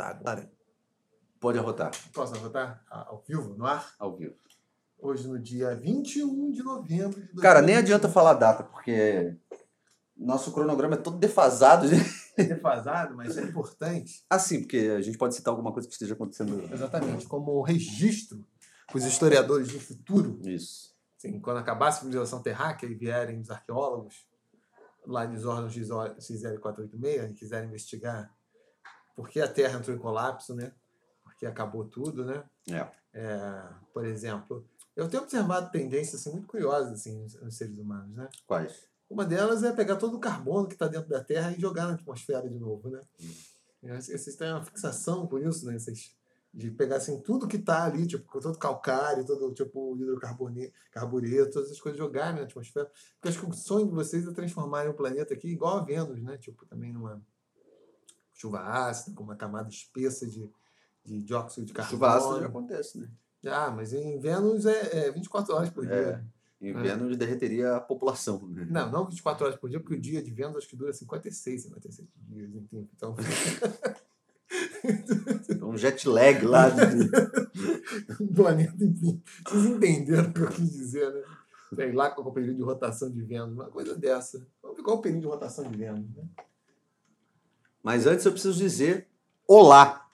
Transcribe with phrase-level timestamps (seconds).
[0.00, 0.50] arrotar agora?
[1.40, 1.90] Pode arrotar.
[2.12, 2.84] Posso arrotar?
[2.88, 3.94] Ao vivo, no ar?
[3.98, 4.34] Ao vivo.
[4.98, 7.78] Hoje, no dia 21 de novembro de Cara, nem 2021.
[7.78, 9.36] adianta falar a data, porque
[10.16, 11.86] nosso cronograma é todo defasado.
[12.36, 14.24] É defasado, mas é importante.
[14.30, 16.66] Assim, porque a gente pode citar alguma coisa que esteja acontecendo.
[16.72, 18.46] Exatamente, como registro
[18.86, 20.40] para os historiadores do futuro.
[20.44, 20.94] Isso.
[21.18, 24.26] Assim, quando acabar a civilização terráquea e vierem os arqueólogos
[25.06, 28.32] lá dos órgãos XL486 e quiserem investigar
[29.14, 30.72] por que a Terra entrou em colapso, né?
[31.22, 32.44] Porque acabou tudo, né?
[32.68, 32.86] É.
[33.14, 38.28] É, por exemplo, eu tenho observado tendências assim, muito curiosas assim, nos, seres humanos, né?
[38.46, 38.86] Quais?
[39.08, 41.94] Uma delas é pegar todo o carbono que está dentro da Terra e jogar na
[41.94, 43.00] atmosfera de novo, né?
[43.82, 45.78] E Vocês têm uma fixação com isso, né?
[45.78, 46.16] Vocês,
[46.54, 51.68] de pegar assim, tudo que está ali, tipo, todo calcário, todo tipo hidrocarboneto, carbureto, todas
[51.68, 52.90] essas coisas jogarem na atmosfera.
[53.14, 56.22] Porque acho que o sonho de vocês é transformarem o planeta aqui igual a Vênus,
[56.22, 56.38] né?
[56.38, 57.22] Tipo, também numa
[58.42, 60.50] chuva ácida, com uma camada espessa de,
[61.04, 61.96] de dióxido de carbono.
[61.96, 63.08] Chuva ácida já acontece, né?
[63.46, 66.24] Ah, mas em Vênus é, é 24 horas por dia.
[66.60, 66.68] É.
[66.68, 68.46] Em Vênus derreteria a população.
[68.48, 68.66] Né?
[68.70, 71.62] Não, não 24 horas por dia, porque o dia de Vênus acho que dura 56,
[71.62, 72.54] 57 dias.
[72.54, 72.88] enfim.
[72.96, 73.16] Então,
[75.62, 76.68] Um jet lag lá.
[76.68, 77.10] de-
[78.22, 79.22] o planeta, enfim.
[79.48, 81.22] Vocês entenderam o que eu quis dizer, né?
[81.74, 84.46] Sei lá qual é o período de rotação de Vênus, uma coisa dessa.
[84.62, 86.24] Vamos ver qual é o período de rotação de Vênus, né?
[87.82, 89.08] Mas antes eu preciso dizer
[89.46, 90.06] olá.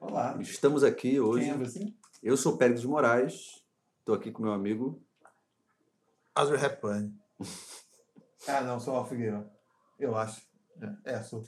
[0.00, 0.36] Olá.
[0.40, 1.44] Estamos aqui hoje.
[1.46, 1.92] Quem é você?
[2.22, 3.62] Eu sou Pérez de Moraes.
[3.98, 5.02] Estou aqui com meu amigo.
[6.34, 7.14] Azure Repane.
[8.46, 9.50] Ah, não, sou o Figueiredo.
[9.98, 10.40] Eu acho.
[11.04, 11.42] É, é, sou.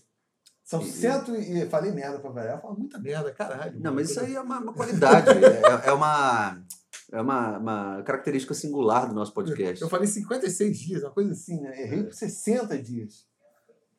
[0.63, 1.65] São E- cento e...
[1.67, 2.57] Falei merda pra variar.
[2.57, 3.81] Eu falo muita merda, caralho.
[3.81, 5.31] Não, mas isso aí é uma, uma qualidade.
[5.43, 6.63] é, é uma,
[7.13, 9.81] é uma, uma característica singular do nosso podcast.
[9.81, 11.81] Eu falei 56 dias, uma coisa assim, né?
[11.81, 13.25] Errei por 60 dias.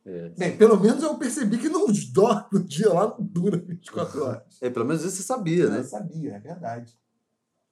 [0.06, 0.30] É.
[0.30, 4.62] Bem, pelo menos eu percebi que não dói no dia lá, não dura 24 horas.
[4.62, 5.84] É, pelo menos isso você sabia, Eu né?
[5.84, 7.00] sabia, é verdade.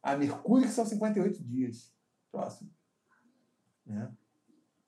[0.01, 1.91] A Mercúrio que são 58 dias.
[2.31, 2.69] Próximo.
[3.85, 4.11] Né?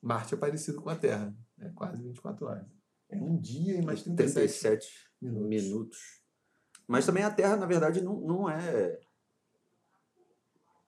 [0.02, 1.36] Marte é parecido com a Terra.
[1.60, 2.66] É quase 24 horas.
[3.10, 5.50] É um dia e mais 37 37 minutos.
[5.50, 6.22] minutos.
[6.88, 9.00] Mas também a Terra, na verdade, não, não é.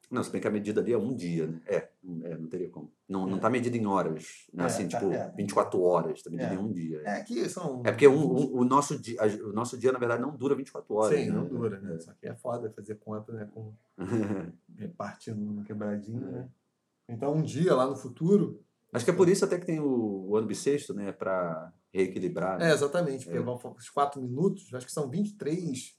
[0.10, 1.62] Não, se bem que a medida ali é um dia, né?
[1.66, 1.93] É,
[2.24, 2.92] é não teria como.
[3.08, 3.40] Não, não É.
[3.40, 4.46] tá medida em horas.
[4.54, 4.64] Né?
[4.64, 5.32] É, Assim, tá- tipo, é.
[5.38, 6.56] 24 horas, tá medida É.
[6.56, 7.02] em um dia.
[7.06, 7.82] É, É que são.
[7.82, 11.18] porque um, um- o, nosso dia, o nosso dia, na verdade, não dura 24 horas.
[11.18, 11.32] Sim, né?
[11.36, 11.98] não dura, né?
[12.00, 13.48] Só que é foda fazer conta, né?
[13.54, 13.74] Com,
[14.78, 16.32] repartindo numa quebradinha, É.
[16.32, 16.50] né?
[17.10, 18.62] Então, um dia lá no futuro.
[18.92, 21.12] Acho que é por isso até que tem o, o ano bissexto, né?
[21.12, 22.60] Pra reequilibrar.
[22.60, 22.70] né?
[22.70, 23.26] É, exatamente.
[23.26, 23.42] Porque É.
[23.78, 25.98] os 4 minutos, acho que são 23,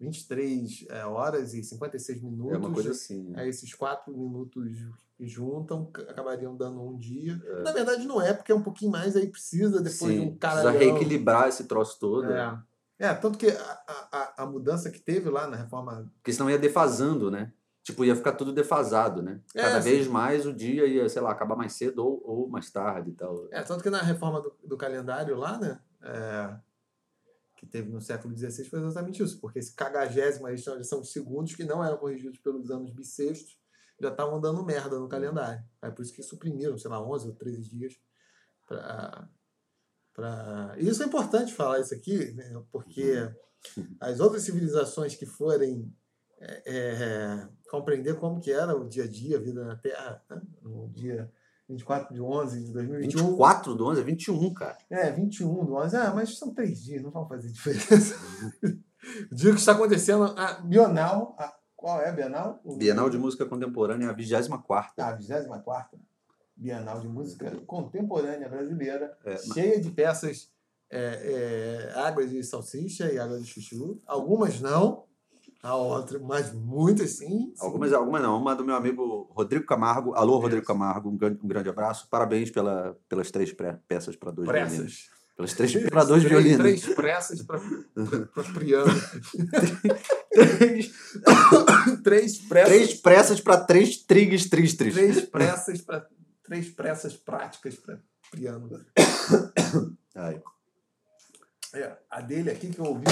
[0.00, 2.52] 23 é, horas e 56 minutos.
[2.54, 3.30] É uma coisa assim.
[3.30, 3.42] né?
[3.42, 4.76] Aí esses 4 minutos
[5.16, 7.40] que juntam acabariam dando um dia.
[7.44, 7.62] É.
[7.62, 10.36] Na verdade, não é, porque é um pouquinho mais aí precisa depois de Sim, um
[10.36, 10.70] precisa cara.
[10.70, 12.30] reequilibrar esse troço todo.
[12.32, 12.58] É.
[12.98, 16.10] é, tanto que a, a, a- mudança que teve lá na reforma.
[16.16, 17.52] Porque senão ia defasando, né?
[17.82, 19.40] Tipo, ia ficar tudo defasado, né?
[19.54, 19.90] É, Cada sim.
[19.90, 23.14] vez mais o dia ia, sei lá, acabar mais cedo ou, ou mais tarde e
[23.14, 23.46] tal.
[23.50, 25.78] É, tanto que na reforma do, do calendário lá, né?
[26.02, 26.54] é,
[27.64, 31.12] que teve no século XVI foi exatamente isso, porque esse cagagésimo aí são são os
[31.12, 33.58] segundos que não eram corrigidos pelos anos bissextos
[34.00, 35.64] já estavam dando merda no calendário.
[35.80, 37.94] É por isso que suprimiram, sei lá, 11 ou 13 dias
[38.66, 39.28] para
[40.14, 40.76] Pra...
[40.78, 42.62] E isso é importante falar isso aqui, né?
[42.70, 43.28] porque
[44.00, 45.92] as outras civilizações que forem
[46.38, 50.40] é, é, compreender como que era o dia a dia, a vida na Terra, né?
[50.62, 51.28] no dia
[51.68, 53.26] 24 de 11 de 2021.
[53.28, 54.78] 24 do 11 é 21, cara.
[54.90, 55.96] É, 21 do 11.
[55.96, 58.16] Ah, mas são três dias, não vão fazer diferença.
[59.30, 61.34] o dia que está acontecendo a Bienal.
[61.38, 62.60] A, qual é a Bienal?
[62.64, 65.98] O- Bienal de Música Contemporânea, a 24 a 24
[66.56, 70.50] Bienal de Música Contemporânea Brasileira, É, cheia de peças
[70.90, 74.00] é, é, águas de salsicha e água de chuchu.
[74.06, 75.04] Algumas não,
[75.64, 77.26] a outra, mas muitas sim.
[77.28, 77.54] sim.
[77.58, 78.38] Algumas, algumas não.
[78.38, 80.12] Uma do meu amigo Rodrigo Camargo.
[80.14, 82.06] Alô, Rodrigo Camargo, um grande, um grande abraço.
[82.10, 84.76] Parabéns pela, pelas três pré- peças para dois violinos.
[84.76, 85.14] pressas.
[85.36, 86.58] Pelas três para dois três, violinos.
[86.82, 87.58] três pressas para
[88.54, 88.92] Priano.
[90.30, 90.92] Três,
[92.04, 92.68] três pressas.
[92.72, 94.94] três pressas para três trigues tristes.
[94.94, 96.06] três pressas para
[96.44, 97.98] três pressas práticas para
[98.30, 98.68] Priano.
[100.14, 100.40] Ai,
[101.72, 103.04] É, a dele aqui que eu ouvi.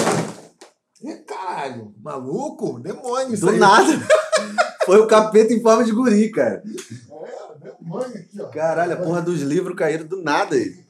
[1.26, 3.58] Caralho, maluco, demônio isso do aí.
[3.58, 3.93] nada.
[4.87, 6.62] Foi o capeta em forma de guri, cara.
[6.64, 8.49] É, demônio aqui, ó.
[8.49, 10.84] Caralho, a porra dos livros caíram do nada aí.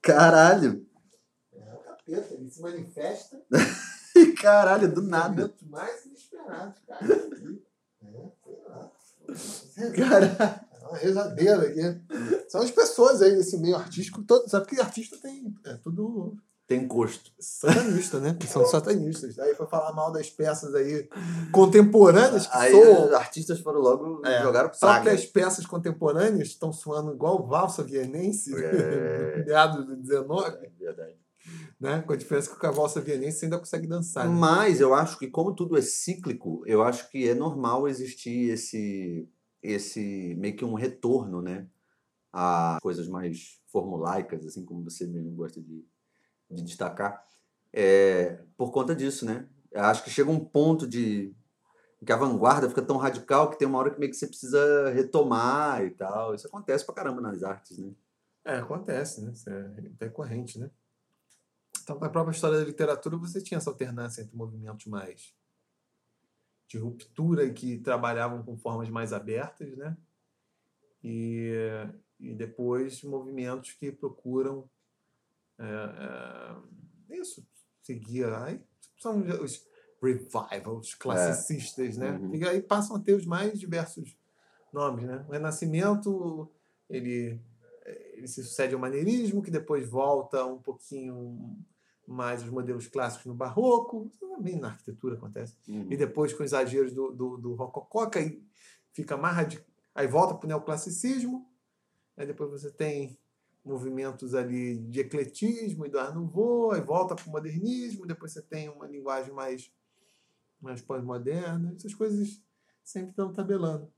[0.00, 0.86] Caralho.
[1.52, 3.40] É o capeta, ele se manifesta
[4.40, 5.42] Caralho, do nada.
[5.42, 7.06] momentos mais inesperados, cara.
[8.02, 9.94] É, sei lá.
[9.96, 10.36] Caralho.
[10.72, 11.80] É uma rezadeira aqui.
[12.48, 14.22] São as pessoas aí desse meio artístico.
[14.22, 15.52] Todo, sabe que artista tem.
[15.64, 16.36] É tudo
[16.66, 17.30] tem encosto.
[17.38, 18.36] Satanista, né?
[18.46, 19.38] São satanistas.
[19.38, 21.08] Aí foi falar mal das peças aí
[21.52, 23.06] contemporâneas que Aí soam.
[23.06, 25.12] os artistas foram logo É, jogaram Só que praga.
[25.12, 29.44] as peças contemporâneas estão soando igual valsa vienense, É.
[29.46, 31.16] meados do 19, É verdade.
[31.80, 32.02] né?
[32.06, 34.26] Com a diferença que com a valsa vienense você ainda consegue dançar.
[34.28, 34.34] né?
[34.34, 39.28] Mas eu acho que como tudo é cíclico, eu acho que é normal existir esse
[39.62, 41.66] esse meio que um retorno, né,
[42.30, 45.82] a coisas mais formulaicas, assim como você mesmo gosta de,
[46.54, 47.26] de destacar,
[47.72, 49.48] é, por conta disso, né?
[49.74, 51.34] Acho que chega um ponto de
[52.04, 54.90] que a vanguarda fica tão radical que tem uma hora que meio que você precisa
[54.90, 56.34] retomar e tal.
[56.34, 57.92] Isso acontece pra caramba nas artes, né?
[58.44, 59.32] É, acontece, né?
[59.32, 59.62] Isso é
[59.98, 60.70] decorrente, né?
[61.82, 65.34] Então, na própria história da literatura, você tinha essa alternância entre movimentos mais
[66.68, 69.96] de ruptura que trabalhavam com formas mais abertas, né?
[71.02, 71.52] E,
[72.18, 74.68] e depois movimentos que procuram
[75.58, 75.64] é,
[77.10, 77.46] é, isso,
[77.82, 78.26] seguir.
[78.32, 78.60] Aí
[78.98, 79.64] são os
[80.02, 82.12] revivals classicistas, né?
[82.12, 82.34] Uhum.
[82.34, 84.16] E aí passam a ter os mais diversos
[84.72, 85.24] nomes, né?
[85.28, 86.50] O Renascimento,
[86.88, 87.40] ele
[88.14, 91.58] ele se sucede ao maneirismo, que depois volta um pouquinho
[92.06, 95.86] mais os modelos clássicos no barroco, também na arquitetura acontece, Uhum.
[95.90, 98.42] e depois com exageros do, do, do rococó, que aí
[98.92, 101.46] fica mais radical, aí volta para o neoclassicismo,
[102.16, 103.18] aí depois você tem
[103.64, 108.42] movimentos ali de ecletismo e do Art Nouveau, aí volta para o modernismo, depois você
[108.42, 109.72] tem uma linguagem mais,
[110.60, 112.42] mais pós-moderna, essas coisas
[112.82, 113.90] sempre estão tabelando.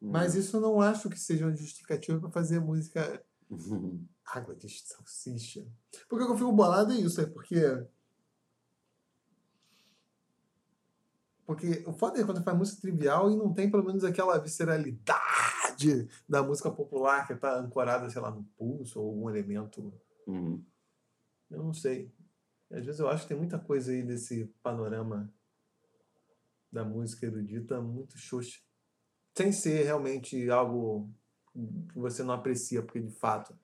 [0.00, 3.24] Mas isso eu não acho que seja uma justificativa para fazer música
[4.26, 5.64] água de salsicha.
[6.08, 7.56] Porque eu fico bolado é isso, é porque.
[11.52, 16.08] Porque o foda é quando faz música trivial e não tem pelo menos aquela visceralidade
[16.26, 19.92] da música popular que está ancorada, sei lá, no pulso ou algum elemento.
[20.26, 20.64] Uhum.
[21.50, 22.10] Eu não sei.
[22.70, 25.30] Às vezes eu acho que tem muita coisa aí desse panorama
[26.70, 28.58] da música erudita muito xoxa.
[29.36, 31.10] Sem ser realmente algo
[31.92, 33.54] que você não aprecia, porque de fato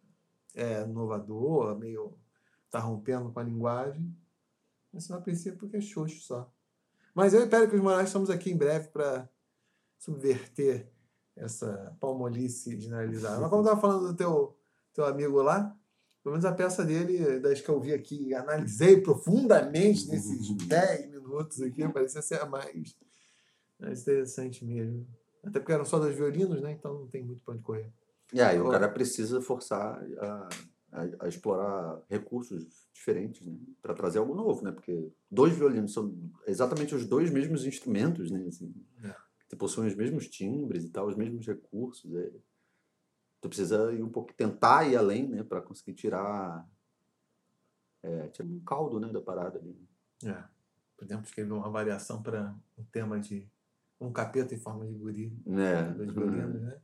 [0.54, 2.18] é inovador, meio
[2.70, 4.14] tá rompendo com a linguagem.
[4.92, 6.52] Mas você não aprecia porque é xoxo só.
[7.18, 9.28] Mas eu que os Moraes estamos aqui em breve para
[9.98, 10.88] subverter
[11.34, 13.40] essa palmolice generalizada.
[13.40, 14.56] Mas como eu estava falando do teu,
[14.94, 15.76] teu amigo lá,
[16.22, 21.60] pelo menos a peça dele, das que eu vi aqui, analisei profundamente nesses 10 minutos
[21.60, 22.96] aqui, parecia ser a mais,
[23.80, 25.04] mais interessante mesmo.
[25.42, 26.70] Até porque eram só dois violinos, né?
[26.70, 27.92] Então não tem muito para onde correr.
[28.32, 30.48] E aí o cara precisa forçar a,
[30.90, 33.56] a, a explorar recursos diferentes, né?
[33.82, 34.72] Para trazer algo novo, né?
[34.72, 36.14] Porque dois violinos são
[36.46, 38.44] exatamente os dois mesmos instrumentos, né?
[38.48, 38.74] Assim,
[39.04, 39.14] É.
[39.48, 42.14] que possuem os mesmos timbres e tal, os mesmos recursos.
[42.16, 42.32] é.
[43.40, 45.42] Tu precisa ir um pouco, tentar ir além, né?
[45.44, 46.68] Para conseguir tirar,
[48.02, 49.12] é, tirar um caldo, né?
[49.12, 49.76] Da parada ali.
[50.24, 50.42] É.
[50.96, 53.48] Podemos escrever uma variação para um tema de
[54.00, 55.82] um capeta em forma de guri, Né?
[55.92, 56.80] dois violinos, né?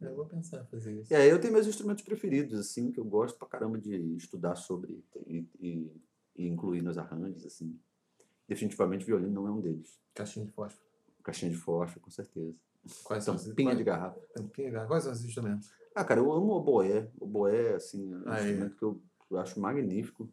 [0.00, 1.12] Eu vou pensar em fazer isso.
[1.12, 5.04] É, eu tenho meus instrumentos preferidos, assim, que eu gosto pra caramba de estudar sobre
[5.26, 5.92] e, e-
[6.36, 7.78] e incluir nos arranjos, assim.
[8.48, 10.00] Definitivamente violino não é um deles.
[10.14, 10.84] Caixinha de fósforo.
[11.22, 12.54] Caixinha de fósforo, com certeza.
[13.04, 14.18] Quais são os Tampinha de garrafa.
[14.34, 15.70] Tampinha, Quais são os instrumentos?
[15.94, 17.10] Ah, cara, eu amo o oboé.
[17.20, 18.40] O oboé, assim, é um Ah, é.
[18.42, 20.28] instrumento que eu, eu acho magnífico.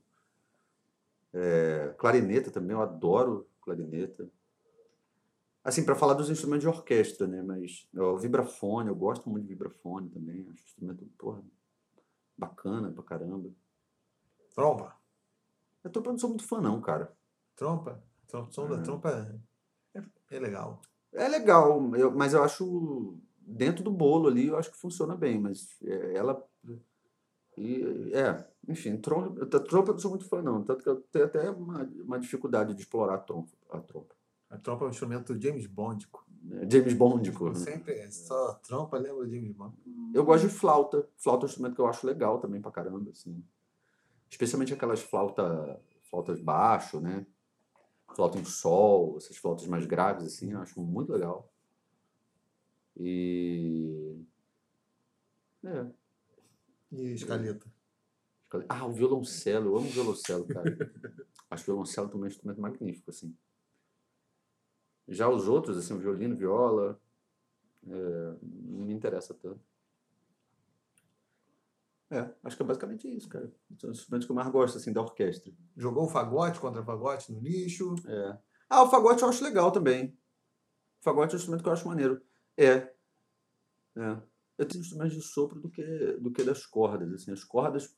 [1.34, 4.30] É, clarineta também, eu adoro clarineta.
[5.68, 7.42] Assim, para falar dos instrumentos de orquestra, né?
[7.42, 10.40] Mas ó, o vibrafone, eu gosto muito de vibrafone também.
[10.44, 11.44] Acho um instrumento, porra,
[12.38, 13.50] bacana pra caramba.
[14.56, 14.96] Trompa.
[15.84, 17.12] Eu tô, não sou muito fã, não, cara.
[17.54, 18.02] Trompa.
[18.30, 18.84] Trom- som da Uhum.
[18.84, 19.42] trompa
[19.94, 20.82] é, é legal.
[21.12, 25.38] É legal, eu- mas eu acho dentro do bolo ali, eu acho que funciona bem,
[25.38, 26.42] mas é, ela
[27.58, 31.26] e, é, enfim, trompa, trompa eu não sou muito fã não, tanto que eu tenho
[31.26, 34.16] até uma, uma dificuldade de explorar a trompa, a trompa.
[34.50, 36.26] A trompa é um instrumento James Bondico.
[36.70, 37.50] James Bondico.
[37.50, 37.56] né?
[37.56, 39.76] Sempre é só trompa, lembra James Bond.
[40.14, 43.12] Eu gosto de flauta, flauta é um instrumento que eu acho legal também pra caramba,
[43.12, 43.44] assim.
[44.30, 47.26] Especialmente aquelas flauta, flautas baixo, né?
[48.16, 51.52] Flauta em sol, essas flautas mais graves assim, eu acho muito legal.
[52.96, 54.18] E
[55.64, 55.86] é,
[56.92, 57.66] E escaleta.
[58.70, 60.64] Ah, o violoncelo, eu amo violoncelo, cara.
[61.50, 63.36] Acho o violoncelo também um instrumento magnífico, assim.
[65.08, 67.00] Já os outros, assim, o violino, viola,
[67.88, 69.62] é, não me interessa tanto.
[72.10, 73.52] É, acho que é basicamente isso, cara.
[73.80, 75.52] São os instrumentos que eu mais gosto, assim, da orquestra.
[75.76, 77.96] Jogou o fagote contra fagote no lixo.
[78.06, 78.38] É.
[78.70, 80.18] Ah, o fagote eu acho legal também.
[81.02, 82.22] O fagote é um instrumento que eu acho maneiro.
[82.56, 82.94] É.
[83.96, 84.22] É.
[84.58, 85.84] Eu tenho instrumentos de sopro do que,
[86.20, 87.32] do que das cordas, assim.
[87.32, 87.96] As cordas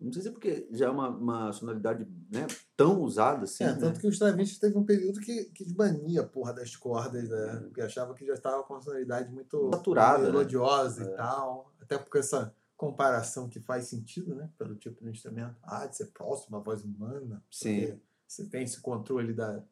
[0.00, 3.64] Não sei se é porque já é uma, uma sonoridade né, tão usada assim.
[3.64, 3.78] É, né?
[3.78, 7.60] tanto que o Stravinsky teve um período que, que desbania a porra das cordas, né?
[7.64, 10.30] Porque achava que já estava com uma sonoridade muito Saturada, né?
[10.30, 11.12] melodiosa É.
[11.12, 11.74] e tal.
[11.80, 14.48] Até porque essa comparação que faz sentido, né?
[14.56, 15.56] Pelo tipo de instrumento.
[15.62, 17.44] Ah, de ser próximo à voz humana.
[17.50, 18.00] Sim.
[18.26, 19.64] Você tem esse controle da,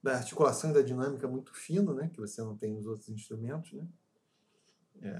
[0.00, 2.08] da articulação e da dinâmica muito fino, né?
[2.08, 3.88] Que você não tem nos outros instrumentos, né?
[5.02, 5.18] É,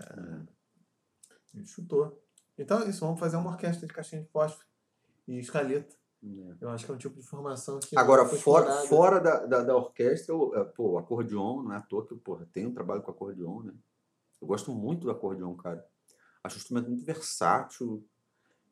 [1.55, 2.23] ele chutou.
[2.59, 4.67] Então é isso, vamos fazer uma orquestra de caixinha de fósforo
[5.27, 5.95] e escaleta.
[6.25, 6.57] É.
[6.61, 7.97] Eu acho que é um tipo de formação que.
[7.97, 11.73] Agora, não foi fora, fora da, da, da orquestra, o, é, pô, o acordeon, não
[11.73, 13.73] é à toa que eu porra, tenho um trabalho com acordeon, né?
[14.41, 15.85] Eu gosto muito do acordeon, cara.
[16.43, 18.05] Acho um instrumento muito versátil.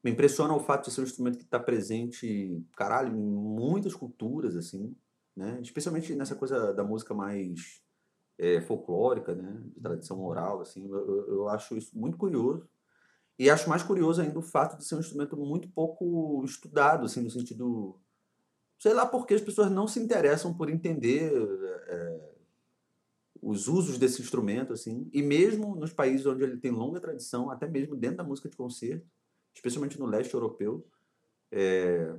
[0.03, 4.57] Me impressiona o fato de ser um instrumento que está presente, caralho, em muitas culturas,
[4.57, 4.97] assim,
[5.37, 5.61] né?
[5.63, 7.81] Especialmente nessa coisa da música mais
[8.39, 9.61] é, folclórica, né?
[9.67, 10.85] De tradição oral, assim.
[10.89, 12.69] Eu, eu- eu acho isso muito curioso.
[13.39, 17.23] E acho mais curioso ainda o fato de ser um instrumento muito pouco estudado, assim,
[17.23, 17.99] no sentido
[18.79, 21.33] sei lá porque as pessoas não se interessam por entender
[21.89, 22.21] é,
[23.43, 27.69] os usos desse instrumento, assim, e mesmo nos países onde ele tem longa tradição, até
[27.69, 29.07] mesmo dentro da música de concerto,
[29.55, 30.87] especialmente no leste europeu,
[31.53, 32.15] é,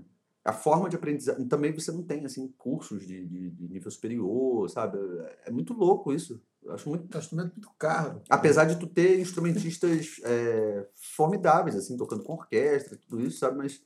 [0.46, 4.70] a forma de aprendizagem, também você não tem, assim, cursos de, de- de nível superior,
[4.70, 4.98] sabe?
[5.46, 6.42] É muito louco isso.
[6.64, 8.22] Eu acho muito É um instrumento muito caro.
[8.30, 13.58] Apesar de tu ter instrumentistas é, formidáveis, assim, tocando com orquestra, tudo isso, sabe?
[13.58, 13.82] Mas,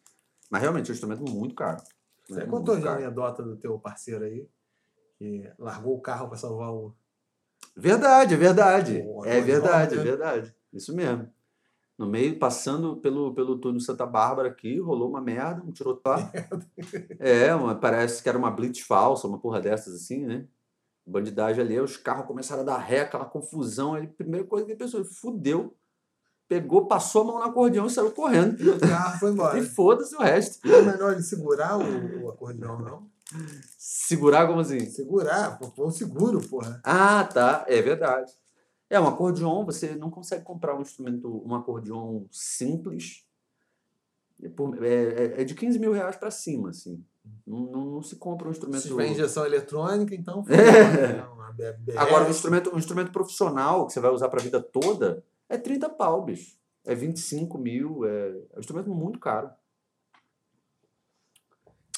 [0.49, 1.81] mas realmente é um instrumento muito caro.
[2.27, 2.45] Você né?
[2.45, 4.47] contou já a anedota do teu parceiro aí,
[5.17, 6.95] que largou o carro para salvar o.
[7.75, 9.05] Verdade, é verdade.
[9.25, 10.03] É verdade, é né?
[10.03, 10.55] verdade.
[10.73, 11.29] Isso mesmo.
[11.97, 16.31] No meio, passando pelo, pelo túnel Santa Bárbara aqui, rolou uma merda, um tiroteio.
[17.19, 20.47] É, uma, parece que era uma blitz falsa, uma porra dessas assim, né?
[21.05, 23.93] Bandidagem ali, os carros começaram a dar ré, aquela confusão.
[23.95, 25.75] Aí, a primeira coisa que ele pensou, fudeu.
[26.47, 28.61] Pegou, passou a mão no acordeão e saiu correndo.
[28.61, 29.57] E o carro foi embora.
[29.59, 30.59] E foda-se o resto.
[30.67, 33.09] Não é melhor ele segurar o, o acordeão, não?
[33.77, 34.81] Segurar como assim?
[34.89, 36.81] Segurar, pô, o seguro, porra.
[36.83, 37.63] Ah, tá.
[37.67, 38.31] É verdade.
[38.89, 43.25] É, um acordeon, você não consegue comprar um instrumento, um acordeon simples.
[44.43, 44.47] É,
[44.87, 44.93] é,
[45.37, 47.01] é- é de 15 mil reais pra cima, assim.
[47.45, 48.81] Não, não, não se compra um instrumento.
[48.81, 50.43] Se tiver injeção eletrônica, então.
[50.45, 51.13] foi, É.
[51.17, 51.23] né?
[51.23, 51.55] Uma.
[51.97, 55.89] Agora, um instrumento, um instrumento profissional que você vai usar pra vida toda é 30
[55.89, 56.57] pau, bicho.
[56.85, 58.05] É 25 mil.
[58.05, 59.49] É, é um instrumento muito caro.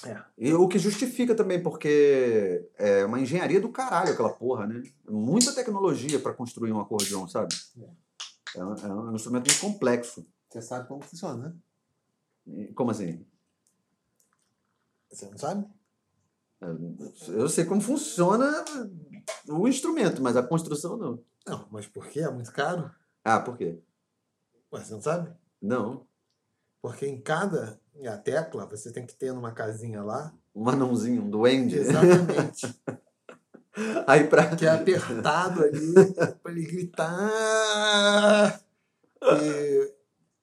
[0.06, 0.22] É.
[0.38, 4.84] E o que justifica também, porque é uma engenharia do caralho aquela porra, né?
[5.08, 7.56] Muita tecnologia pra construir um acordeon, sabe?
[8.56, 10.28] É um, é um instrumento muito complexo.
[10.50, 11.56] Você sabe como funciona,
[12.46, 12.68] né?
[12.76, 13.26] Como assim?
[15.14, 15.66] Você não sabe?
[17.28, 18.66] Eu sei como funciona
[19.48, 21.24] o instrumento, mas a construção não.
[21.46, 22.22] Não, mas por quê?
[22.22, 22.90] É muito caro?
[23.24, 23.80] Ah, por quê?
[24.72, 25.32] Ué, você não sabe?
[25.62, 26.08] Não.
[26.82, 30.34] Porque em cada a tecla você tem que ter numa casinha lá.
[30.56, 31.78] Um anãozinho, um duende.
[31.78, 32.74] Exatamente.
[34.08, 34.56] Aí pra.
[34.56, 35.94] que é apertado ali
[36.42, 38.62] para ele gritar.
[39.22, 39.94] E,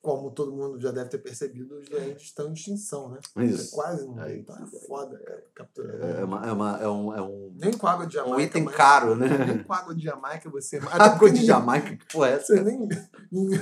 [0.03, 3.21] como todo mundo já deve ter percebido, os doentes estão em extinção, né?
[3.45, 3.71] Isso.
[3.73, 4.41] Quase não Aí, vê.
[4.41, 5.95] Então é foda, cara, capturar.
[6.01, 8.37] É, uma, é, uma, é, um, é um, Nem com água de Jamaica.
[8.37, 9.29] um item caro, né?
[9.47, 10.79] Nem com água de Jamaica você.
[10.91, 12.57] Água de Jamaica, que porra é essa?
[12.57, 12.89] Você nem,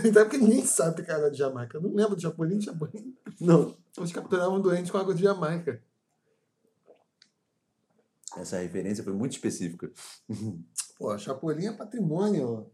[0.09, 1.77] até porque ninguém sabe que é água de Jamaica.
[1.77, 2.61] Eu não lembro de Chapolin.
[2.61, 3.17] Chapolin.
[3.41, 3.77] Não.
[3.97, 5.83] Eles capturavam doentes com água de Jamaica.
[8.37, 9.91] Essa referência foi muito específica.
[10.97, 12.71] Pô, Chapolin é patrimônio.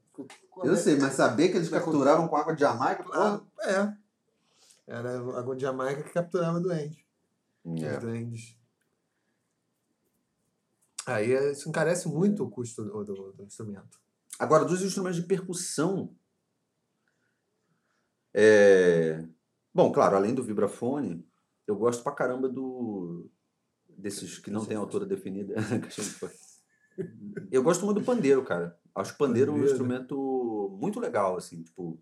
[0.63, 3.99] Eu sei, mas saber que eles capturavam com água de Jamaica, Ah, porra.
[4.87, 4.93] é.
[4.93, 7.05] Era a água de Jamaica que capturava doente.
[7.65, 7.99] Os É.
[7.99, 8.57] duendes.
[11.07, 13.99] Aí é, isso encarece muito o custo do, do- do instrumento.
[14.39, 16.15] Agora, dos instrumentos de percussão.
[18.33, 19.25] é,
[19.73, 21.27] Bom, claro, além do vibrafone,
[21.67, 23.29] eu gosto pra caramba do.
[23.89, 25.55] desses que não tem altura definida.
[25.89, 26.44] De.
[27.51, 28.79] Eu gosto muito do pandeiro, cara.
[28.95, 29.73] Acho o pandeiro um Pandeiro.
[29.73, 31.99] instrumento muito legal, assim, tipo.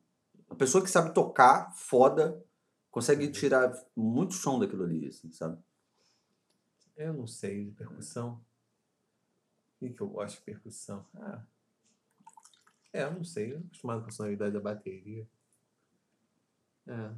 [0.49, 2.45] Uma pessoa que sabe tocar, foda,
[2.91, 3.33] consegue Uhum.
[3.33, 5.59] tirar muito som daquilo ali, assim, sabe?
[6.97, 8.35] Eu não sei de percussão.
[8.35, 11.05] O que, que eu gosto de percussão?
[11.15, 11.43] Ah.
[12.93, 13.53] É, eu não sei.
[13.55, 15.27] Eu tô acostumado com a sonoridade da bateria.
[16.87, 17.11] É.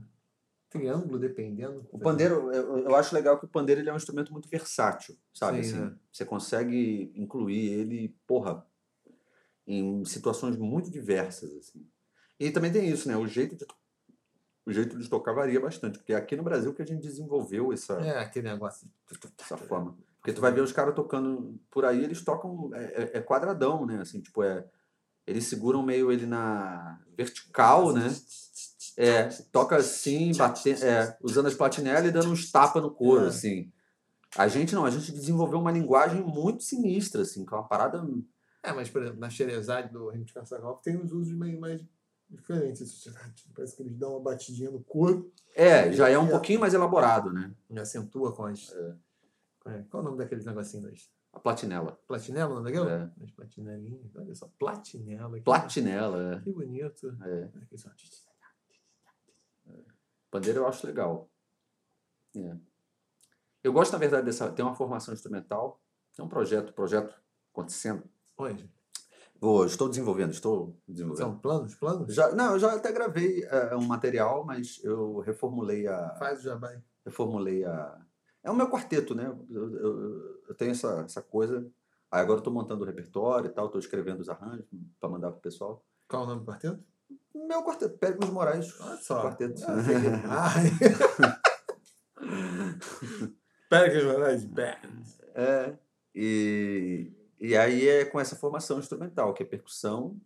[0.74, 1.86] Triângulo, dependendo.
[1.92, 5.16] O pandeiro, eu, eu acho legal que o pandeiro ele é um instrumento muito versátil,
[5.32, 5.62] sabe?
[5.64, 5.96] Sim, assim, é.
[6.12, 8.66] Você consegue incluir ele, porra,
[9.66, 11.86] em situações muito diversas, assim.
[12.40, 13.16] E também tem isso, né?
[13.16, 13.64] O jeito de,
[14.66, 17.72] o jeito de tocar varia bastante, porque é aqui no Brasil que a gente desenvolveu
[17.72, 18.88] essa, É, aquele negócio.
[19.40, 19.96] essa forma.
[20.18, 23.86] Porque tu vai ver os caras tocando por aí, eles tocam, é, é- é quadradão,
[23.86, 24.00] né?
[24.00, 24.66] Assim, tipo, é...
[25.26, 28.08] Eles seguram meio ele na vertical, né?
[28.96, 33.28] É, toca assim, batendo, é, usando as platinelas e dando uns tapas no couro, É.
[33.28, 33.72] assim.
[34.36, 38.04] A gente não, a gente desenvolveu uma linguagem muito sinistra, assim, que é uma parada.
[38.62, 41.80] É, mas, por exemplo, na Xerezade do de Caçagal tem uns usos meio mais
[42.30, 43.04] diferentes.
[43.54, 46.30] Parece que eles dão uma batidinha no corpo É, já é um É.
[46.30, 47.52] pouquinho mais elaborado, né?
[47.70, 48.70] e acentua com as.
[49.60, 50.84] com a- Qual é o nome daqueles negocinhos?
[50.90, 51.98] das- A platinela.
[52.06, 52.88] Platinela, o nome daquilo?
[52.88, 53.10] É.
[53.22, 54.14] As platinelinhas.
[54.16, 55.36] Olha só, platinela.
[55.36, 57.16] que- Platinela, Que bonito.
[57.22, 57.50] é.
[60.34, 61.30] Pandeiro eu acho legal.
[62.36, 62.56] É.
[63.62, 64.50] Eu gosto, na verdade, dessa.
[64.50, 65.80] Tem uma formação instrumental,
[66.12, 67.14] tem um projeto, projeto
[67.52, 68.02] acontecendo.
[68.36, 68.68] Onde?
[69.40, 71.24] Vou, estou desenvolvendo, estou desenvolvendo.
[71.24, 71.76] São planos?
[71.76, 72.12] Planos?
[72.12, 76.16] Já, não, eu já até gravei é, um material, mas eu reformulei a.
[76.16, 76.82] Faz o jabai.
[77.06, 78.04] Reformulei a.
[78.42, 79.26] É o meu quarteto, né?
[79.48, 81.60] Eu, eu- eu tenho essa, essa coisa.
[82.10, 84.66] Aí agora eu estou montando o repertório e tal, estou escrevendo os arranjos
[84.98, 85.86] para mandar pro pessoal.
[86.08, 86.82] Qual o nome do quarteto?
[87.34, 88.80] Meu quarteto, Péricles Moraes.
[88.80, 89.22] Olha só.
[89.22, 89.60] Quarteto.
[90.28, 90.54] Ah,
[93.86, 94.76] eu vou de band.
[95.34, 95.76] É,
[96.14, 100.16] e, e aí é com essa formação instrumental, que é percussão,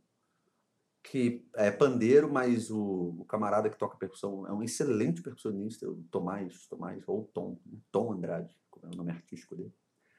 [1.03, 6.03] que é pandeiro, mas o, o camarada que toca percussão é um excelente percussionista, o
[6.11, 7.79] Tomás, Tomás ou Tom, né?
[7.91, 9.73] Tom Andrade, como é o nome artístico dele.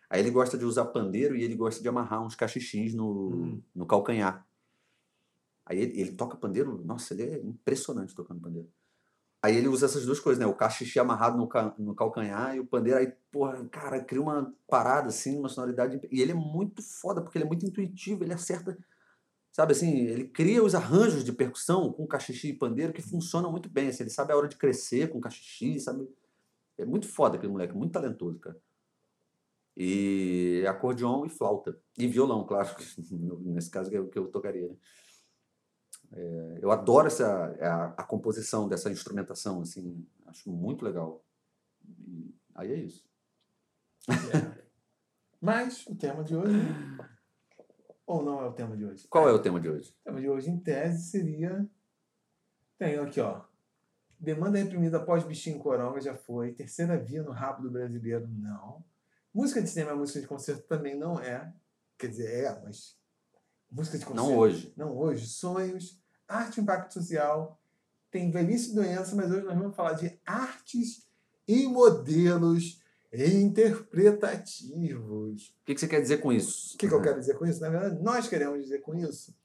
[0.10, 3.62] Aí ele gosta de usar pandeiro e ele gosta de amarrar uns cachixins no, Hum.
[3.76, 4.44] no calcanhar.
[5.70, 8.70] Aí ele, ele toca pandeiro, nossa, ele é impressionante tocando pandeiro.
[9.42, 10.46] Aí ele usa essas duas coisas, né?
[10.48, 13.00] O cachixi amarrado no, ca- no calcanhar e o pandeiro.
[13.00, 16.02] Aí, porra, cara, cria uma parada assim, uma sonoridade.
[16.12, 18.78] E ele é muito foda, porque ele é muito intuitivo, ele acerta.
[19.52, 23.70] Sabe assim, ele cria os arranjos de percussão com cachixi e pandeiro que funcionam muito
[23.70, 23.90] bem.
[23.90, 26.08] Assim, ele sabe a hora de crescer com cachixi, sabe?
[26.78, 28.58] É muito foda aquele moleque, muito talentoso, cara.
[29.78, 31.80] E acordeon e flauta.
[31.98, 32.70] E violão, claro.
[33.46, 34.76] Nesse caso que eu, que eu tocaria, né?
[36.12, 40.06] É, eu adoro essa, a, a composição dessa instrumentação, assim.
[40.26, 41.24] Acho muito legal.
[41.84, 43.08] E aí é isso.
[44.10, 44.64] É.
[45.40, 46.58] Mas o tema de hoje.
[48.06, 49.08] Ou não é o tema de hoje?
[49.08, 49.96] Qual é o tema de hoje?
[50.02, 51.68] O tema de hoje, em tese, seria.
[52.78, 53.42] Tem aqui, ó.
[54.20, 56.52] Demanda reprimida após bichinho coronga já foi.
[56.54, 58.84] Terceira via no rabo do brasileiro, não.
[59.34, 61.54] Música de cinema, música de concerto também não é.
[61.98, 62.99] Quer dizer, é, mas.
[63.72, 64.30] Música de concerto.
[64.30, 64.74] Não hoje.
[64.76, 65.28] Não hoje.
[65.28, 67.58] Sonhos, arte e impacto social.
[68.12, 71.08] Tem velhice e doença, mas hoje nós vamos falar de artes
[71.48, 72.82] e modelos
[73.14, 75.50] interpretativos.
[75.50, 76.76] O que, que você quer dizer com isso?
[76.76, 77.62] O que, que eu quero dizer com isso?
[77.62, 79.36] Na verdade, nós queremos dizer com isso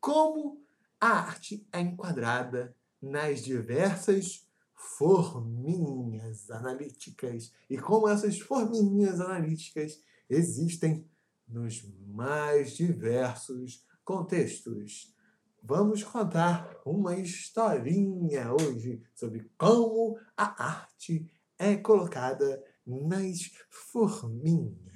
[0.00, 0.64] como
[1.00, 11.06] a arte é enquadrada nas diversas forminhas analíticas e como essas forminhas analíticas existem
[11.50, 15.14] nos mais diversos contextos.
[15.62, 24.90] Vamos contar uma historinha hoje sobre como a arte é colocada nas forminhas.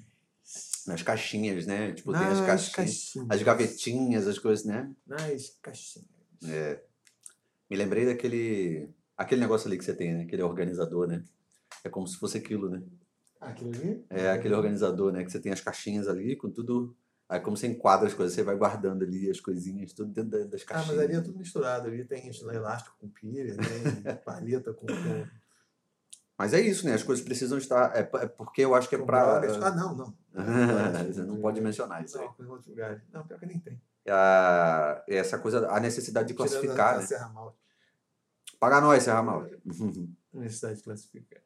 [0.87, 1.93] Nas caixinhas, né?
[1.93, 3.31] Tipo, tem as Nas caixinhas, caixinhas.
[3.31, 4.91] as gavetinhas, as coisas, né?
[5.07, 6.09] Nas caixinhas.
[6.47, 6.83] É.
[7.71, 10.23] Me lembrei daquele aquele negócio ali que você tem, né?
[10.25, 11.25] Aquele organizador, né?
[11.83, 12.83] É como se fosse aquilo, né?
[13.41, 14.05] Aquilo ali?
[14.11, 15.23] É aquele organizador, né?
[15.25, 16.97] Que você tem as caixinhas ali com tudo.
[17.29, 20.45] Aí como você enquadra as coisas, você vai guardando ali as coisinhas, tudo dentro da-
[20.45, 20.97] das Ah, caixinhas.
[20.97, 21.89] mas ali é tudo misturado.
[21.89, 23.57] Ali tem elástico com pilha, tem
[24.25, 25.27] paleta com, com,
[26.37, 26.95] Mas é isso, né?
[26.95, 27.95] As coisas precisam estar.
[27.97, 29.63] É, é porque eu acho que é drogas.
[29.63, 30.15] Ah, não, não.
[31.07, 32.17] Você não pode mencionar isso.
[32.19, 33.01] Não, em outros lugares.
[33.13, 33.81] Não, pior que nem tem.
[34.09, 37.05] a- essa coisa, a necessidade de classificar, Tirando a, né?
[37.05, 37.59] a Serra Malte.
[38.61, 39.47] Paga nós, Serra Mal.
[40.33, 41.41] Necessidade de classificar.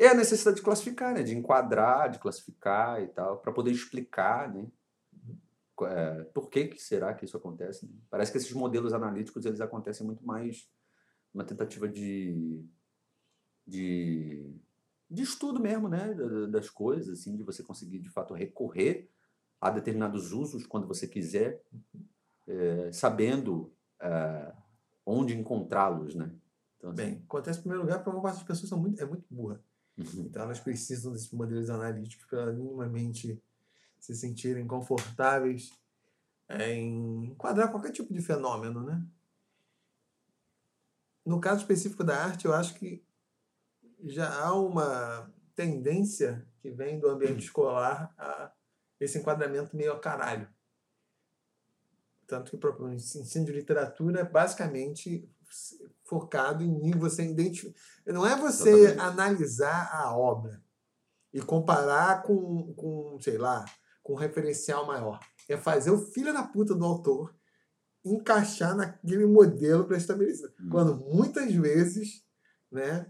[0.00, 1.22] É a necessidade de classificar, né?
[1.22, 4.66] De enquadrar, de classificar e tal, para poder explicar, né?
[5.82, 7.86] É, por que, que será que isso acontece?
[7.86, 7.92] né?
[8.10, 10.68] Parece que esses modelos analíticos eles acontecem muito mais
[11.34, 12.62] uma tentativa de,
[13.66, 14.54] de,
[15.10, 16.12] de estudo mesmo, né?
[16.14, 19.10] da- da- Das coisas, assim, de você conseguir de fato recorrer
[19.60, 21.62] a determinados usos quando você quiser,
[22.46, 24.52] é, sabendo é,
[25.06, 26.30] onde encontrá-los, né?
[26.78, 29.06] Então, assim, Bem, acontece em primeiro lugar porque uma parte das pessoas são muito, é
[29.06, 29.62] muito burra.
[30.00, 30.24] Uhum.
[30.26, 33.42] Então elas precisam desses modelos analíticos para minimamente
[33.98, 35.72] se sentirem confortáveis
[36.48, 39.04] em enquadrar qualquer tipo de fenômeno, né?
[41.24, 43.04] No caso específico da arte, eu acho que
[44.02, 48.50] já há uma tendência que vem do ambiente escolar a
[48.98, 50.48] esse enquadramento meio a caralho.
[52.26, 55.28] Tanto que o ensino de literatura é basicamente
[56.04, 57.78] focado em você identificar.
[58.06, 59.00] Não é você Exatamente.
[59.00, 60.62] analisar a obra
[61.32, 63.64] e comparar com, com, sei lá,
[64.02, 65.20] com um referencial maior.
[65.48, 67.34] É fazer o filho da puta do autor
[68.04, 70.52] encaixar naquele modelo pré-estabelecido.
[70.60, 70.68] Hum.
[70.70, 72.24] Quando muitas vezes,
[72.70, 73.06] né,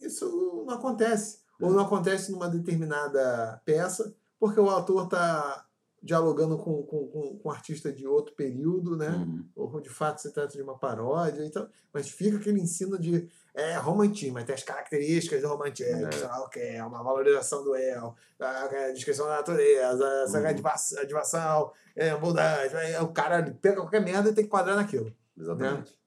[0.00, 1.40] isso não acontece.
[1.60, 5.65] Ou não acontece numa determinada peça, porque o autor está
[6.02, 9.08] dialogando com, com, com, com um artista de outro período, né?
[9.08, 9.44] Uhum.
[9.56, 13.74] Ou de fato se trata de uma paródia, então, mas fica aquele ensino de é
[13.76, 16.06] romantismo, mas tem as características do romantismo,
[16.54, 16.76] É.
[16.76, 21.00] é, uma valorização do eu, a descrição da natureza, essa Uhum.
[21.00, 25.10] advação, é, bondade, aí o cara pega qualquer merda e tem que quadrar naquilo.
[25.38, 25.98] Exatamente.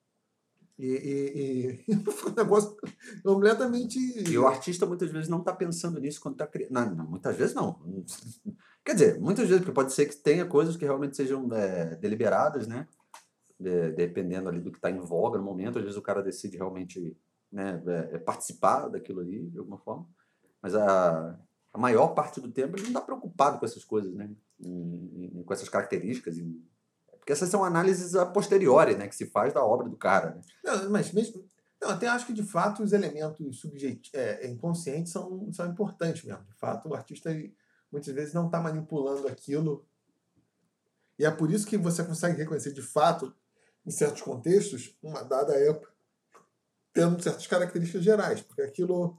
[0.79, 2.77] E, e, e fica um negócio
[3.21, 3.99] completamente.
[3.99, 6.71] E o artista muitas vezes não está pensando nisso quando está criando.
[6.71, 7.77] Não, não, muitas vezes não.
[8.85, 12.65] Quer dizer, muitas vezes, porque pode ser que tenha coisas que realmente sejam é, deliberadas,
[12.65, 12.87] né?
[13.59, 15.77] De- dependendo ali do que está em voga no momento.
[15.77, 17.15] Às vezes o cara decide realmente
[17.51, 20.07] né, é, é, participar daquilo ali, de alguma forma.
[20.61, 21.37] Mas a,
[21.73, 24.29] a maior parte do tempo ele não está preocupado com essas coisas, né?
[24.61, 26.37] Em- com essas características.
[26.37, 26.63] em-
[27.29, 29.07] porque essas são análises a posteriori, né?
[29.07, 30.41] Que se faz da obra do cara, né?
[30.63, 31.45] Não, mas mesmo.
[31.79, 36.43] Não, até acho que de fato os elementos subjeti- é, inconscientes são, são importantes mesmo.
[36.45, 37.29] De fato, o artista
[37.91, 39.87] muitas vezes não está manipulando aquilo.
[41.19, 43.31] E é por isso que você consegue reconhecer de fato,
[43.85, 45.91] em certos contextos, uma dada época,
[46.91, 49.15] tendo certas características gerais, porque aquilo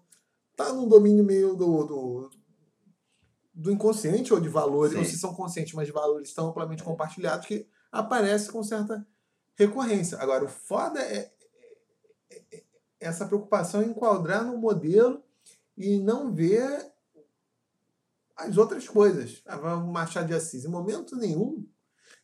[0.51, 2.31] está num domínio meio do, do,
[3.55, 5.11] do inconsciente ou de valores, ou Sim.
[5.11, 9.07] se são conscientes, mas de valores tão amplamente compartilhados que aparece com certa
[9.55, 10.18] recorrência.
[10.18, 11.33] Agora, o foda é,
[12.31, 12.64] é- é
[12.98, 15.22] essa preocupação em enquadrar no modelo
[15.76, 16.92] e não ver
[18.37, 19.42] as outras coisas.
[19.46, 21.66] Ah, o Machado de Assis, em momento nenhum,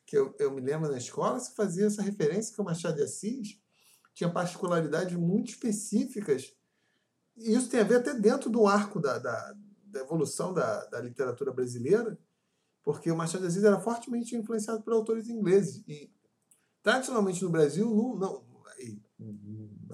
[0.07, 3.03] que eu, eu me lembro na escola, se fazia essa referência que o Machado de
[3.03, 3.61] Assis
[4.15, 6.55] tinha particularidades muito específicas.
[7.37, 11.01] E isso tem a ver até dentro do arco da, da, da evolução da, da
[11.01, 12.19] literatura brasileira,
[12.87, 15.83] porque o Machado de Assis era fortemente influenciado por autores ingleses.
[15.89, 16.09] E,
[16.85, 18.45] tradicionalmente, no Brasil, não, não,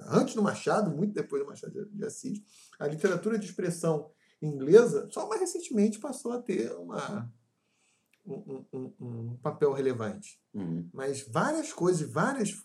[0.09, 2.39] antes do Machado, muito depois do Machado de Assis,
[2.77, 7.33] a literatura de expressão inglesa só mais recentemente passou a ter uma,
[8.27, 10.39] um, um- um- papel relevante.
[10.53, 10.87] Uhum.
[10.93, 12.61] Mas várias coisas, vários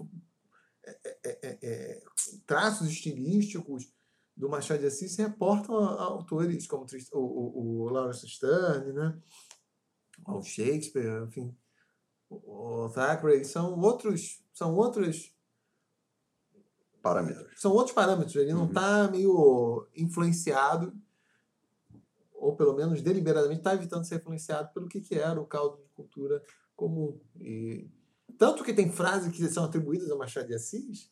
[2.45, 3.91] traços estilísticos
[4.37, 8.93] do Machado de Assis se reportam a, a autores como o, o, o Lawrence Sterne,
[8.93, 9.19] né?
[10.37, 11.57] O Shakespeare, enfim,
[12.31, 15.33] o, Thackeray, são outros, são outros
[17.03, 17.61] Parâmetros.
[17.61, 18.37] são outros parâmetros.
[18.37, 18.69] Ele não Uhum.
[18.69, 20.93] está meio influenciado,
[22.35, 25.89] ou pelo menos deliberadamente está evitando ser influenciado pelo que, que era o caldo de
[25.91, 26.43] cultura
[26.77, 27.19] comum.
[27.41, 27.89] E,
[28.37, 31.11] tanto que tem frases que são atribuídas a Machado de Assis,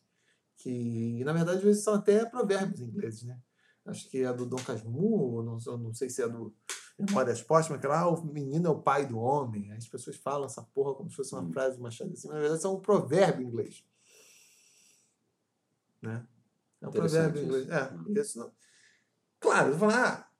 [0.57, 3.23] que na verdade às vezes são até provérbios ingleses.
[3.23, 3.39] Né?
[3.85, 6.53] Acho que é a do Dom Casmurro, não, não sei se é do
[6.99, 9.71] Memórias Póstumas, que lá ah, o menino é o pai do homem.
[9.71, 11.51] As pessoas falam essa porra como se fosse uma Hum.
[11.53, 13.83] frase do Machado de Assis, mas na verdade são um provérbio inglês.
[16.01, 16.25] Né?
[16.81, 17.63] É um provérbio inglês.
[17.65, 17.73] isso.
[17.73, 18.13] É, Hum.
[18.15, 18.51] isso não.
[19.39, 20.31] Claro, eu vou falar,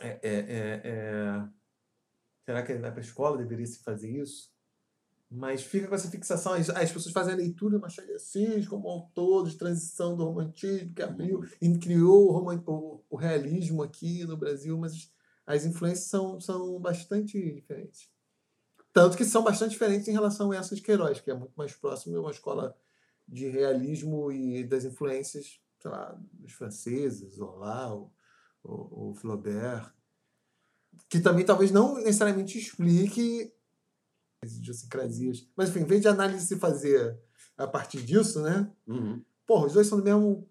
[0.00, 1.48] ah, é, é, é, é,
[2.44, 4.50] será que na escola deveria se fazer isso?
[5.30, 6.54] Mas fica com essa fixação.
[6.54, 10.24] As, as pessoas fazem a leitura do Machado de Assis como autor de transição do
[10.24, 15.12] romantismo, que abriu e criou o, o- o realismo aqui no Brasil, mas
[15.48, 18.10] as influências são, são bastante diferentes.
[18.92, 21.72] Tanto que são bastante diferentes em relação a essa de Queiroz, que é muito mais
[21.72, 22.76] próximo de uma escola
[23.26, 28.12] de realismo e das influências, sei lá, dos franceses, Zola, o,
[28.62, 29.90] o, o Flaubert,
[31.08, 33.50] que também talvez não necessariamente explique
[34.44, 35.48] as idiosincrasias.
[35.56, 37.18] Mas, enfim, em vez de análise se fazer
[37.56, 38.70] a partir disso, né?
[38.86, 39.24] Uhum.
[39.46, 40.46] Porra, os dois são do mesmo,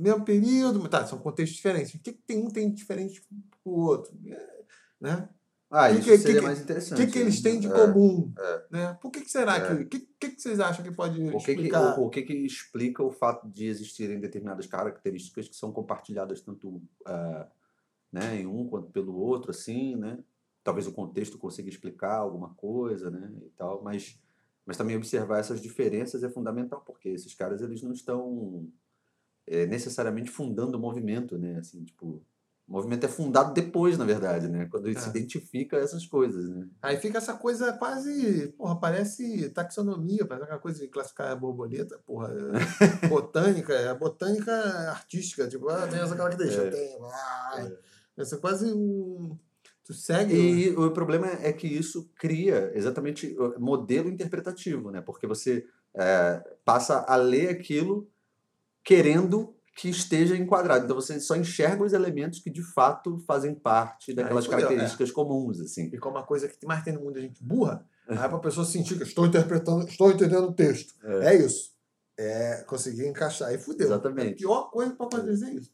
[0.00, 1.94] mesmo período, tá, são contextos diferentes.
[1.94, 4.12] O que, que tem um tem diferente do outro?
[4.26, 4.58] É,
[5.00, 5.28] Né?
[5.70, 6.98] Ah, Que isso que- seria que- mais O interessante.
[7.06, 7.50] que, que eles né?
[7.50, 7.70] têm de É.
[7.70, 8.32] comum?
[8.38, 8.62] é.
[8.70, 8.98] Né?
[9.02, 9.66] Por que, que será É.
[9.76, 9.82] que.
[9.82, 11.98] O que, que, que vocês acham que pode O que, que, explicar?
[11.98, 16.80] o, o que que explica o fato de existirem determinadas características que são compartilhadas tanto
[17.04, 17.46] ah,
[18.10, 20.18] né, em um quanto pelo outro, assim, né?
[20.64, 24.18] Talvez o contexto consiga explicar alguma coisa, né, e tal, mas,
[24.64, 28.66] mas também observar essas diferenças é fundamental, porque esses caras, eles não estão
[29.50, 32.22] eh, necessariamente fundando o movimento, né, assim, tipo...
[32.66, 34.66] O movimento é fundado depois, na verdade, né?
[34.70, 35.08] Quando ele se É.
[35.08, 36.68] identifica essas coisas, né?
[36.82, 38.48] Aí fica essa coisa quase.
[38.58, 44.52] Porra, parece taxonomia, parece aquela coisa de classificar a borboleta, porra, é botânica, é botânica
[44.90, 46.70] artística, tipo, ah, tem essa característica, É.
[46.70, 46.98] tem.
[47.04, 47.70] Ah,
[48.18, 49.34] Essa é quase um.
[49.82, 50.34] Tu segue.
[50.34, 55.00] E o problema é que isso cria exatamente modelo interpretativo, né?
[55.00, 58.10] Porque você é, passa a ler aquilo
[58.88, 60.86] querendo que esteja enquadrado.
[60.86, 64.62] Então você só enxerga os elementos que de fato fazem parte daquelas fudeu, é.
[64.62, 65.90] características comuns, assim.
[65.92, 68.40] E como a coisa que mais tem no mundo é gente burra, Aí para a
[68.40, 70.94] pessoa sentir que estou interpretando, estou entendendo o texto.
[71.04, 71.74] É, é isso.
[72.18, 73.52] É conseguir encaixar.
[73.52, 73.88] E fudeu.
[73.88, 74.28] Exatamente.
[74.28, 75.70] É a pior coisa para fazer isso.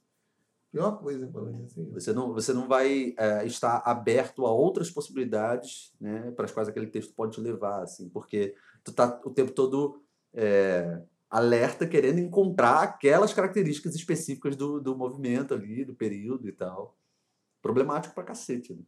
[0.73, 1.91] Pior coisa para fazer isso.
[1.93, 6.69] Você não, você não vai é, estar aberto a outras possibilidades né, para as quais
[6.69, 10.03] aquele texto pode te levar, assim, porque tu tá o tempo todo
[10.35, 11.01] é,
[11.35, 16.97] alerta querendo encontrar aquelas características específicas do, do movimento ali, do período e tal.
[17.61, 18.85] Problemático pra cacete, né?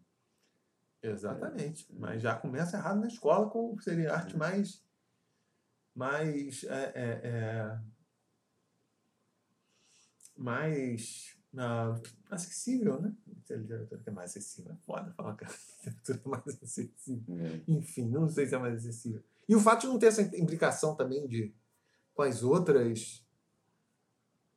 [1.02, 1.88] Exatamente.
[1.90, 1.98] É.
[1.98, 4.38] Mas já começa errado na escola com seria arte é.
[4.38, 4.80] mais.
[5.92, 6.62] mais.
[6.62, 7.78] É, é, é
[10.36, 13.12] mais uh, acessível, né?
[13.50, 14.70] A literatura que é mais acessível.
[14.70, 17.36] É foda falar que a literatura é mais acessível.
[17.40, 17.60] É.
[17.66, 19.20] Enfim, não sei se é mais acessível.
[19.48, 21.52] E o fato de não ter essa implicação também de
[22.16, 23.24] com as outras.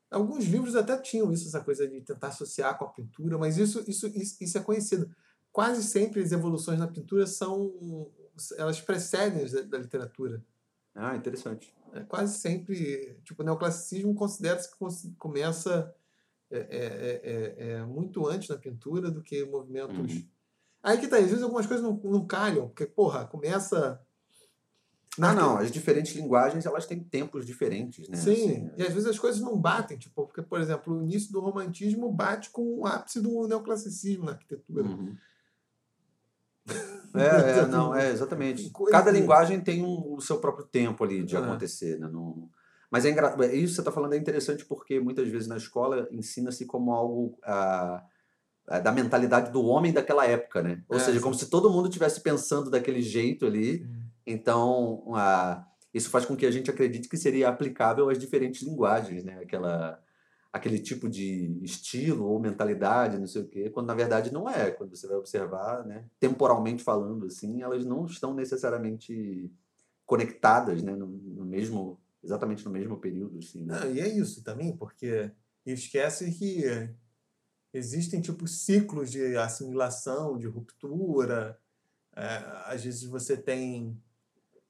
[0.10, 3.84] Alguns livros até tinham isso, essa coisa de tentar associar com a pintura, mas isso,
[3.88, 5.08] isso, isso, isso é conhecido
[5.52, 8.10] quase sempre as evoluções na pintura são
[8.58, 10.41] elas precedem da, da literatura.
[10.95, 11.74] Ah, interessante.
[11.93, 14.78] É, quase sempre, tipo, o neoclassicismo considera-se que
[15.17, 15.93] começa
[16.50, 20.13] é, é, é, é, muito antes na pintura do que movimentos.
[20.13, 20.28] Uhum.
[20.82, 24.02] Aí que tá, às vezes algumas coisas não, não calham, porque, porra, começa.
[25.19, 28.15] Não, não, as diferentes linguagens elas têm tempos diferentes, né?
[28.15, 31.32] Sim, assim, e às vezes as coisas não batem, tipo, porque, por exemplo, o início
[31.32, 34.84] do romantismo bate com o ápice do neoclassicismo na arquitetura.
[34.84, 35.15] Uhum.
[37.12, 38.71] É, é, não, é exatamente.
[38.91, 41.39] Cada linguagem tem um, o seu próprio tempo ali de é.
[41.39, 42.08] acontecer, né?
[42.08, 42.47] Não...
[42.91, 43.36] Mas é engra...
[43.39, 46.91] É, isso que você está falando é interessante porque muitas vezes na escola ensina-se como
[46.91, 48.03] algo ah,
[48.84, 50.84] da mentalidade do homem daquela época, né?
[50.88, 51.23] Ou é, seja, sim.
[51.23, 53.84] como se todo mundo estivesse pensando daquele jeito ali.
[53.84, 53.98] Hum.
[54.31, 59.23] Então, ah, isso faz com que a gente acredite que seria aplicável às diferentes linguagens,
[59.23, 59.39] né?
[59.41, 60.01] Aquela
[60.51, 64.71] aquele tipo de estilo ou mentalidade, não sei o quê, quando na verdade não é.
[64.71, 69.51] Quando você vai observar, né, temporalmente falando, assim, elas não estão necessariamente
[70.07, 73.63] conectadas, né, no, no mesmo, exatamente no mesmo período, assim.
[73.63, 73.93] Né?
[73.93, 75.31] E é isso também, porque
[75.63, 76.63] esquece que
[77.71, 81.59] existem tipo ciclos de assimilação, de ruptura.
[82.15, 82.25] É,
[82.65, 84.01] às vezes você tem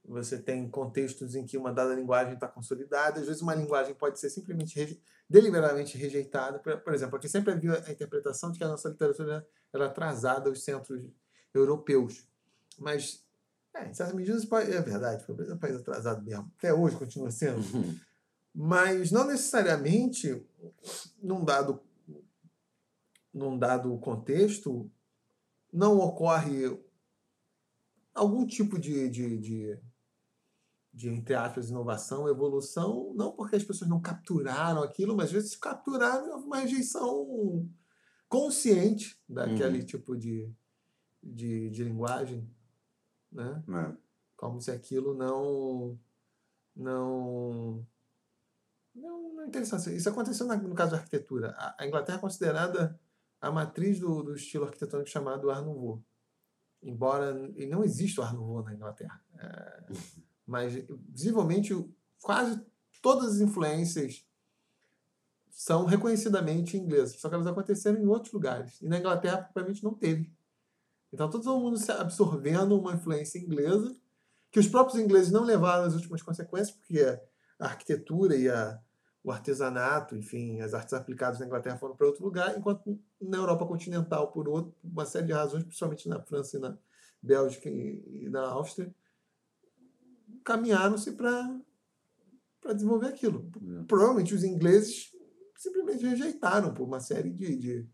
[0.09, 4.19] você tem contextos em que uma dada linguagem está consolidada, às vezes uma linguagem pode
[4.19, 6.57] ser simplesmente reje deliberadamente rejeitada.
[6.57, 10.49] Por, por, exemplo, aqui sempre havia a interpretação de que a nossa literatura era atrasada
[10.49, 11.03] aos centros
[11.53, 12.27] europeus.
[12.79, 13.23] Mas,
[13.75, 16.51] é, em certas medidas, é verdade, foi um país atrasado mesmo.
[16.57, 17.59] Até hoje continua sendo.
[17.77, 17.95] Uhum.
[18.55, 20.43] Mas não necessariamente,
[21.21, 21.79] num dado,
[23.31, 24.89] num dado contexto,
[25.71, 26.75] não ocorre
[28.15, 29.79] algum tipo de, de, de
[30.93, 35.55] de, entre aspas, inovação, evolução, não porque as pessoas não capturaram aquilo, mas às vezes
[35.55, 37.69] capturaram uma rejeição
[38.27, 39.85] consciente daquele uhum.
[39.85, 40.51] tipo de,
[41.21, 42.49] de, de, linguagem,
[43.31, 43.63] né?
[43.67, 43.97] É.
[44.35, 45.99] Como se aquilo não
[46.75, 47.85] não
[48.95, 49.95] não, não interessasse.
[49.95, 51.55] Isso aconteceu no caso da arquitetura.
[51.77, 52.99] A, Inglaterra é considerada
[53.41, 56.03] a matriz do, do estilo arquitetônico chamado Art Nouveau.
[56.81, 59.21] Embora não exista o Art Nouveau na Inglaterra.
[59.37, 59.83] É,
[60.49, 60.73] mas
[61.09, 61.73] visivelmente
[62.21, 62.59] quase
[63.01, 64.25] todas as influências
[65.49, 68.81] são reconhecidamente inglesas, só que elas aconteceram em outros lugares.
[68.81, 70.31] E na Inglaterra, provavelmente, não teve.
[71.11, 73.95] Então, todo mundo se absorvendo uma influência inglesa,
[74.51, 77.01] que os próprios ingleses não levaram às últimas consequências, porque
[77.59, 78.79] a arquitetura e a,
[79.23, 83.65] o artesanato, enfim, as artes aplicadas na Inglaterra foram para outro lugar, enquanto na Europa
[83.65, 86.77] continental, por outro, uma série de razões, principalmente na França e na
[87.21, 88.93] Bélgica e na Áustria,
[90.49, 93.51] caminharam-se para desenvolver aquilo.
[93.55, 93.83] É.
[93.83, 95.11] Provavelmente os ingleses
[95.55, 97.87] simplesmente rejeitaram por uma série de, de,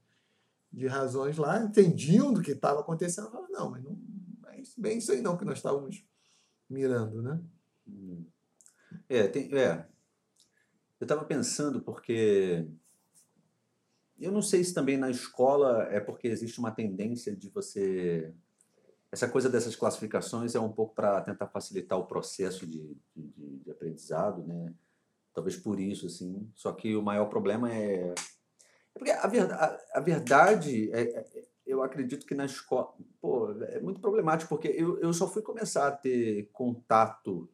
[0.72, 4.00] de razões lá, entendiam do que estava acontecendo, falaram, não, mas não
[4.48, 6.06] é bem isso aí não que nós estávamos
[6.70, 7.44] mirando, né?
[9.10, 9.86] É, tem, é.
[10.98, 12.65] Eu estava pensando porque
[14.18, 18.34] eu não sei se também na escola é porque existe uma tendência de você
[19.15, 23.71] essa coisa dessas classificações é um pouco para tentar facilitar o processo de, de, de,
[23.71, 24.73] aprendizado, né?
[25.34, 26.51] Talvez por isso, assim.
[26.54, 28.13] Só que o maior problema é.
[28.93, 32.93] é porque a, verdade, a, verdade é, é, eu acredito que na escola.
[33.21, 37.49] Pô, é muito problemático, porque eu, eu só fui começar a ter contato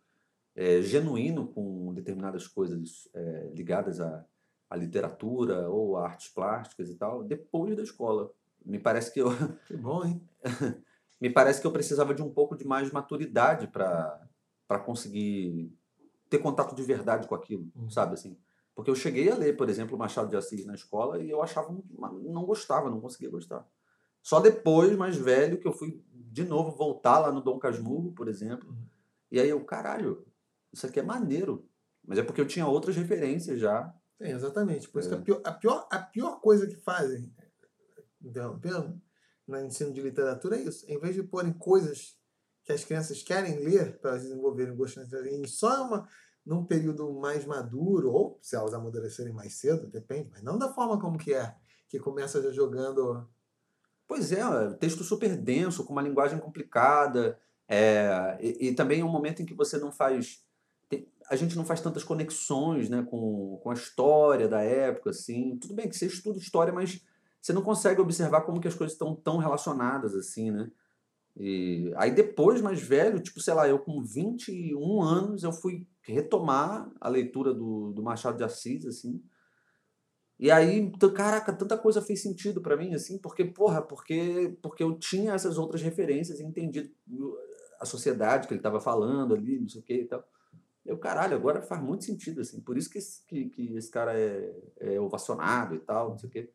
[0.56, 4.26] é, genuíno com determinadas coisas é, ligadas à,
[4.68, 8.32] à literatura ou a artes plásticas e tal, depois da escola.
[8.66, 9.30] Me parece que eu.
[9.68, 10.28] Que bom, hein?
[11.22, 15.72] me parece que eu precisava de um pouco de mais maturidade para conseguir
[16.30, 17.90] ter contato de verdade com aquilo, uhum.
[17.90, 18.38] sabe assim?
[18.74, 21.78] Porque eu cheguei a ler, por exemplo, Machado de Assis na escola e eu achava
[22.24, 23.68] não gostava, não conseguia gostar.
[24.24, 28.28] Só depois, mais velho, que eu fui de novo voltar lá no Dom Casmurro, por
[28.28, 28.70] exemplo.
[28.70, 28.88] Uhum.
[29.30, 30.26] E aí eu, caralho,
[30.72, 31.68] isso aqui é maneiro.
[32.04, 33.94] Mas é porque eu tinha outras referências já.
[34.18, 34.90] Sim, exatamente.
[34.90, 35.18] Por isso que É.
[35.18, 37.32] a pior, a, pior, a pior coisa que fazem,
[38.22, 39.00] interrompendo,
[39.48, 40.86] no ensino de literatura é isso.
[40.88, 42.18] Em vez de porem coisas
[42.64, 46.08] que as crianças querem ler para desenvolverem o gosto na literatura, só uma,
[46.46, 51.00] num período mais maduro, ou se elas amadurecerem mais cedo, depende, mas não da forma
[51.00, 51.56] como que é,
[51.88, 53.28] que começa já jogando...
[54.08, 57.40] Pois é, texto super denso, com uma linguagem complicada.
[57.68, 60.44] é, e, e também é um momento em que você não faz.
[61.30, 65.12] a gente não faz tantas conexões né, com, com a história da época.
[65.12, 65.58] Assim.
[65.58, 67.02] Tudo bem que você estuda história, mas
[67.42, 70.72] você não consegue observar como que as coisas estão tão relacionadas assim, né?
[71.36, 76.92] E aí depois, mais velho, tipo, sei lá, eu com 21 anos, eu fui retomar
[77.00, 79.24] a leitura do, do Machado de Assis, assim.
[80.38, 84.98] E aí, caraca, tanta coisa fez sentido pra mim, assim, porque, porra, porque, porque eu
[84.98, 86.92] tinha essas outras referências e entendi
[87.80, 90.24] a sociedade que ele tava falando ali, não sei o que e tal.
[90.84, 92.60] Eu, caralho, agora faz muito sentido, assim.
[92.60, 96.30] Por isso que esse, que, que esse cara é, é ovacionado e tal, não sei
[96.30, 96.52] o quê.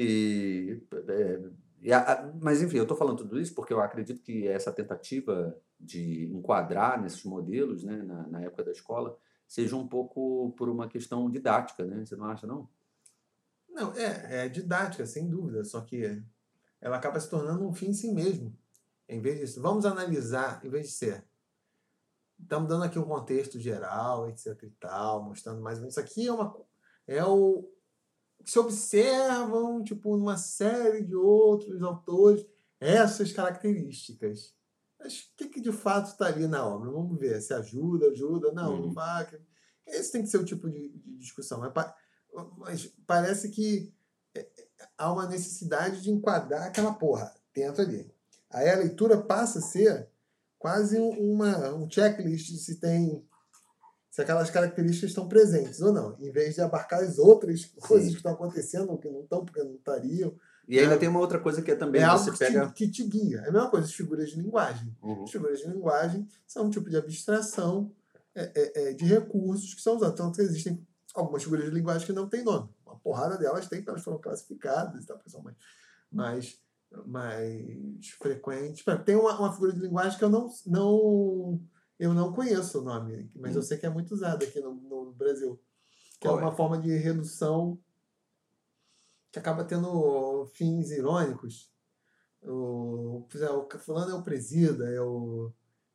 [0.00, 1.40] E, é,
[1.80, 5.56] e a- mas, enfim, eu tô falando tudo isso porque eu acredito que essa tentativa
[5.78, 10.88] de enquadrar nesses modelos, né, na, na época da escola, seja um pouco por uma
[10.88, 12.04] questão didática, né?
[12.04, 12.68] Você não acha, não?
[13.68, 16.22] Não, é, é didática, sem dúvida, só que
[16.80, 18.56] ela acaba se tornando um fim em si mesmo.
[19.08, 21.24] Em vez disso, vamos analisar, em vez de ser.
[22.40, 25.94] Estamos dando aqui um contexto geral, etc e tal, mostrando mais ou menos.
[25.96, 26.56] Isso aqui é uma
[27.06, 27.68] é o
[28.44, 32.44] se observam, tipo, numa série de outros autores,
[32.80, 34.54] essas características.
[34.98, 36.90] Mas o que, que de fato está ali na obra?
[36.90, 38.92] Vamos ver se ajuda, ajuda, não, não Uhum.
[38.92, 39.28] vai.
[39.86, 41.60] Esse tem que ser o tipo de, de discussão.
[41.60, 41.94] Mas, pa-
[42.58, 43.92] mas parece que
[44.34, 44.46] é,
[44.96, 48.10] há uma necessidade de enquadrar aquela porra dentro ali.
[48.50, 50.08] Aí a leitura passa a ser
[50.58, 53.26] quase um- uma, um checklist de se tem
[54.18, 58.16] se aquelas características estão presentes ou não, em vez de abarcar as outras coisas que
[58.16, 60.34] estão acontecendo ou que não estão porque não estariam.
[60.66, 60.98] E ainda É.
[60.98, 62.66] tem uma outra coisa que é também É algo você que, pega.
[62.66, 63.38] te, que te guia.
[63.42, 64.92] É a mesma coisa as figuras de linguagem.
[65.00, 65.22] Uhum.
[65.22, 67.92] As figuras de linguagem são um tipo de abstração
[68.34, 70.16] é, é, é, de recursos que são usados.
[70.16, 72.68] Tanto que existem algumas figuras de linguagem que não têm nome.
[72.84, 75.56] Uma porrada delas tem, porque elas foram classificadas e tal, são mais,
[76.10, 76.58] mais,
[77.06, 78.84] mais frequentes.
[79.04, 81.60] Tem uma, uma figura de linguagem que eu não, não,
[81.98, 83.64] eu não conheço o nome, mas eu Hum.
[83.64, 85.60] sei que é muito usada aqui no, no Brasil.
[86.20, 86.44] Que Qual é é?
[86.44, 87.78] uma forma de redução
[89.30, 91.72] que acaba tendo fins irônicos.
[92.42, 95.52] O, o fulano é o presida, é o.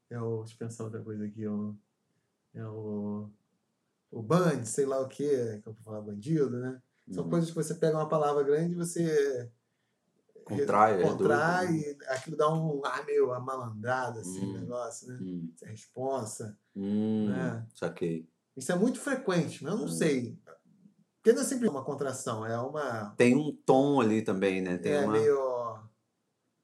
[0.10, 0.40] É o.
[0.44, 1.44] Deixa eu pensar outra coisa aqui.
[1.44, 1.76] É o.
[2.54, 3.30] É o,
[4.12, 5.26] o band, sei lá o que,
[5.62, 6.82] que eu vou falar bandido, né?
[7.12, 7.30] São Uhum.
[7.30, 9.52] coisas que você pega uma palavra grande e você.
[10.44, 12.04] Contrai, é Contrai, doido.
[12.04, 14.50] e aquilo dá um ar meio amalandrado, assim, Hum.
[14.50, 15.18] o negócio, né?
[15.22, 16.58] Hum, Essa responsa.
[16.76, 17.64] hum, É.
[17.76, 18.28] saquei.
[18.56, 19.90] Isso é muito frequente, mas eu não Hum.
[19.90, 20.38] sei.
[21.22, 23.14] Porque não é sempre uma contração, é uma.
[23.18, 24.78] Tem um tom ali também, né?
[24.78, 25.14] Tem é uma.
[25.14, 25.74] meio.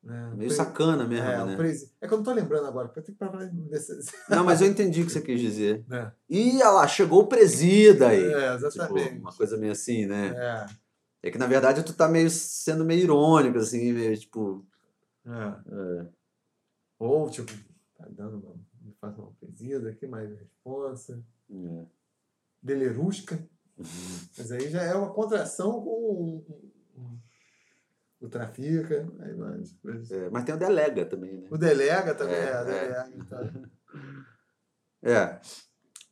[0.02, 1.56] Né, Meio sacana mesmo, é, né?
[1.58, 3.80] presi- é que eu não tô lembrando agora, porque eu tenho que parar de ver
[3.80, 3.94] se.
[4.30, 5.84] Não, mas eu entendi o que você quis dizer.
[5.90, 6.14] né?
[6.30, 8.24] Ih, olha lá, chegou o presida aí.
[8.24, 9.20] É, Tipo, exatamente.
[9.20, 10.28] uma coisa meio assim, né?
[10.30, 10.66] É,
[11.22, 14.66] É que na verdade tu tá meio sendo meio irônico, assim, meio tipo.
[15.26, 16.08] é.
[16.98, 17.52] Ou, tipo,
[17.96, 18.56] tá dando uma.
[18.82, 21.24] Me faz uma presida aqui, mais responsa.
[21.52, 21.86] é.
[22.62, 23.40] Delerusca.
[24.38, 26.44] Mas aí já é uma contração com
[28.20, 29.08] o, trafica.
[29.20, 30.12] Aí mais coisas.
[30.12, 31.48] É, mas tem o delega também, né?
[31.50, 32.64] O delega também, É, é, é.
[32.66, 33.12] delega.
[33.16, 33.70] Então.
[35.02, 35.40] É.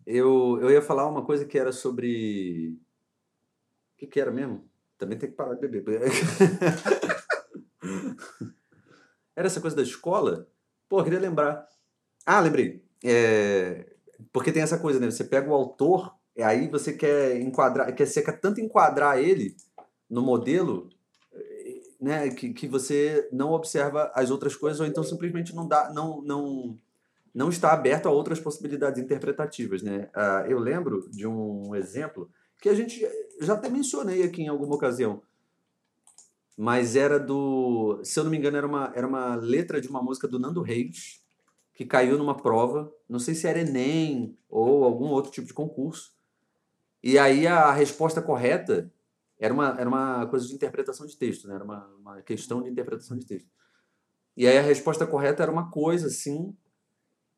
[0.06, 2.70] Eu, eu ia falar uma coisa que era sobre.
[3.94, 4.67] O que, que era mesmo?
[4.98, 6.02] Também tem que parar de beber.
[9.36, 10.48] era essa coisa da escola?
[10.90, 11.68] Pô, queria lembrar.
[12.26, 12.84] Ah, lembrei.
[13.04, 13.86] É,
[14.34, 15.12] Porque tem essa coisa, né?
[15.12, 19.56] Você pega o autor, e aí você quer enquadrar, quer, você quer tanto enquadrar ele
[20.10, 20.90] no modelo,
[22.00, 22.30] né?
[22.30, 25.92] Que, que você não observa as outras coisas, ou então simplesmente não dá.
[25.94, 26.80] Não, não,
[27.34, 30.10] não está aberto a outras possibilidades interpretativas, né?
[30.16, 33.06] Ah, eu lembro de um exemplo que a gente
[33.42, 35.22] já até mencionei aqui em alguma ocasião,
[36.58, 40.02] mas era do, se eu não me engano, era uma, era uma letra de uma
[40.02, 41.24] música do Nando Reis
[41.74, 46.16] que caiu numa prova, não sei se era Enem ou algum outro tipo de concurso,
[47.04, 48.92] e aí a resposta correta
[49.40, 51.54] era uma, era uma coisa de interpretação de texto, né?
[51.54, 53.48] Era uma, uma questão de interpretação de texto.
[54.36, 56.56] E aí a resposta correta era uma coisa assim,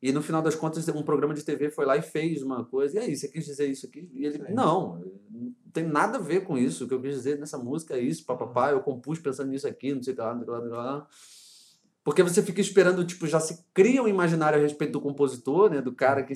[0.02, 2.96] e no final das contas, um programa de TV foi lá e fez uma coisa.
[2.96, 4.10] E aí, você quis dizer isso aqui?
[4.14, 4.98] E ele, não
[5.72, 6.84] tem nada a ver com isso.
[6.84, 8.70] O que eu quis dizer nessa música é isso, papapá.
[8.70, 10.58] Eu compus pensando nisso aqui, não sei o que lá, não sei o que lá,
[10.58, 11.08] não sei o que lá.
[12.02, 15.82] Porque você fica esperando, tipo, já se cria um imaginário a respeito do compositor, né?
[15.82, 16.32] Do cara que.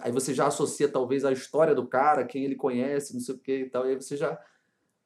[0.00, 3.38] Aí você já associa talvez a história do cara, quem ele conhece, não sei o
[3.38, 3.86] que e tal.
[3.86, 4.38] E aí você já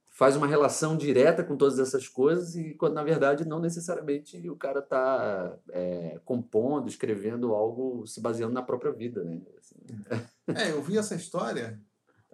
[0.09, 4.57] faz uma relação direta com todas essas coisas e quando na verdade não necessariamente o
[4.57, 9.41] cara está é, compondo, escrevendo algo se baseando na própria vida, né?
[9.59, 9.77] Assim.
[10.55, 11.81] É, eu vi essa história,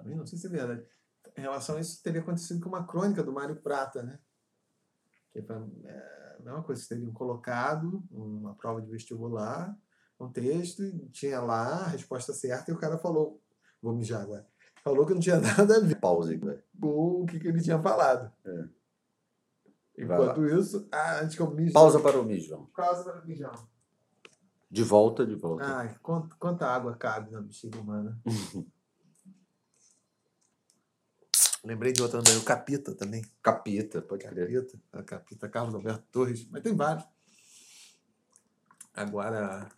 [0.02, 0.84] também não sei se é verdade,
[1.36, 4.18] em relação a isso teria acontecido com uma crônica do Mário Prata, né?
[5.30, 9.76] Que é, não é uma coisa que teriam colocado uma prova de vestibular,
[10.18, 13.40] um texto, e tinha lá a resposta certa e o cara falou,
[13.80, 14.46] vou mijar agora
[14.88, 16.40] falou que não tinha nada a ver Pause,
[16.80, 18.32] com o que, que ele tinha falado.
[18.44, 18.64] É.
[19.98, 21.72] Enquanto isso, ah, antes que eu mijo.
[21.72, 22.66] Pausa para o mijão.
[22.74, 23.52] Pausa para o mijão.
[24.70, 25.98] De volta, de volta.
[26.00, 28.20] Quanta, quanta água cabe na bexiga humana.
[31.68, 33.22] Lembrei de outra também, o Capita também.
[33.42, 34.66] Capita, pode Capita, crer.
[34.90, 37.04] a Capita, Carlos Alberto Torres, mas tem vários.
[38.94, 39.68] Agora.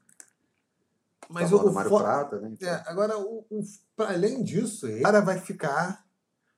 [1.29, 2.57] Mas Tá o, o Mário Prata, né?
[2.63, 3.61] É, agora, o, o,
[3.97, 6.07] para além disso, o cara vai ficar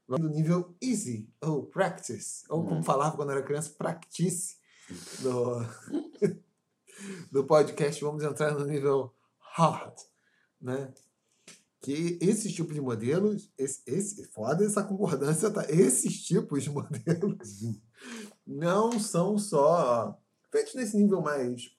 [0.07, 2.83] no nível easy, ou practice, ou como Uhum.
[2.83, 4.57] falava quando era criança, practice
[5.21, 5.65] do,
[7.33, 8.05] do podcast.
[8.05, 9.95] Vamos entrar no nível hard,
[10.61, 10.93] né?
[11.83, 15.65] Que esses tipos de modelos, esse, esse, foda essa concordância, tá?
[15.69, 17.65] Esses tipos de modelos
[18.47, 20.17] não são só
[20.51, 21.77] feitos nesse nível mais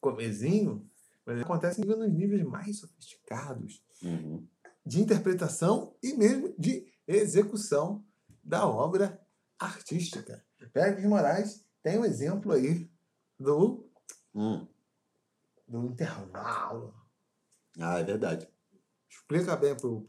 [0.00, 0.88] comezinho,
[1.24, 4.46] mas acontece nos níveis mais sofisticados Uhum.
[4.86, 8.04] de interpretação e mesmo de execução
[8.44, 9.20] da obra
[9.58, 10.44] artística.
[10.72, 12.88] Pérez Moraes tem um exemplo aí
[13.38, 13.88] do,
[14.34, 14.66] Hum.
[15.66, 16.94] do intervalo.
[17.80, 18.48] Ah, é verdade.
[19.30, 20.00] Explica bem para o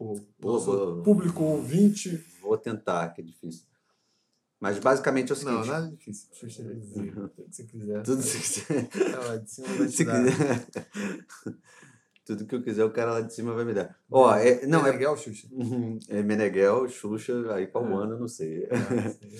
[1.04, 2.24] público ouvinte.
[2.42, 3.66] Vou tentar, que é difícil.
[4.62, 5.68] Mas basicamente é o Não, seguinte.
[5.68, 6.30] nada difícil.
[6.34, 8.04] Xuxa vai dizer o que você quiser.
[8.04, 8.90] Tudo se quiser.
[9.14, 10.24] Ela de cima vai te Se dar.
[10.24, 10.68] quiser.
[12.26, 13.98] Tudo que eu quiser, o cara lá de cima vai me dar.
[14.10, 15.48] Ó, é, não, é, legal, Xuxa.
[15.52, 18.04] Uhum, é Meneghel, Xuxa, aí qual É.
[18.04, 18.66] ano, eu não sei.
[18.66, 19.38] É, isso aí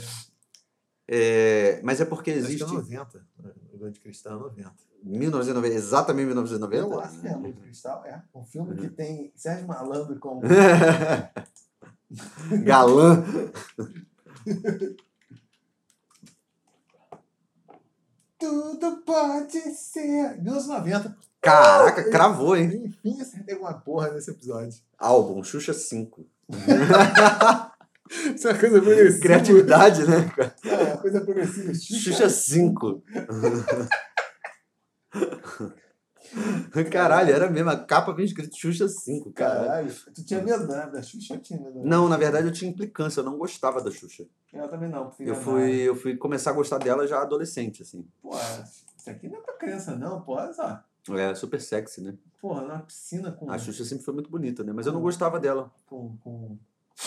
[1.12, 3.26] É, mas é porque é- Acho que é existe 90.
[3.74, 4.74] O Lua de Cristal é 90.
[5.04, 6.86] 1990, exatamente 1990.
[6.86, 8.06] Eu acho que é Cristal.
[8.06, 10.42] É um filme que tem Sérgio Malandro como
[12.64, 13.24] Galã.
[18.38, 20.38] Tudo pode ser.
[20.42, 21.18] 1990.
[21.42, 22.84] Caraca, cravou, hein?
[22.86, 24.78] Enfim, acertei uma porra nesse episódio.
[24.98, 26.26] Álbum, Xuxa 5.
[28.10, 29.22] Isso é uma coisa progressiva.
[29.22, 30.32] Criatividade, né?
[30.36, 30.56] cara?
[30.66, 31.74] É, uma coisa progressiva.
[31.74, 33.04] Xuxa 5.
[36.92, 37.70] Caralho, era mesmo.
[37.70, 39.66] A capa vem escrito Xuxa 5, caralho.
[39.66, 39.94] Caralho.
[40.14, 40.90] Tu tinha medo né?
[40.92, 41.38] da Xuxa?
[41.38, 41.80] Tinha medo.
[41.80, 44.26] da Não, na verdade eu tinha implicância, eu não gostava da Xuxa.
[44.54, 45.12] Eu também não.
[45.20, 48.06] Eu fui, eu fui começar a gostar dela já adolescente, assim.
[48.22, 48.32] Pô,
[48.98, 50.22] isso aqui não é pra criança, não.
[50.22, 50.84] Pô, olha só.
[51.12, 52.14] É super sexy, né?
[52.40, 53.50] Porra, numa piscina com.
[53.50, 54.72] A Xuxa sempre foi muito bonita, né?
[54.72, 55.72] Mas eu não gostava dela.
[55.88, 56.58] com, com...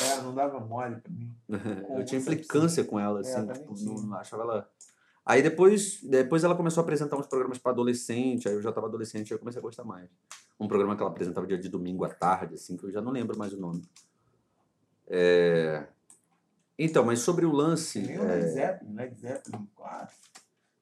[0.01, 1.35] É, não dava mole pra mim.
[1.97, 3.47] Eu tinha implicância com ela, É, assim.
[3.47, 4.71] também tipo, não, não achava ela.
[5.25, 8.87] Aí depois, depois ela começou a apresentar uns programas para adolescente, aí eu já estava
[8.89, 10.09] adolescente, aí eu comecei a gostar mais.
[10.59, 13.13] Um programa que ela apresentava dia de domingo à tarde, assim, que eu já não
[13.13, 13.83] lembro mais o nome.
[15.09, 15.87] É,
[16.79, 18.01] Então, mas sobre o lance.
[18.01, 20.17] Nem o É, Led Zeppelin, Led Zeppelin 4.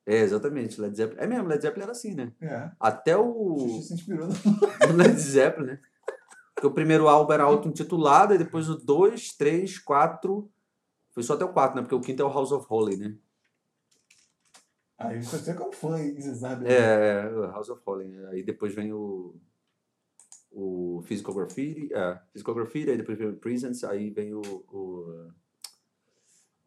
[0.06, 1.20] é, exatamente, Led Zeppelin.
[1.20, 2.32] É mesmo, Led Zeppelin era assim, né?
[2.40, 2.70] É.
[2.78, 4.34] Até O o, Xuxa se inspirou no.
[4.96, 5.80] Led Zeppelin, né?
[6.60, 10.52] Porque o primeiro álbum era auto-intitulado, e depois o 2, 3, 4.
[11.08, 11.80] Foi só até o 4, né?
[11.80, 13.16] Porque o quinto é o House of Holy, né?
[14.98, 16.64] Aí você é fã, aí, você sabe.
[16.64, 16.70] né?
[16.70, 18.26] É, é, House of Holy.
[18.26, 19.34] Aí depois vem o.
[20.52, 21.94] O Physical Graffiti.
[21.94, 24.42] É, Physical Graffiti, aí depois vem o Presence, aí vem o.
[24.42, 25.30] o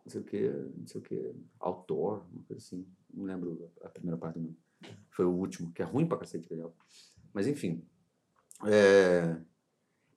[0.04, 1.36] não sei o que, não sei o que.
[1.60, 2.84] Outdoor, uma coisa assim.
[3.14, 4.58] Não lembro a primeira parte nome.
[5.12, 6.76] Foi o último, que é ruim pra cacete, legal.
[7.32, 7.86] Mas enfim.
[8.66, 9.38] É,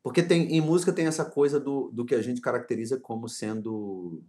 [0.07, 4.23] porque tem, em música tem essa coisa do, do que a gente caracteriza como sendo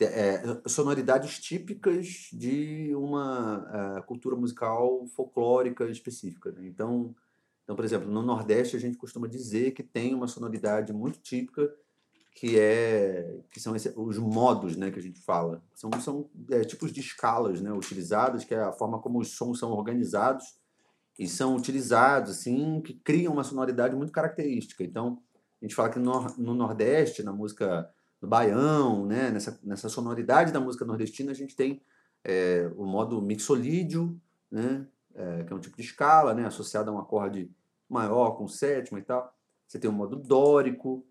[0.00, 6.50] é, sonoridades típicas de uma é, cultura musical folclórica específica.
[6.50, 6.66] né?
[6.66, 7.14] Então,
[7.62, 11.70] então, por exemplo, no Nordeste a gente costuma dizer que tem uma sonoridade muito típica
[12.34, 15.62] que é que são esse- os modos, né, que a gente fala.
[15.74, 19.58] São, são é, tipos de escalas, né, utilizadas, que é a forma como os sons
[19.58, 20.56] são organizados
[21.18, 24.84] e são utilizados, assim, que criam uma sonoridade muito característica.
[24.84, 25.22] Então,
[25.60, 27.88] a gente fala que no, no Nordeste, na música
[28.20, 31.80] do baião, né, nessa, nessa sonoridade da música nordestina, a gente tem
[32.24, 36.94] é, o modo mixolídio, né, é, que é um tipo de escala, né, associado a
[36.94, 37.50] um acorde
[37.88, 39.34] maior com sétima e tal.
[39.66, 41.04] Você tem o modo dórico,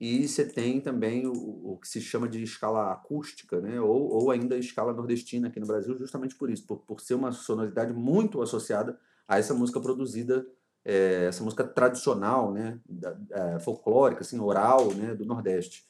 [0.00, 1.32] e você tem também o,
[1.72, 3.80] o, que se chama de escala acústica, né?
[3.80, 7.32] ou, ou ainda escala nordestina aqui no Brasil, justamente por isso, por, por ser uma
[7.32, 8.98] sonoridade muito associada
[9.28, 10.46] a essa música produzida,
[10.84, 12.80] é, essa música tradicional, né?
[12.88, 15.14] Da, é, folclórica, assim, oral, né?
[15.14, 15.84] do Nordeste.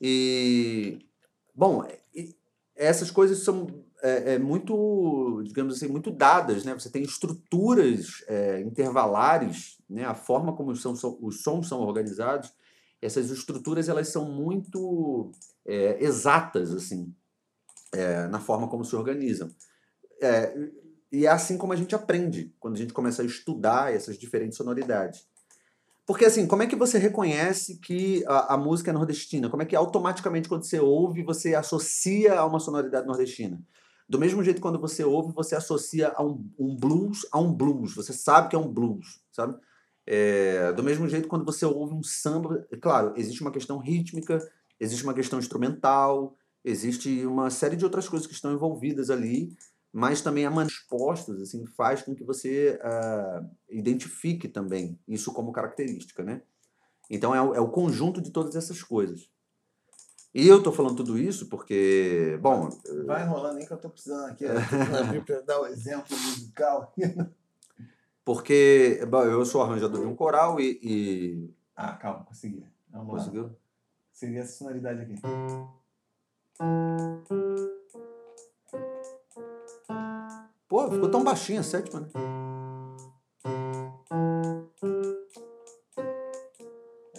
[0.00, 0.98] E,
[1.54, 1.86] bom,
[2.74, 6.74] essas coisas são é, é, muito, digamos assim, muito dadas, né?
[6.74, 10.04] Você tem estruturas é, intervalares, né?
[10.04, 12.52] A forma como os sons, os sons são organizados
[13.04, 15.30] essas estruturas elas são muito
[15.66, 17.14] é, exatas assim
[17.92, 19.50] é, na forma como se organizam.
[21.14, 24.58] E é assim como a gente aprende quando a gente começa a estudar essas diferentes
[24.58, 25.24] sonoridades.
[26.04, 29.48] Porque assim, como é que você reconhece que a, a, música é nordestina?
[29.48, 33.62] Como é que automaticamente quando você ouve você associa a uma sonoridade nordestina?
[34.08, 37.94] Do mesmo jeito quando você ouve você associa a um, um blues a um blues.
[37.94, 39.56] Você sabe que é um blues, sabe?
[40.06, 44.38] É, do mesmo jeito, quando você ouve um samba, é claro, existe uma questão rítmica,
[44.78, 49.56] existe uma questão instrumental, existe uma série de outras coisas que estão envolvidas ali,
[49.94, 56.24] mas também a manifestos assim faz com que você uh, identifique também isso como característica,
[56.24, 56.42] né?
[57.08, 59.30] Então é o, é o conjunto de todas essas coisas.
[60.34, 62.68] E eu estou falando tudo isso porque, bom...
[63.06, 64.44] Vai enrolando nem que eu estou precisando aqui,
[65.24, 66.92] para dar o um exemplo musical.
[68.24, 70.80] Porque bom, eu sou arranjador de um coral e.
[70.82, 71.54] e...
[71.76, 72.64] Ah, calma, consegui.
[72.88, 73.44] Vamos Conseguiu?
[73.44, 73.50] Lá.
[74.10, 75.20] Seria essa sonoridade aqui.
[80.68, 82.08] Pô, ficou tão baixinha a sétima, né?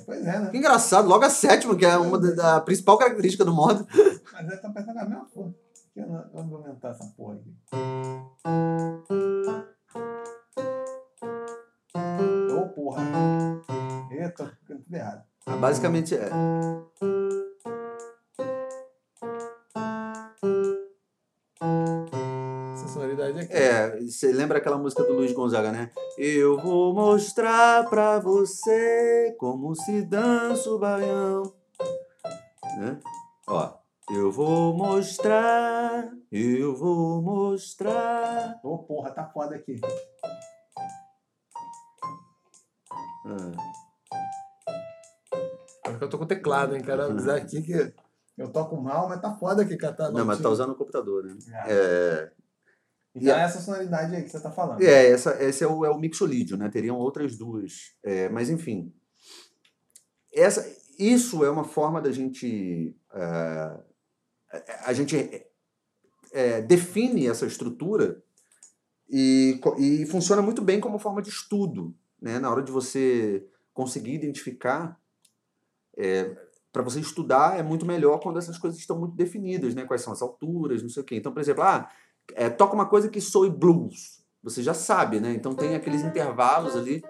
[0.06, 0.50] Pois é, né?
[0.52, 3.88] Que engraçado, logo a sétima, que é uma da, principal característica do modo.
[4.34, 5.54] Mas é, tá pensando a mesma porra.
[5.96, 7.56] Eu não, eu não vou aumentar essa porra aqui.
[14.36, 15.24] tô ficando tudo errado.
[15.46, 16.30] Ah, basicamente é.
[24.16, 25.92] Você lembra aquela música do Luiz Gonzaga, né?
[26.18, 31.44] Eu vou mostrar pra você como se dança o baião.
[32.80, 33.00] Né?
[33.48, 33.74] Ó.
[34.12, 38.60] Eu vou mostrar, eu vou mostrar.
[38.64, 39.82] Ô, oh, porra, tá foda aqui.
[43.26, 43.52] Ah.
[46.00, 46.84] Eu tô com teclado, hein?
[46.84, 47.94] Quero avisar aqui que
[48.38, 50.12] eu toco mal, mas tá foda aqui cantar.
[50.12, 51.36] Não, mas tá usando o computador, né?
[51.66, 51.74] É.
[51.74, 52.32] é...
[53.16, 54.82] Então é essa sonoridade aí que você tá falando.
[54.82, 56.70] É, essa, esse é o, é o mixolídio, né?
[56.70, 57.96] Teriam outras duas.
[58.04, 58.94] É, mas enfim.
[60.34, 62.94] Essa, isso é uma forma da gente.
[63.14, 63.84] Uh,
[64.86, 65.46] a gente
[66.34, 68.22] é, define essa estrutura
[69.10, 71.96] e, e funciona muito bem como forma de estudo.
[72.22, 72.38] Né?
[72.40, 75.00] Na hora de você conseguir identificar
[75.98, 76.36] é,
[76.72, 79.86] para você estudar é muito melhor quando essas coisas estão muito definidas, né?
[79.86, 81.16] Quais são as alturas, não sei o quê.
[81.16, 81.90] Então, por exemplo, ah,
[82.34, 84.24] é, toca uma coisa que soe blues.
[84.44, 85.34] Você já sabe, né?
[85.34, 87.04] Então tem aqueles intervalos ali.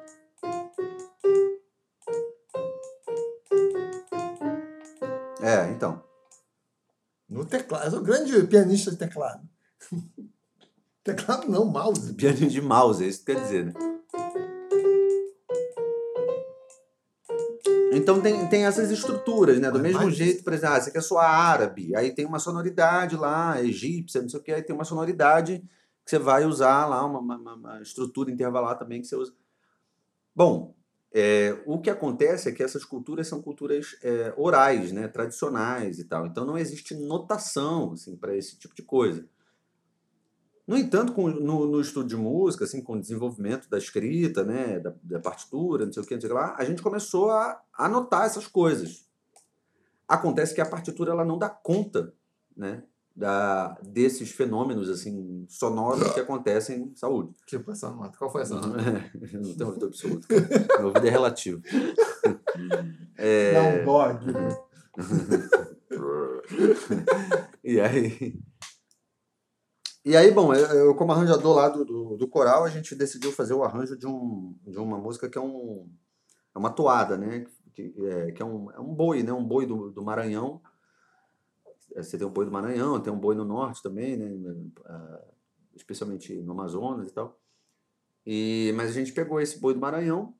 [5.41, 6.03] É, então.
[7.29, 7.85] No teclado.
[7.85, 9.47] Eu sou um grande pianista de teclado.
[11.03, 12.13] teclado não, mouse.
[12.13, 13.94] Pianista de mouse, é isso que quer dizer, né?
[17.95, 19.71] Então tem, tem essas estruturas, né?
[19.71, 20.15] Do mesmo mais...
[20.15, 24.29] jeito, por exemplo, ah, você quer soar árabe, aí tem uma sonoridade lá, egípcia, não
[24.29, 25.63] sei o que, aí tem uma sonoridade
[26.03, 29.33] que você vai usar lá, uma, uma, uma estrutura intervalar também que você usa.
[30.35, 30.75] Bom,
[31.13, 36.03] é, o que acontece é que essas culturas são culturas é, orais, né, tradicionais e
[36.03, 36.25] tal.
[36.25, 39.25] Então não existe notação assim, para esse tipo de coisa.
[40.67, 44.79] No entanto, com, no, no estudo de música, assim, com o desenvolvimento da escrita, né,
[44.79, 47.29] da, da partitura, não sei o que, não sei o que lá, a gente começou
[47.29, 49.05] a anotar essas coisas.
[50.07, 52.11] Acontece que a partitura ela não dá conta,
[52.57, 52.83] né,
[53.15, 57.33] da, desses fenômenos assim sonoros que acontecem em saúde.
[57.47, 58.17] Tipo essa nota.
[58.17, 58.67] Qual foi essa nota?
[59.33, 60.27] não tenho ouvido absoluto.
[60.77, 61.61] Meu ouvido é relativo.
[63.15, 63.53] é...
[63.53, 64.25] Dá um dog.
[67.63, 68.37] e aí
[70.05, 73.31] e aí, bom, eu, eu como arranjador lá do, do, do, coral, a gente decidiu
[73.31, 75.89] fazer o arranjo de, um, de uma música que é, um,
[76.53, 77.47] é uma toada, né?
[77.73, 79.33] Que, é, que é, um, é um boi, né?
[79.33, 80.61] Um boi do, do Maranhão.
[81.95, 84.27] É, você tem um boi do Maranhão, tem um boi no norte também, né?
[84.27, 85.35] Uh,
[85.75, 87.39] especialmente no Amazonas e tal.
[88.25, 90.35] E, mas a gente pegou esse boi do Maranhão,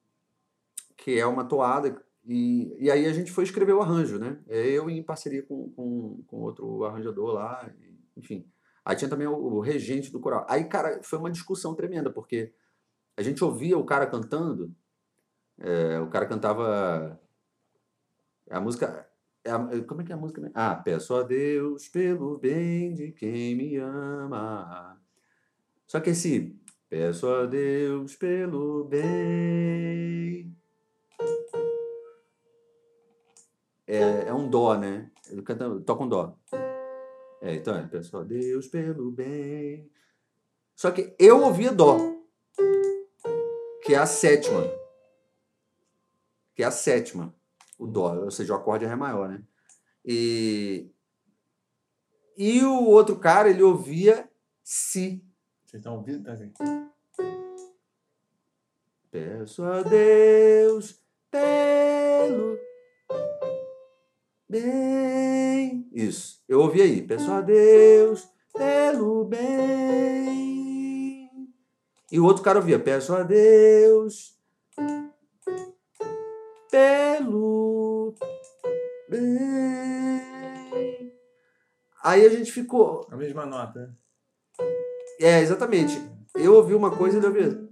[0.95, 4.39] que é uma toada, e, e aí a gente foi escrever o arranjo, né?
[4.47, 7.72] É eu em parceria com, com, com outro arranjador lá,
[8.18, 8.49] enfim.
[8.86, 10.45] Aí tinha também o, regente do coral.
[10.47, 12.53] Aí, cara, foi uma discussão tremenda, porque
[13.17, 14.73] a gente ouvia o cara cantando,
[15.59, 17.19] é, o cara cantava
[18.49, 19.07] A música.
[19.43, 20.41] É a- como é que é a música?
[20.41, 20.53] mesmo?
[20.55, 24.99] Ah, peço a Deus pelo bem de quem me ama.
[25.88, 26.55] Só que esse.
[26.89, 30.55] Peço a Deus pelo bem.
[33.88, 35.11] É, é um dó, né?
[35.29, 36.38] Ele canta, toca um dó.
[37.45, 39.87] É, então é, peço a Deus pelo bem.
[40.75, 41.95] Só que eu ouvia dó,
[43.83, 44.63] que é a sétima.
[46.55, 47.35] Que é a sétima,
[47.77, 49.43] o dó, ou seja, o acorde é ré maior, né?
[50.03, 50.89] E,
[52.35, 54.27] e o outro cara, ele ouvia
[54.63, 55.23] si.
[55.67, 56.23] Vocês estão ouvindo?
[56.23, 56.51] Tá assim.
[59.11, 62.57] Peço a Deus pelo
[64.56, 65.88] bem.
[65.93, 66.41] Isso.
[66.47, 67.01] Eu ouvi aí.
[67.01, 70.60] Peço a Deus pelo bem.
[72.12, 72.80] E o outro cara ouvia.
[72.80, 74.36] Peço a Deus
[76.72, 78.16] pelo
[79.10, 80.22] bem.
[82.03, 83.08] Aí a gente ficou.
[83.12, 83.93] A mesma nota, né?
[85.20, 86.01] É, exatamente.
[86.36, 87.66] Eu ouvi uma coisa e ele ouvia.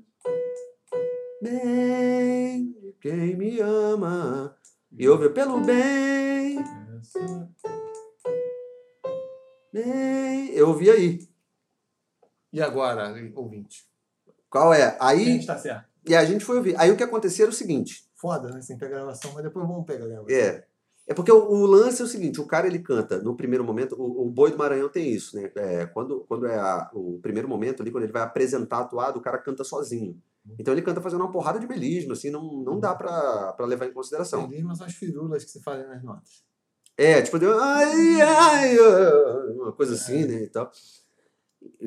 [1.42, 4.58] Bem, quem me ama.
[4.98, 6.33] E eu ouvi pelo bem.
[10.54, 11.28] Eu ouvi aí.
[12.52, 13.88] E agora, ouvinte?
[14.50, 14.96] Qual é?
[15.00, 15.40] Aí.
[15.40, 15.88] está certo?
[16.08, 16.76] E a gente foi ouvir.
[16.80, 18.06] Aí o que aconteceu era o seguinte.
[18.16, 18.62] Foda, né?
[18.62, 20.36] Sem pegar a gravação, mas depois vamos pegar a gravação.
[20.36, 20.66] É.
[21.06, 23.94] É porque o, o lance é o seguinte, o cara ele canta no primeiro momento,
[24.00, 25.52] o, o Boi do Maranhão tem isso, né?
[25.58, 29.22] É, quando, quando é a- o primeiro momento ali, quando ele vai apresentar atuado, o
[29.22, 30.18] cara canta sozinho.
[30.58, 33.86] Então ele canta fazendo uma porrada de melismo, assim, não, não dá pra, pra levar
[33.88, 34.50] em consideração.
[34.64, 36.42] Mas são as firulas que se fazem nas notas.
[36.98, 40.72] É, tipo, deu, ai, ai, ah", uma coisa assim, né, e tal.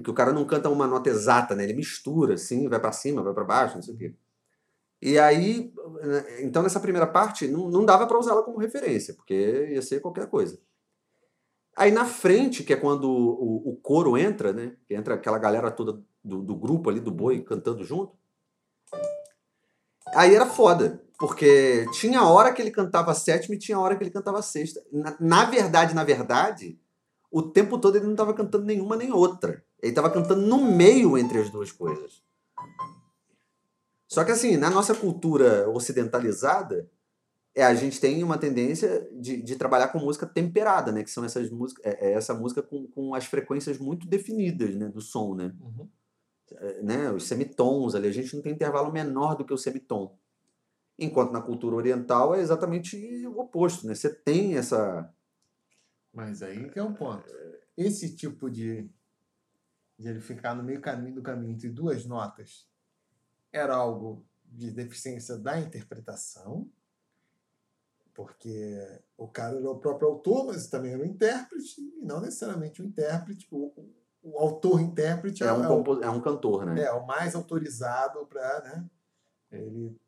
[0.03, 1.65] Que o cara não canta uma nota exata, né?
[1.65, 4.15] Ele mistura, assim, vai pra cima, vai pra baixo, não sei o quê.
[5.03, 9.15] E aí, né, então nessa primeira parte, não, não dava pra usar ela como referência,
[9.15, 10.59] porque ia ser qualquer coisa.
[11.77, 14.77] Aí na frente, que é quando o, o coro entra, né?
[14.89, 18.17] Que entra aquela galera toda do, do grupo ali, do boi, cantando junto.
[20.15, 24.11] Aí era foda, porque tinha hora que ele cantava sétima e tinha hora que ele
[24.11, 24.83] cantava sexta.
[24.93, 26.79] Na, na verdade, na verdade,
[27.31, 29.65] o tempo todo ele não estava cantando nenhuma nem outra.
[29.83, 32.23] Ele estava cantando no meio entre as duas coisas.
[34.09, 36.89] Só que assim, na nossa cultura ocidentalizada,
[37.55, 41.03] é, a gente tem uma tendência de, de trabalhar com música temperada, né?
[41.03, 44.89] Que são essas músicas, é, é essa música com, com as frequências muito definidas, né?
[44.89, 45.53] Do som, né?
[45.61, 45.89] Uhum.
[46.83, 50.15] né, os semitons ali, a gente não tem intervalo menor do que o semitom.
[50.99, 53.95] Enquanto na cultura oriental é exatamente o oposto, né?
[53.95, 55.13] Você tem essa.
[56.13, 57.25] Mas aí que é um ponto.
[57.77, 58.89] Esse tipo de,
[59.99, 62.67] de ele ficar no meio caminho do caminho entre duas notas
[63.53, 66.71] era algo de deficiência da interpretação,
[68.15, 68.81] porque
[69.17, 72.85] o cara era o próprio autor, mas também era o intérprete, e não necessariamente o
[72.85, 76.83] intérprete, o, o- o autor-intérprete É um, é, o, compo- é um cantor, né?
[76.83, 78.87] é o mais autorizado para, né?
[79.53, 80.06] Ele é,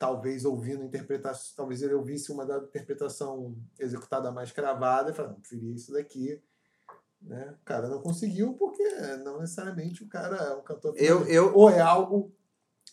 [0.00, 5.40] talvez ouvindo interpretação, talvez ele ouvisse uma da interpretação executada mais cravada e falasse, não,
[5.42, 6.42] preferia isso daqui.
[7.20, 7.54] Né?
[7.60, 8.82] O cara não conseguiu porque
[9.22, 10.94] não necessariamente o cara é um cantor.
[10.96, 12.34] Eu, eu, Ou é algo.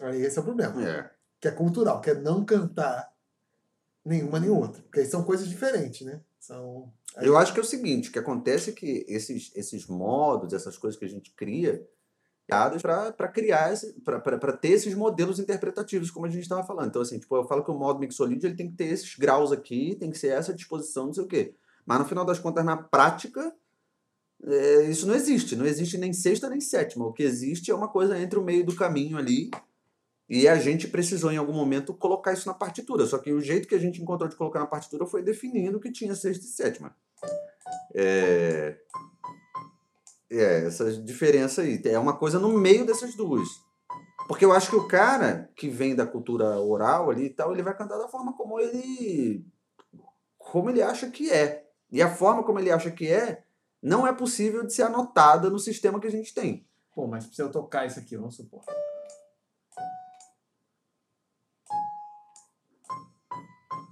[0.02, 0.86] Aí esse é o problema.
[0.86, 1.10] é.
[1.40, 3.10] Que é cultural, que é não cantar
[4.04, 4.82] nenhuma nem outra.
[4.82, 6.22] Porque aí são coisas diferentes, né?
[6.38, 6.92] São.
[7.22, 10.78] eu acho que é o seguinte: o que acontece é que esses, esses modos, essas
[10.78, 11.88] coisas que a gente cria,
[12.48, 13.74] para criar,
[14.04, 16.88] para ter esses modelos interpretativos, como a gente estava falando.
[16.88, 19.52] Então, assim, tipo, eu falo que o modo mixolídio ele tem que ter esses graus
[19.52, 21.54] aqui, tem que ser essa disposição, não sei o quê.
[21.86, 23.54] Mas no final das contas, na prática,
[24.46, 25.56] é, isso não existe.
[25.56, 27.06] Não existe nem sexta nem sétima.
[27.06, 29.52] O que existe é uma coisa entre o meio do caminho ali.
[30.30, 33.06] E a gente precisou, em algum momento, colocar isso na partitura.
[33.06, 35.92] Só que o jeito que a gente encontrou de colocar na partitura foi definindo que
[35.92, 36.96] tinha sexta e sétima.
[37.94, 38.78] É,
[40.30, 41.82] é, essa diferença aí.
[41.86, 43.48] É uma coisa no meio dessas duas.
[44.28, 47.64] Porque eu acho que o cara que vem da cultura oral ali e tal, ele
[47.64, 49.46] vai cantar da forma como ele.
[50.38, 51.66] como ele acha que é.
[51.90, 53.44] E a forma como ele acha que é
[53.82, 56.68] não é possível de ser anotada no sistema que a gente tem.
[56.94, 58.64] Pô, mas se eu tocar isso aqui, vamos supor.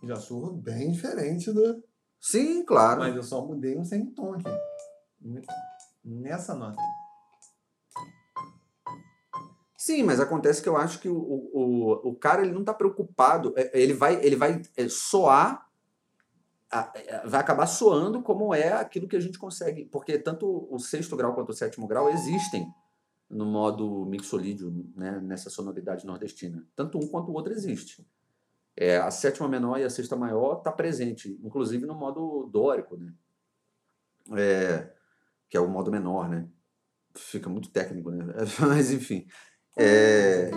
[0.04, 1.84] Já soa bem diferente do.
[2.20, 3.00] Sim, claro.
[3.00, 4.50] Mas eu só mudei um semitom aqui.
[6.06, 6.78] Nessa nota.
[9.76, 13.54] Sim, mas acontece que eu acho que o, o, o cara ele não está preocupado.
[13.56, 15.68] é, Ele vai, ele vai é, soar,
[16.72, 19.86] é, vai acabar soando como é aquilo que a gente consegue.
[19.86, 22.72] Porque tanto o sexto grau quanto o sétimo grau existem
[23.30, 26.66] no modo mixolídio, né, nessa sonoridade nordestina.
[26.76, 28.08] Tanto um quanto o outro existe.
[28.78, 33.14] É, a sétima menor e a sexta maior tá presente, inclusive no modo dórico, né?
[34.36, 34.92] É,
[35.50, 36.48] que é o modo menor, né?
[37.16, 38.26] Fica muito técnico, né?
[38.60, 39.26] Mas enfim.
[39.78, 40.50] É,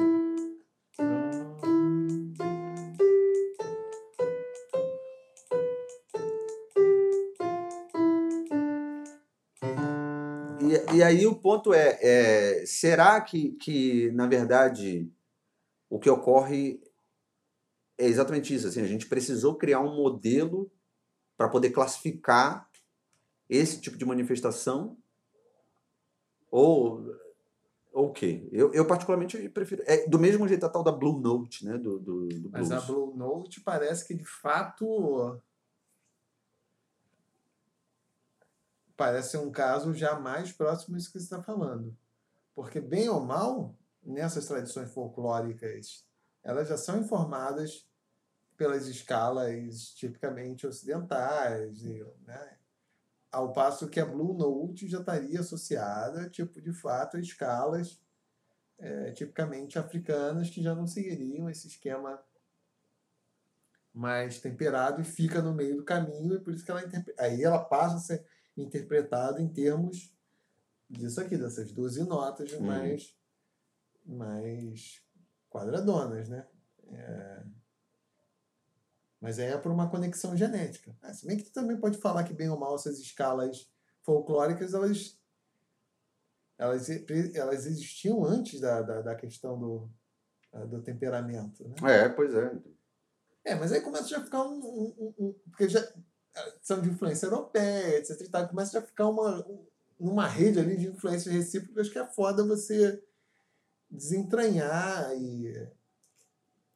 [10.68, 15.10] E, e aí o ponto é, é será que, que, na verdade,
[15.88, 16.80] o que ocorre
[17.96, 18.66] é exatamente isso?
[18.66, 20.70] Assim, a gente precisou criar um modelo
[21.36, 22.67] para poder classificar
[23.48, 24.96] esse tipo de manifestação?
[26.50, 27.04] Ou
[27.92, 28.48] ou o quê?
[28.52, 29.82] Eu, eu particularmente prefiro.
[29.86, 31.76] É do mesmo jeito a tal da Blue Note, né?
[31.76, 35.40] Do, do, do Mas a Blue Note parece que de fato
[38.96, 41.96] parece um caso já mais próximo disso que você está falando.
[42.54, 46.04] Porque, bem ou mal, nessas tradições folclóricas,
[46.42, 47.88] elas já são informadas
[48.56, 51.82] pelas escalas tipicamente ocidentais,
[52.26, 52.57] né?
[53.30, 58.00] Ao passo que a Blue Note já estaria associada, tipo, de fato, a escalas
[58.78, 62.22] é, tipicamente africanas que já não seguiriam esse esquema
[63.92, 66.82] mais temperado e fica no meio do caminho e por isso que ela
[67.18, 68.26] aí ela passa a ser
[68.56, 70.14] interpretado em termos
[70.88, 73.16] disso aqui, dessas 12 notas mais,
[74.06, 75.02] mais
[75.50, 76.46] quadradonas, né?
[76.90, 77.42] É...
[79.20, 80.96] Mas é por uma conexão genética.
[81.02, 83.68] Ah, se bem que tu também pode falar que, bem ou mal, essas escalas
[84.02, 85.18] folclóricas, elas,
[86.56, 86.88] elas,
[87.34, 89.90] elas existiam antes da, da, da questão do,
[90.68, 91.68] do temperamento.
[91.68, 92.04] Né?
[92.04, 92.56] É, pois é.
[93.44, 95.86] É, mas aí começa já a ficar um, um, um, porque já
[96.62, 98.20] são de influência europeia, etc.
[98.20, 99.44] E tal, começa a ficar uma,
[99.98, 103.02] uma rede ali de influências recíprocas que é foda você
[103.90, 105.68] desentranhar e.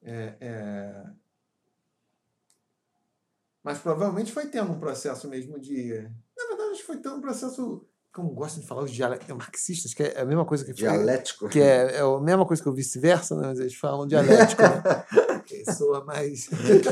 [0.02, 1.06] É, é...
[3.62, 6.08] Mas provavelmente foi tendo um processo mesmo de.
[6.36, 7.86] Na verdade, foi tendo um processo.
[8.12, 10.72] Como gostam de falar os dialéticos marxistas, que é a mesma coisa que.
[10.72, 11.48] Dialético.
[11.48, 13.48] Que é, é a mesma coisa que o vice-versa, né?
[13.48, 15.40] mas eles falam dialético, né?
[15.46, 16.50] que soa mais.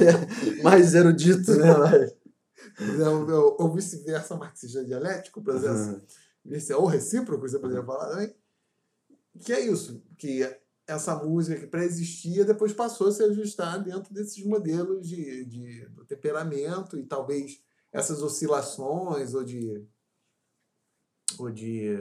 [0.62, 2.11] mais erudito, né?
[3.07, 6.01] ou, ou vice-versa marxista dialético, processo
[6.47, 6.77] uhum.
[6.77, 8.35] ou recíproco, você poderia falar também.
[9.41, 10.43] Que é isso, que
[10.91, 16.05] essa música que pré-existia depois passou a se ajustar dentro desses modelos de, de do
[16.05, 17.62] temperamento e talvez
[17.93, 19.86] essas oscilações ou de
[21.38, 21.97] ou de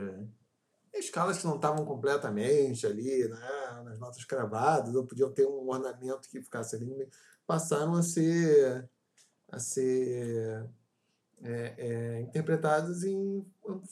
[0.93, 6.27] escalas que não estavam completamente ali, né, nas notas cravadas, ou podiam ter um ornamento
[6.27, 7.07] que ficasse ali,
[7.45, 8.89] passaram a ser
[9.51, 10.69] a ser
[11.41, 13.45] é, é, interpretadas em,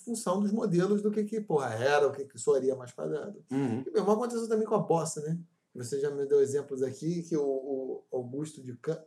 [0.03, 3.43] função dos modelos do que, que porra, era, o que, que soaria mais quadrado.
[3.51, 3.83] Uhum.
[3.85, 5.39] E mesmo aconteceu também com a bossa, né?
[5.73, 8.99] Você já me deu exemplos aqui que o, o Augusto de Can...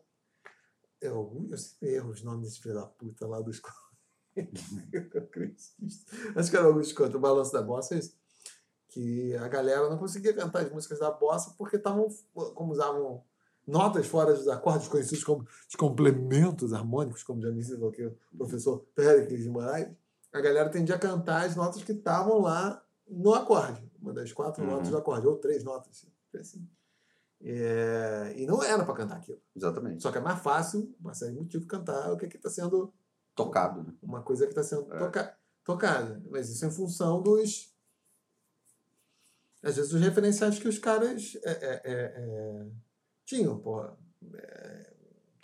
[1.01, 3.61] Eu, eu sempre erro os nomes desse filho da puta lá dos.
[6.37, 8.19] Acho que era o Augusto Canto, o balanço da bossa é isso.
[8.89, 12.09] Que a galera não conseguia cantar as músicas da bossa porque estavam,
[12.55, 13.25] como usavam
[13.71, 18.17] notas fora dos acordes conhecidos como os complementos harmônicos, como já me ensinou aqui o
[18.37, 19.89] professor Péricles de Moraes,
[20.33, 24.63] a galera tendia a cantar as notas que estavam lá no acorde, uma das quatro
[24.63, 24.71] uhum.
[24.71, 26.07] notas do acorde, ou três notas.
[26.35, 26.69] Assim.
[27.43, 29.41] É, e não era para cantar aquilo.
[29.57, 30.03] Exatamente.
[30.03, 32.93] Só que é mais fácil, uma série de motivos, cantar o que está sendo
[33.35, 33.83] tocado.
[33.83, 33.95] Né?
[34.03, 34.99] Uma coisa que está sendo é.
[34.99, 36.23] toca, tocada.
[36.31, 37.75] Mas isso é em função dos.
[39.63, 41.37] Às vezes, os referenciais que os caras.
[41.43, 42.67] É, é, é, é
[43.31, 43.97] tinham, porra.
[44.35, 44.93] É,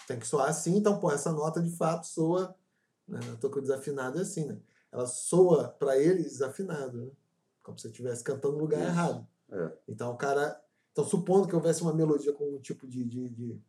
[0.07, 2.55] tem que soar assim, então, pô, essa nota de fato soa.
[3.07, 3.21] Né?
[3.29, 4.59] Eu tô com desafinado é assim, né?
[4.91, 7.11] Ela soa para ele desafinado, né?
[7.63, 8.89] Como se você estivesse cantando no lugar Isso.
[8.89, 9.29] errado.
[9.51, 9.73] É.
[9.89, 10.61] Então o cara.
[10.93, 13.63] Então, supondo que houvesse uma melodia com um tipo de, de, de,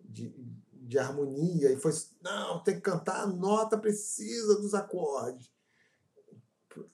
[0.00, 0.34] de,
[0.72, 1.92] de harmonia, e foi
[2.22, 5.52] não, tem que cantar a nota precisa dos acordes.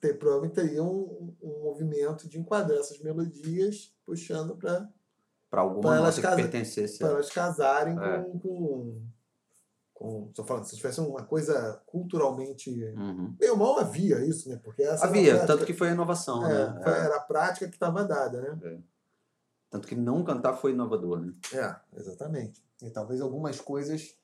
[0.01, 4.91] Tem, provavelmente teria um, um movimento de enquadrar essas melodias, puxando para
[5.49, 6.99] para alguma pra nota que pertencesse.
[6.99, 8.21] Para elas casarem é.
[8.21, 9.01] com, com,
[9.93, 10.27] com.
[10.29, 12.69] Estou falando, se tivesse uma coisa culturalmente.
[12.69, 13.35] Uhum.
[13.39, 14.59] Meio mal havia isso, né?
[14.63, 16.45] Porque havia, prática, tanto que foi a inovação.
[16.45, 16.83] É, né?
[16.83, 16.99] Foi, é.
[16.99, 18.59] Era a prática que estava dada, né?
[18.63, 18.77] É.
[19.69, 21.33] Tanto que não cantar foi inovador, né?
[21.53, 22.63] É, exatamente.
[22.81, 24.15] E talvez algumas coisas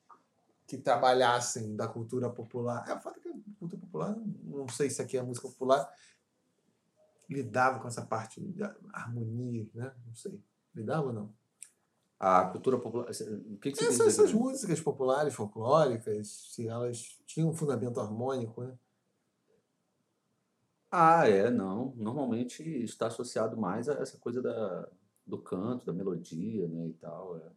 [0.68, 2.84] que trabalhassem da cultura popular.
[2.90, 5.88] É, foda que a cultura popular, não sei se aqui é a música popular,
[7.30, 8.64] lidava com essa parte de
[8.94, 9.94] harmonia, né?
[10.08, 10.40] Não sei.
[10.76, 11.34] Lidava ou não?
[12.20, 13.10] A cultura popular.
[13.10, 18.64] O que, que você Essas, essas músicas populares, folclóricas, se elas tinham um fundamento harmônico,
[18.64, 18.78] né?
[20.90, 21.94] Ah, é, não.
[21.98, 24.90] Normalmente está associado mais a essa coisa da,
[25.26, 27.38] do canto, da melodia, né, e tal.
[27.38, 27.52] É.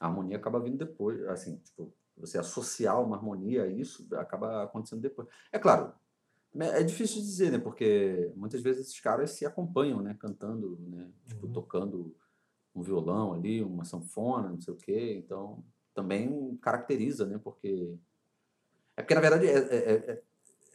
[0.00, 5.00] A harmonia acaba vindo depois, assim, tipo, você associar uma harmonia a isso acaba acontecendo
[5.00, 5.28] depois.
[5.52, 5.92] É claro,
[6.58, 7.58] é difícil dizer, né?
[7.58, 10.16] Porque muitas vezes esses caras se acompanham, né?
[10.18, 11.08] Cantando, né?
[11.26, 11.52] Tipo, Uhum.
[11.52, 12.16] tocando
[12.86, 15.20] violão ali, uma sanfona, não sei o quê.
[15.24, 15.62] Então,
[15.94, 17.38] também caracteriza, né?
[17.42, 17.94] Porque...
[18.96, 20.22] É porque, na verdade, é, é, é,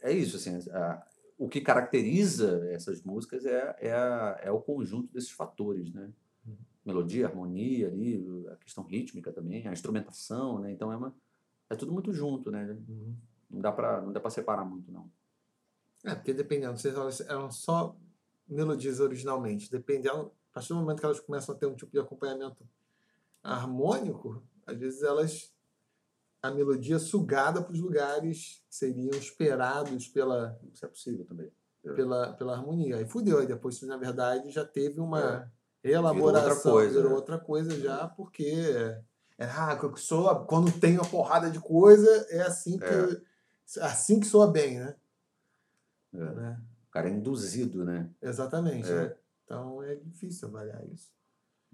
[0.02, 0.58] é isso, assim.
[0.70, 1.06] a-
[1.38, 6.12] o que caracteriza essas músicas é, é, a- é o conjunto desses fatores, né?
[6.46, 6.56] Uhum.
[6.84, 10.70] Melodia, harmonia ali, a questão rítmica também, a instrumentação, né?
[10.70, 11.12] Então, é uma...
[11.68, 12.76] É tudo muito junto, né?
[12.88, 13.16] Uhum.
[13.50, 15.10] Não dá pra, não dá pra separar muito, não.
[16.04, 17.96] É, porque dependendo, se elas eram só
[18.48, 21.98] melodias originalmente, dependendo, a partir do momento que elas começam a ter um tipo de
[21.98, 22.68] acompanhamento
[23.42, 25.50] harmônico, às vezes elas
[26.42, 31.50] a melodia é sugada para os lugares que seriam esperados pela, Isso é possível também.
[31.94, 32.96] pela, pela harmonia.
[32.96, 35.62] Aí fudeu, aí depois, na verdade, já teve uma É.
[35.84, 37.16] Virou elaboração, outra coisa, virou né?
[37.16, 38.44] outra coisa já, porque
[39.36, 44.46] é, ah, sou, quando tem uma porrada de coisa, é assim que, assim que soa
[44.46, 44.94] bem, né?
[46.14, 46.18] É.
[46.18, 46.60] né?
[46.88, 48.08] O cara é induzido, né?
[48.20, 48.88] Exatamente.
[48.88, 48.94] É.
[48.94, 49.16] né?
[49.44, 51.10] Então é difícil avaliar isso.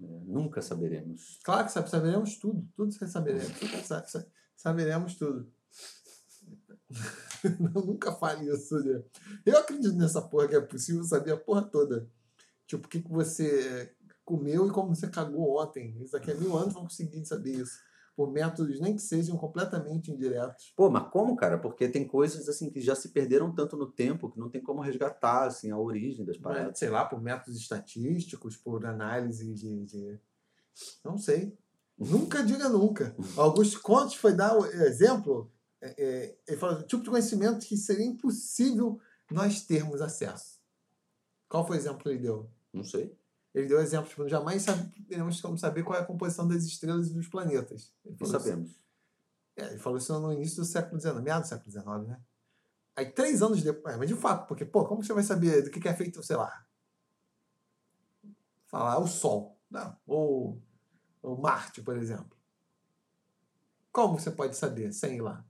[0.01, 1.39] É, nunca saberemos.
[1.43, 3.51] Claro que sabe- saberemos tudo, tudo saberemos,
[4.55, 5.51] saberemos tudo.
[7.43, 7.49] Eu
[7.85, 9.03] nunca fale isso, né?
[9.45, 12.09] Eu acredito nessa porra que é possível saber a porra toda.
[12.65, 13.93] Tipo, o que, que você
[14.25, 16.01] comeu e como você cagou ontem.
[16.01, 17.79] Isso daqui a mil anos vão conseguir saber isso.
[18.19, 20.73] Por métodos nem que sejam completamente indiretos.
[20.75, 21.57] Pô, mas como, cara?
[21.57, 24.81] Porque tem coisas assim que já se perderam tanto no tempo que não tem como
[24.81, 26.77] resgatar assim, a origem das paradas.
[26.77, 29.85] sei lá, por métodos estatísticos, por análise de.
[29.85, 30.19] de-
[31.01, 31.57] Não sei.
[31.97, 33.15] Nunca diga nunca.
[33.37, 35.49] Augusto Conte foi dar o exemplo.
[35.79, 38.99] é, é, ele falou: tipo de conhecimento que seria impossível
[39.31, 40.59] nós termos acesso.
[41.47, 42.49] Qual foi o exemplo que ele deu?
[42.73, 43.17] Não sei.
[43.53, 47.13] Ele deu exemplo, tipo, jamais saberemos como saber qual é a composição das estrelas e
[47.13, 47.91] dos planetas.
[48.05, 48.79] Ele isso- sabemos.
[49.55, 52.21] é, ele falou isso no início do século XIX, meados do século XIX, né?
[52.95, 53.95] Aí, três anos depois.
[53.95, 56.21] é, Mas de fato, porque, pô, como você vai saber do que que é feito,
[56.21, 56.65] sei lá?
[58.67, 60.61] Falar o Sol, não, ou
[61.23, 62.37] o Marte, por exemplo.
[63.91, 65.43] Como você pode saber sem ir lá?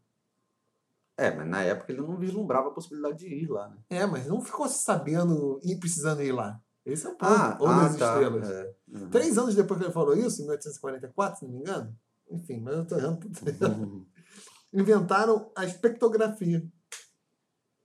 [1.18, 3.78] É, mas na época ele não vislumbrava a possibilidade de ir lá, né?
[3.90, 6.62] É, mas não ficou sabendo e precisando ir lá.
[6.92, 7.26] Esse é o ponto.
[7.26, 8.14] Ah, ou ah, das tá.
[8.14, 8.50] estrelas.
[8.50, 8.76] É.
[8.88, 9.10] Uhum.
[9.10, 11.96] Três anos depois que ele falou isso, em 1844, se não me engano.
[12.32, 13.28] Enfim, mas eu tô errando.
[13.28, 14.06] Uhum.
[14.74, 16.64] inventaram a espectrografia,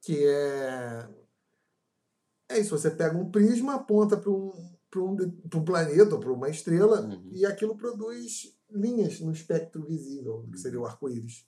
[0.02, 1.08] que é
[2.48, 4.52] é isso, você pega um prisma, aponta para um,
[4.96, 5.16] um,
[5.54, 7.30] um planeta ou para uma estrela Uhum.
[7.32, 11.46] e aquilo produz linhas no espectro visível, que seria o arco-íris.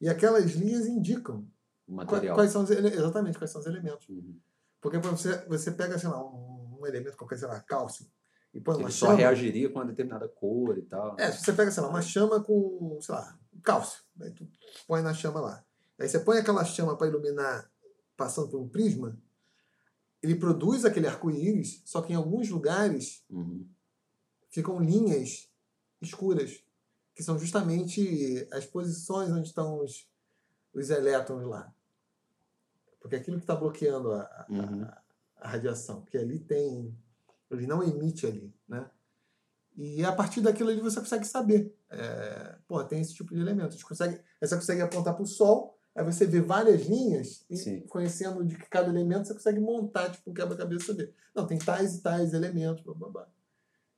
[0.00, 1.46] E aquelas linhas indicam
[1.86, 2.36] material.
[2.36, 4.08] quais são os, exatamente quais são os elementos.
[4.08, 4.38] Uhum.
[4.80, 6.55] Porque você, você pega, sei lá, um,
[6.86, 8.06] um elemento qualquer, sei lá, cálcio,
[8.54, 9.18] e põe uma Ele só chama.
[9.18, 11.16] reagiria com uma determinada cor e tal.
[11.18, 14.48] É, se você pega, sei lá, uma chama com, sei lá, cálcio, aí tu
[14.86, 15.64] põe na chama lá.
[15.98, 17.70] Aí você põe aquela chama para iluminar
[18.16, 19.18] passando por um prisma,
[20.22, 23.66] ele produz aquele arco-íris, só que em alguns lugares Uhum.
[24.48, 25.50] ficam linhas
[26.00, 26.62] escuras,
[27.14, 30.08] que são justamente as posições onde estão os,
[30.74, 31.72] os elétrons lá.
[33.00, 34.82] Porque é aquilo que está bloqueando a, a- Uhum.
[34.84, 35.02] a
[35.40, 36.96] radiação, porque ali tem.
[37.50, 38.88] Ele não emite ali, né?
[39.76, 41.76] E a partir daquilo ali você consegue saber.
[41.90, 43.68] É, pô, tem esse tipo de elemento.
[43.68, 47.56] A gente consegue, você consegue apontar para o Sol, aí você vê várias linhas, e
[47.56, 47.80] Sim.
[47.82, 51.12] conhecendo de cada elemento, você consegue montar tipo, um quebra-cabeça dele.
[51.34, 53.28] Não, tem tais e tais elementos, blá, blá, blá.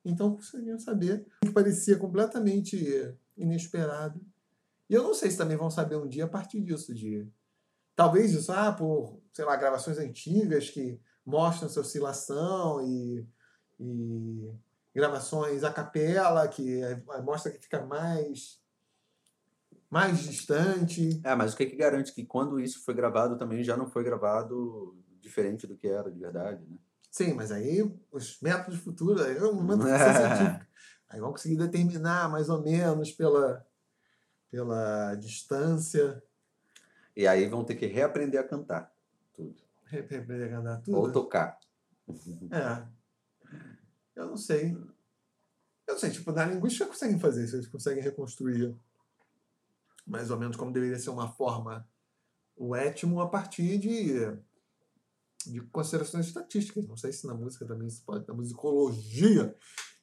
[0.04, 4.20] Então conseguiam saber, que parecia completamente inesperado.
[4.90, 7.28] E eu não sei se também vão saber um dia a partir disso, de
[7.94, 13.26] talvez isso, ah, por, sei lá, gravações antigas que mostram essa oscilação e,
[13.78, 14.50] e
[14.94, 18.58] gravações a capela que eh, mostra que fica mais
[19.90, 21.20] mais distante.
[21.24, 24.04] É, mas o que, que garante que quando isso foi gravado também já não foi
[24.04, 26.76] gravado diferente do que era de verdade, né?
[27.10, 30.66] Sim, mas aí os métodos futuros, aí é um método científico.
[31.08, 33.66] Aí vão conseguir determinar mais ou menos pela,
[34.50, 36.22] pela distância,
[37.16, 38.94] E aí vão ter que reaprender a cantar
[39.32, 39.67] tudo.
[39.90, 41.58] Representar Ou tocar.
[42.50, 42.86] É.
[44.16, 44.72] Eu não sei.
[45.86, 48.76] Eu não sei, tipo, na linguística conseguem fazer isso, eles conseguem reconstruir
[50.08, 51.86] mais ou menos como deveria ser uma forma,
[52.56, 54.14] o étimo a partir de,
[55.46, 56.88] de considerações estatísticas.
[56.88, 59.54] Não sei se na música também isso pode, na musicologia,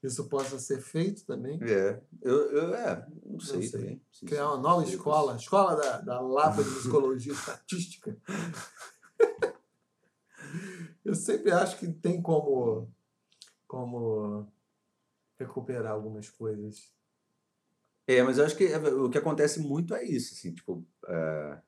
[0.01, 1.59] isso possa ser feito também.
[1.63, 3.71] É, eu, eu é, não sei, sei.
[3.71, 4.01] também.
[4.11, 8.15] Sim, Criar uma nova Sei, escola, escola da, da Lapa de Musicologia Estatística.
[11.05, 12.91] Eu sempre acho que tem como,
[13.67, 14.51] como
[15.37, 16.91] recuperar algumas coisas.
[18.07, 21.61] É, mas eu acho que é, o que acontece muito é isso, assim, tipo, é,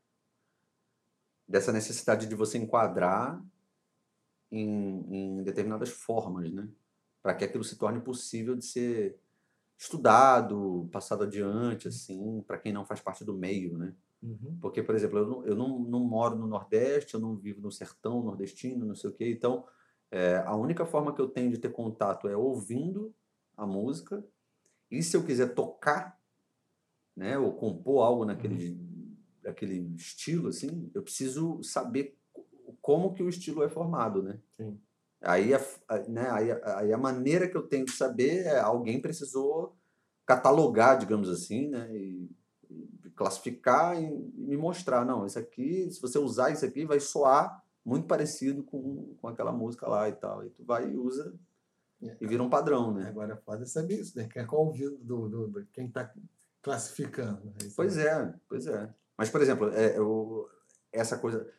[1.47, 3.39] dessa necessidade de você enquadrar
[4.51, 6.67] em, em determinadas formas, né?
[7.21, 9.19] Para que aquilo se torne possível de ser
[9.77, 13.93] estudado, passado adiante, assim, para quem não faz parte do meio, né?
[14.22, 14.57] Uhum.
[14.61, 17.72] Porque, por exemplo, eu, não, eu não, não moro no Nordeste, eu não vivo no
[17.72, 19.30] sertão nordestino, não sei o quê.
[19.32, 19.65] Então,
[20.11, 23.13] é, a única forma que eu tenho de ter contato é ouvindo
[23.55, 24.24] a música.
[24.91, 26.20] E se eu quiser tocar,
[27.15, 29.15] né, ou compor algo naquele, Uhum.
[29.43, 32.18] naquele estilo, assim, eu preciso saber
[32.82, 34.39] como que o estilo é formado, né?
[34.59, 34.80] Sim.
[35.22, 35.59] Aí a,
[36.07, 39.76] né, aí, a- aí a maneira que eu tenho de saber é alguém precisou
[40.26, 41.95] catalogar, digamos assim, né?
[41.95, 42.30] E
[43.18, 48.07] classificar e, me mostrar, não, isso aqui, se você usar isso aqui, vai soar muito
[48.07, 50.45] parecido com, com aquela música lá e tal.
[50.45, 51.34] E tu vai e usa
[52.01, 53.07] e vira um padrão, né?
[53.09, 54.28] Agora pode saber isso, né?
[54.28, 56.13] Que é qual o ouvido do, do, do- quem está
[56.61, 57.43] classificando.
[57.45, 57.70] né?
[57.76, 58.93] Pois é, pois é.
[59.18, 60.47] Mas, por exemplo, é, eu,
[60.91, 61.51] essa coisa.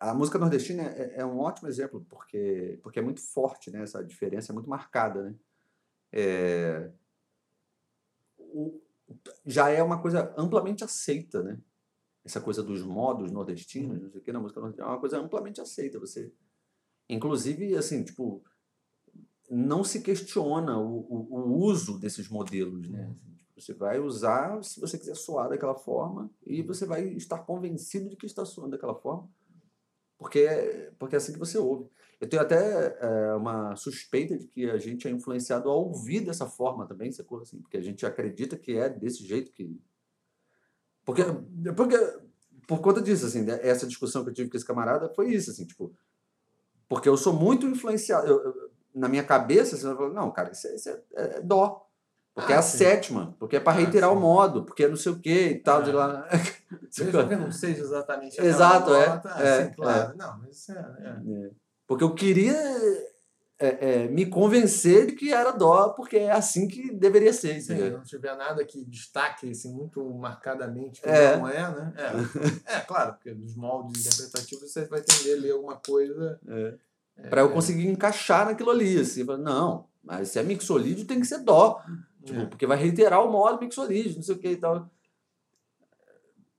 [0.00, 3.82] A música nordestina é, é um ótimo exemplo, porque, porque é muito forte, né?
[3.82, 5.34] Essa diferença é muito marcada, né?
[6.12, 6.90] É,
[8.38, 8.80] o-
[9.44, 11.58] já é uma coisa amplamente aceita, né?
[12.24, 15.18] Essa coisa dos modos nordestinos, não sei o que, na música nordestina, é uma coisa
[15.18, 15.98] amplamente aceita.
[15.98, 16.32] Você,
[17.08, 18.42] inclusive, assim, tipo,
[19.50, 23.04] não se questiona o, o, o uso desses modelos, né?
[23.10, 27.38] Assim, tipo, você vai usar se você quiser soar daquela forma e você vai estar
[27.40, 29.28] convencido de que está soando daquela forma,
[30.16, 31.90] porque, porque é assim que você ouve.
[32.24, 36.46] Eu tenho até é, uma suspeita de que a gente é influenciado a ouvir dessa
[36.46, 37.42] forma também, sacou?
[37.42, 39.78] Assim, porque a gente acredita que é desse jeito que.
[41.04, 41.22] Porque,
[41.76, 41.98] porque
[42.66, 45.50] por conta disso, assim, né, essa discussão que eu tive com esse camarada foi isso,
[45.50, 45.94] assim, tipo,
[46.88, 48.26] porque eu sou muito influenciado.
[48.26, 51.40] eu- eu- na minha cabeça, você vai falar, não, cara, isso é, isso é- é
[51.42, 51.86] dó.
[52.34, 52.78] Porque é Ah, a sim.
[52.78, 55.58] sétima, porque é para Ah, reiterar o modo, porque é não sei o que e
[55.58, 55.80] tal.
[55.80, 55.82] Ah.
[55.82, 56.28] de lá.
[56.32, 56.88] Mesmo
[57.28, 60.16] que não seja exatamente Exato, é, nota, é, assim, claro.
[60.16, 61.44] Não, mas isso é, é.
[61.46, 61.50] É.
[61.86, 62.54] Porque eu queria
[63.58, 67.60] é, é, me convencer de que era dó, porque é assim que deveria ser.
[67.60, 71.36] Se não tiver nada que destaque assim, muito marcadamente que É.
[71.36, 71.94] não é, né?
[71.96, 72.74] É.
[72.76, 76.40] é, claro, porque dos moldes interpretativos você vai tender a ler alguma coisa.
[76.48, 77.28] É.
[77.28, 79.00] Para eu conseguir encaixar naquilo ali.
[79.00, 81.80] Assim, não, mas se é mixolídio tem que ser dó.
[82.24, 82.46] Tipo, É.
[82.46, 84.90] Porque vai reiterar o modo mixolídio, não sei o que e tal.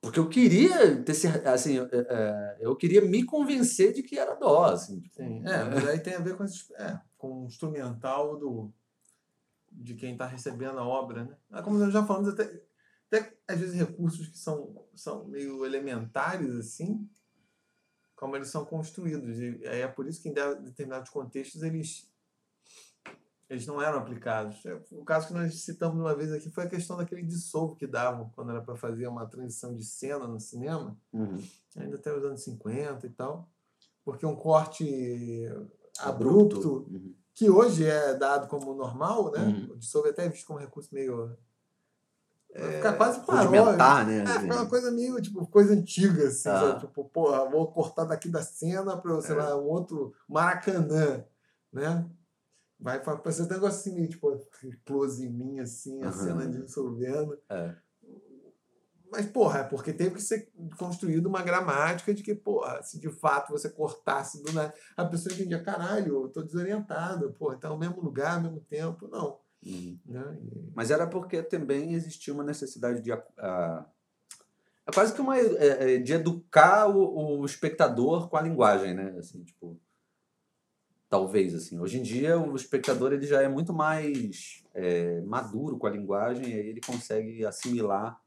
[0.05, 1.13] Porque eu queria ter
[1.47, 4.99] assim, é, é, eu queria me convencer de que era dó, assim.
[5.01, 8.71] tipo, Sim, é, mas aí tem a ver com, esse, é, com o instrumental do,
[9.71, 11.35] de quem está recebendo a obra, né?
[11.49, 12.43] Ah, Como nós já falamos, até,
[13.11, 17.09] até às vezes recursos que são, são meio elementares, assim,
[18.15, 19.39] como eles são construídos.
[19.39, 22.07] E aí é por isso que em de- determinados contextos eles,
[23.49, 24.65] eles não eram aplicados.
[24.65, 27.85] É, O caso que nós citamos uma vez aqui foi a questão daquele dissolvo que
[27.87, 31.37] davam quando era para fazer uma transição de cena no cinema Uhum.
[31.77, 33.49] ainda até os anos 50 e tal,
[34.03, 35.45] porque um corte
[35.99, 37.13] abrupto, Uhum.
[37.33, 39.39] que hoje é dado como normal, né?
[39.45, 39.73] Uhum.
[39.73, 41.37] O dissolve é até visto como recurso meio.
[42.53, 44.19] É, ficar quase Rudimentar, né?
[44.19, 44.39] É, assim.
[44.43, 46.59] ficar uma coisa meio, tipo, coisa antiga, assim, Ah.
[46.61, 46.79] sabe?
[46.87, 49.39] Tipo, porra, vou cortar daqui da cena para, sei É.
[49.39, 51.25] lá, um outro Maracanã,
[51.73, 52.09] né?
[52.79, 54.29] Vai fa- fazer um negócio assim, tipo,
[54.85, 56.11] close em mim, assim, a Aham.
[56.11, 57.37] cena dissolvendo.
[57.49, 57.75] É.
[59.11, 63.09] Mas, porra, é porque teve que ser construída uma gramática de que, porra, se de
[63.09, 67.77] fato você cortasse do nada, a pessoa entendia, caralho, eu tô desorientado, porra, tá no
[67.77, 69.07] mesmo lugar, ao mesmo tempo.
[69.07, 69.39] Não.
[69.65, 69.97] Uhum.
[70.05, 70.37] Né?
[70.41, 73.11] E- Mas era porque também existia uma necessidade de.
[73.13, 73.85] ah,
[74.85, 75.37] é quase que uma.
[75.39, 79.15] é, é, de educar o, o espectador com a linguagem, né?
[79.17, 79.79] Assim, tipo.
[81.09, 81.79] Talvez, assim.
[81.79, 86.49] Hoje em dia, o espectador ele já é muito mais é, maduro com a linguagem
[86.49, 88.19] e aí ele consegue assimilar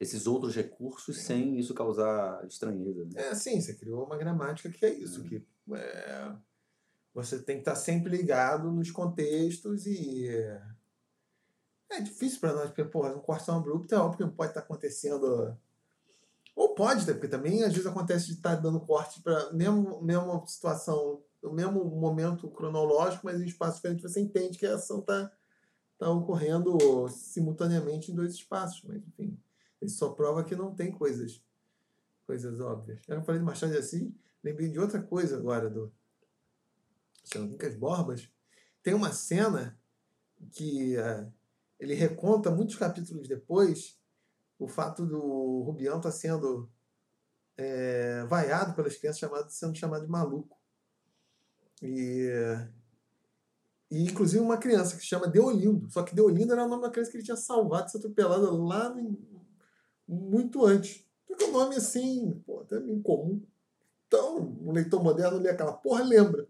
[0.00, 3.04] esses outros recursos sem isso causar estranheza.
[3.04, 3.28] Né?
[3.28, 6.32] É, sim, você criou uma gramática que é isso, que é,
[7.14, 10.62] você tem que estar sempre ligado nos contextos e é,
[11.90, 14.50] é difícil para nós, porque, porra, um corte tão abrupto é óbvio que não pode
[14.50, 15.56] estar acontecendo.
[16.56, 17.12] Ou pode, né?
[17.12, 21.84] porque também às vezes acontece de estar dando corte para mesmo mesma situação, o mesmo
[21.84, 25.30] momento cronológico, mas em espaço diferente, você entende que a ação está
[25.98, 26.78] tá ocorrendo
[27.08, 28.82] simultaneamente em dois espaços.
[28.84, 29.38] Mas, enfim,
[29.80, 31.42] isso só prova que não tem coisas
[32.26, 33.02] coisas óbvias.
[33.06, 34.10] Eu falei de Machado de Assis,
[34.42, 35.92] lembrei de outra coisa agora do
[37.22, 38.30] Senhor Quincas Borbas.
[38.82, 39.78] Tem uma cena
[40.52, 41.28] que eh,
[41.78, 43.98] ele reconta muitos capítulos depois
[44.58, 46.70] o fato do Rubião estar sendo
[47.56, 50.58] eh, vaiado pelas crianças chamado, sendo chamado de maluco.
[51.84, 52.30] E,
[53.90, 55.88] E inclusive uma criança que se chama Deolindo.
[55.90, 58.50] Só que Deolindo era o nome da criança que ele tinha salvado de ser atropelada
[58.50, 58.94] lá
[60.08, 61.04] muito antes.
[61.28, 63.42] Só que é um nome assim, pô, até incomum.
[64.06, 66.46] Então, um leitor moderno lê aquela porra, lembra.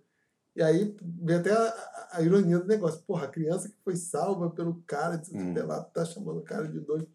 [0.54, 3.02] E aí vem até a, a, ironia do negócio.
[3.02, 5.50] Porra, a criança que foi salva pelo cara de ser Hum.
[5.50, 7.08] atropelado tá chamando o cara de doido.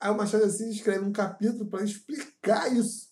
[0.00, 3.10] Aí o Machado de Assis escreve um capítulo para explicar isso.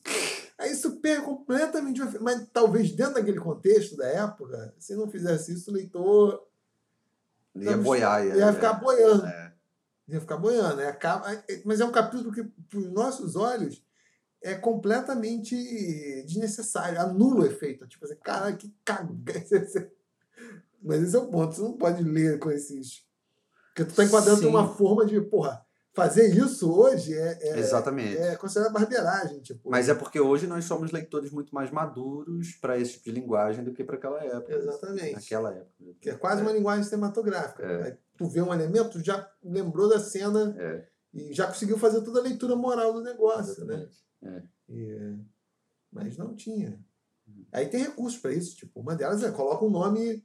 [0.65, 2.01] Aí isso pega completamente.
[2.21, 6.43] Mas talvez dentro daquele contexto da época, se não fizesse isso, o leitor
[7.55, 8.27] Ia boiar.
[8.27, 9.27] Ia, ia ficar boiando.
[9.27, 9.53] É.
[10.09, 10.77] Ia ficar boiando.
[10.77, 10.89] Né?
[10.89, 11.27] Acaba,
[11.65, 13.83] mas é um capítulo que, para os nossos olhos,
[14.43, 15.55] é completamente
[16.27, 17.01] desnecessário.
[17.01, 17.87] Anula o efeito.
[17.87, 19.15] Tipo assim, caralho, que caga.
[20.83, 21.55] Mas esse é o ponto.
[21.55, 23.07] Você não pode ler com esses.
[23.69, 24.49] Porque tu tá enquadrando Sim.
[24.49, 25.64] uma forma de, porra,
[25.95, 28.17] fazer isso hoje é, é, Exatamente.
[28.19, 29.41] é considerado barbeiragem.
[29.41, 29.71] Tipo.
[29.71, 33.65] Mas é porque hoje nós somos leitores muito mais maduros para esse tipo de linguagem
[33.65, 34.53] do que para aquela época.
[34.53, 35.13] Exatamente.
[35.15, 35.95] Naquela época.
[36.01, 37.65] Que é quase uma linguagem cinematográfica.
[37.65, 37.97] É.
[38.19, 42.23] Tu vê um elemento, já lembrou da cena É, e já conseguiu fazer toda a
[42.23, 43.87] leitura moral do negócio, né?
[44.23, 44.49] exatamente.
[44.69, 45.19] E-
[45.93, 46.79] mas não tinha.
[47.53, 50.25] Aí tem recursos para isso, tipo, uma delas é coloca um nome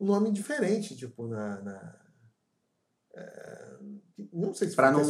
[0.00, 1.60] um nome diferente, tipo, na.
[1.62, 2.00] na
[3.14, 3.73] é,
[4.32, 5.00] não sei se Para não,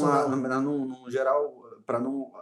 [0.42, 2.32] pra não, não geral, para não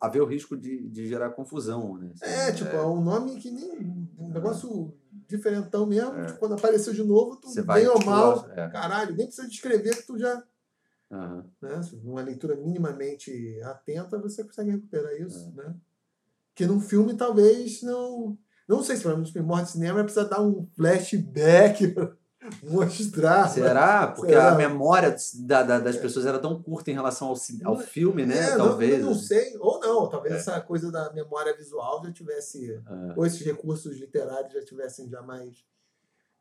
[0.00, 2.12] haver o risco de, de gerar confusão, né?
[2.22, 4.08] É, tipo, é um nome que nem.
[4.18, 4.94] Um negócio
[5.26, 6.14] diferentão mesmo.
[6.18, 6.26] É.
[6.26, 8.68] tipo, quando apareceu de novo, tu, Você vai bem ou mal, é.
[8.68, 10.42] caralho, nem precisa descrever que tu já.
[11.10, 11.44] Aham.
[11.62, 11.80] né?
[12.04, 15.22] Numa leitura minimamente atenta, você consegue recuperar É.
[15.22, 15.74] isso, né?
[16.54, 18.36] Que num filme talvez não.
[18.68, 21.94] Não sei se para nos primórdios do cinema vai precisar dar um flashback
[22.62, 23.48] mostrar.
[23.48, 24.06] Será?
[24.08, 24.52] Porque Será?
[24.52, 28.38] a memória da- da- das pessoas era tão curta em relação ao, ao filme, né?
[28.50, 29.04] É, não- Talvez.
[29.04, 29.56] Não, sei.
[29.58, 30.38] Ou não, talvez É.
[30.38, 32.80] essa coisa da memória visual já tivesse.
[32.86, 35.64] Ah, Ou esses recursos literários já tivessem já mais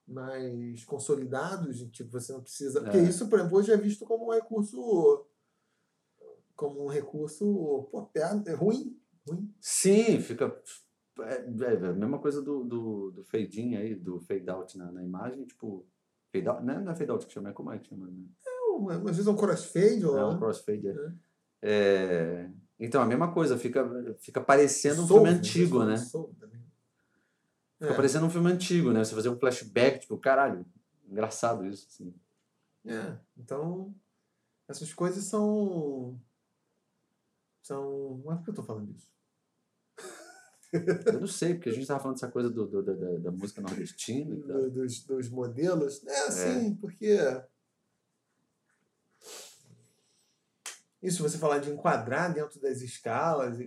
[0.09, 2.79] mais consolidados, tipo, você não precisa.
[2.81, 3.03] Porque É.
[3.03, 5.25] isso, por exemplo, hoje é visto como um recurso.
[6.55, 8.97] Como um recurso pô, é ruim.
[9.27, 9.53] ruim.
[9.59, 10.57] Sim, fica.
[11.19, 14.91] É, é a mesma coisa do, do, do fade in aí, do fade out na,
[14.91, 15.85] na imagem, tipo.
[16.43, 16.79] Fade né?
[16.79, 18.07] não é fade out que chama, é como é que chama?
[18.07, 18.25] Né?
[18.45, 20.87] Não, Às vezes é um crossfade, ou É um crossfade.
[20.87, 21.11] É.
[21.61, 25.37] É, Então, a mesma coisa, fica, fica parecendo um Solve, filme né?
[25.37, 25.95] antigo, né?
[26.39, 26.61] Também.
[27.79, 27.95] Fica É.
[27.95, 29.03] parecendo um filme antigo, né?
[29.03, 30.65] Você fazer um flashback, tipo, caralho,
[31.09, 32.13] engraçado isso, assim.
[32.85, 33.93] É, então
[34.67, 36.17] essas coisas são
[37.61, 39.09] são, mas por que eu tô falando disso?
[40.73, 43.61] Eu não sei, porque a gente tava falando dessa coisa do, do- da, da- música
[43.61, 44.69] nordestina e tal.
[44.69, 47.17] Dos, dos modelos, é assim, porque
[51.01, 53.57] isso você falar de enquadrar dentro das escalas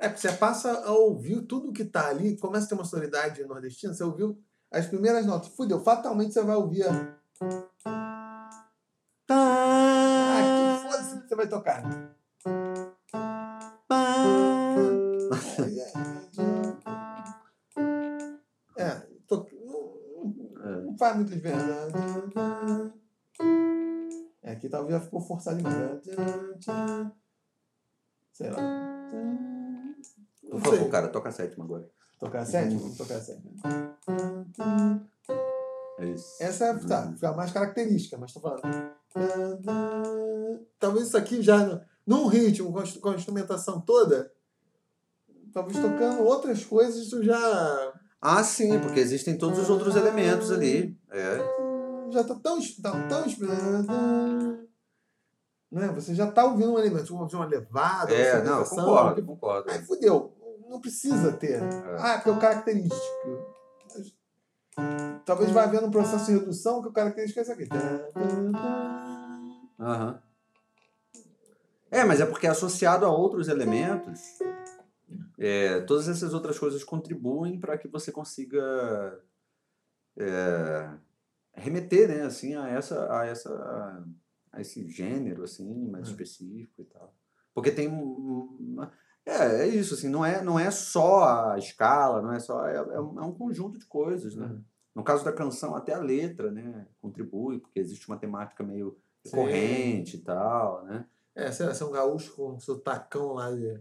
[0.00, 3.42] é, porque você passa a ouvir tudo que tá ali, começa a ter uma sonoridade
[3.44, 7.18] nordestina, você ouviu as primeiras notas, fudeu, fatalmente você vai ouvir a
[9.30, 11.82] Ah, que foda-se que você vai tocar.
[18.76, 18.90] É,
[19.26, 19.46] to...
[19.64, 21.88] não, não faz muita diferença.
[24.42, 26.04] É, aqui talvez já ficou forçado demais.
[28.32, 28.58] Sei lá.
[30.50, 31.88] Por favor, cara, toca a sétima agora.
[32.18, 32.80] Tocar a sétima?
[32.80, 33.52] Vamos tocar a sétima.
[35.98, 36.42] É isso.
[36.42, 38.62] Essa é tá, fica mais característica, mas tô falando.
[40.78, 44.32] Talvez isso aqui já, num ritmo, a com a instrumentação toda,
[45.52, 47.92] talvez tocando outras coisas, isso já.
[48.20, 50.98] Ah, sim, porque existem todos os outros elementos ali.
[51.10, 51.38] É.
[52.10, 52.58] Já tá tão.
[52.82, 53.24] Tá tão
[55.70, 55.88] né?
[55.88, 59.22] Você já tá ouvindo um elemento, uma, uma levada, uma É, não, eu instrumentação, concordo,
[59.22, 59.70] concordo.
[59.70, 60.34] Aí fudeu.
[60.68, 61.62] Não precisa ter.
[61.98, 63.56] Ah, porque é o característico.
[65.24, 67.68] Talvez vá havendo um processo de redução que o característico é isso aqui.
[69.80, 70.22] Aham.
[71.90, 74.20] É, mas é porque é associado a outros elementos,
[75.38, 79.20] é, todas essas outras coisas contribuem para que você consiga
[80.16, 80.90] é,
[81.54, 84.04] remeter, né, assim, a essa, a essa,
[84.52, 86.10] a esse gênero, assim, mais Hum.
[86.10, 87.14] específico e tal.
[87.54, 88.92] Porque tem um- uma,
[89.26, 92.76] é, é isso, assim, não é, não é só a escala, não é só, é,
[92.76, 94.46] é um é um conjunto de coisas, né?
[94.46, 94.64] Uhum.
[94.94, 99.36] No caso da canção, até a letra, né, contribui, porque existe uma temática meio Sim.
[99.36, 101.06] recorrente e tal, né?
[101.34, 103.80] É, sei lá, se é um gaúcho com um sotacão lá de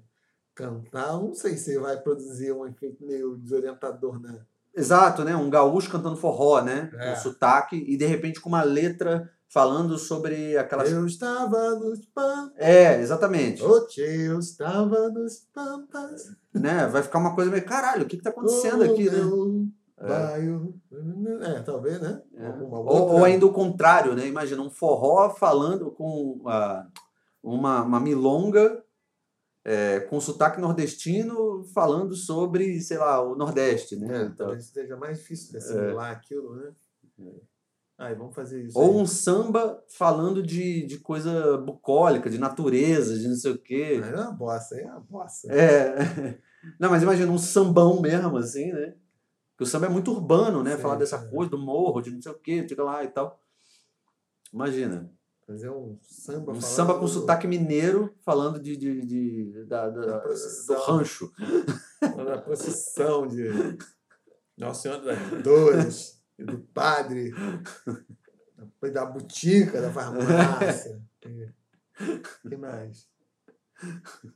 [0.57, 4.39] cantar, não sei se vai produzir um efeito meio desorientador, né?
[4.75, 5.35] Exato, né?
[5.35, 6.91] Um gaúcho cantando forró, né?
[6.95, 7.13] É.
[7.13, 10.91] Um sotaque e de repente com uma letra falando sobre aquelas.
[10.91, 13.63] Eu estava nos pampas, É, exatamente.
[13.63, 16.31] oh, eu estava nos pampas.
[16.53, 16.87] Né?
[16.87, 19.19] Vai ficar uma coisa meio, caralho, o que, que tá acontecendo aqui, né?
[19.19, 19.67] Eu
[19.99, 20.75] bairro.
[21.41, 22.21] É, talvez, né?
[22.35, 22.49] É.
[22.61, 24.27] Ou, ou ainda o contrário, né?
[24.27, 26.85] Imagina um forró falando com ah,
[27.41, 28.83] uma, uma milonga
[29.67, 34.07] é, com sotaque nordestino falando sobre, sei lá, o Nordeste, né?
[34.07, 36.71] É, Então, talvez seja mais difícil de assimilar aquilo, né?
[37.97, 38.79] Aí, vamos fazer isso.
[38.79, 39.01] ou aí.
[39.01, 43.99] um samba falando de, de coisa bucólica, de natureza, de não sei o quê.
[44.01, 45.51] É uma bosta, aí é uma bosta.
[45.51, 46.39] É.
[46.79, 48.95] Não, mas imagina um sambão mesmo, assim, né?
[49.51, 50.75] Porque o samba é muito urbano, né?
[50.75, 53.41] Sim, Falar dessa coisa do morro, de não sei o quê, fica lá e tal.
[54.53, 55.11] Imagina.
[55.47, 60.05] Fazer um samba Um samba com do- sotaque mineiro falando de, de, de- da, da-
[60.05, 61.31] Da do rancho.
[62.01, 63.47] da procissão de
[64.57, 67.31] Nossa Senhora das Dores, e do padre,
[68.81, 71.01] da- da botica, da farmácia.
[72.43, 73.07] O que mais?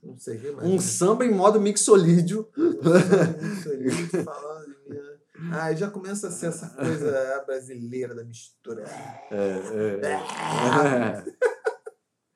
[0.01, 0.69] Não sei o que mais.
[0.69, 2.47] Um samba em modo mixolídio.
[2.55, 5.10] Isso aí, falando de
[5.53, 8.83] Aí já começa a ser essa coisa brasileira da mistura.
[9.31, 11.23] É, é.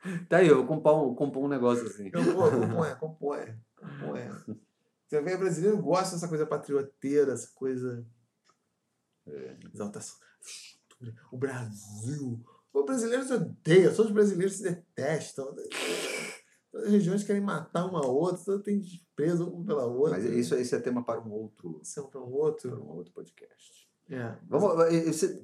[0.30, 2.12] Tá aí, eu vou compor um, compor um negócio assim.
[2.12, 4.60] Pô, compõe, compõe, compõe.
[5.08, 8.06] Você vê, brasileiro gosta dessa coisa patrioteira, essa coisa.
[9.74, 10.16] Exaltação.
[11.32, 12.40] O Brasil.
[12.72, 15.56] O brasileiro se odeia, todos os brasileiros se detestam.
[16.76, 20.18] As regiões querem matar uma outra, têm desprezo uma pela outra.
[20.18, 22.84] Mas isso, isso é tema para um outro, Isso é um para para outro.
[22.84, 23.86] um outro podcast.
[24.10, 24.36] É.
[24.48, 24.72] Vamos,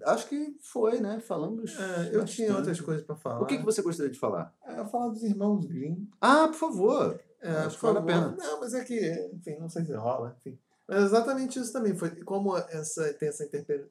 [0.06, 1.20] acho que foi, né?
[1.20, 1.72] Falamos.
[1.80, 2.52] É, eu tinha bastante.
[2.52, 3.41] outras coisas para falar.
[3.41, 4.53] O que, que você gostaria de falar?
[4.64, 6.06] É, eu falar dos irmãos Grimm.
[6.20, 7.20] Ah, por favor.
[7.41, 8.36] É, Acho que vale a pena.
[8.38, 10.60] Não, mas é que, enfim, não sei se rola, enfim.
[10.88, 11.95] Mas é exatamente isso também.
[11.95, 13.84] Foi como essa, tem essa interpe...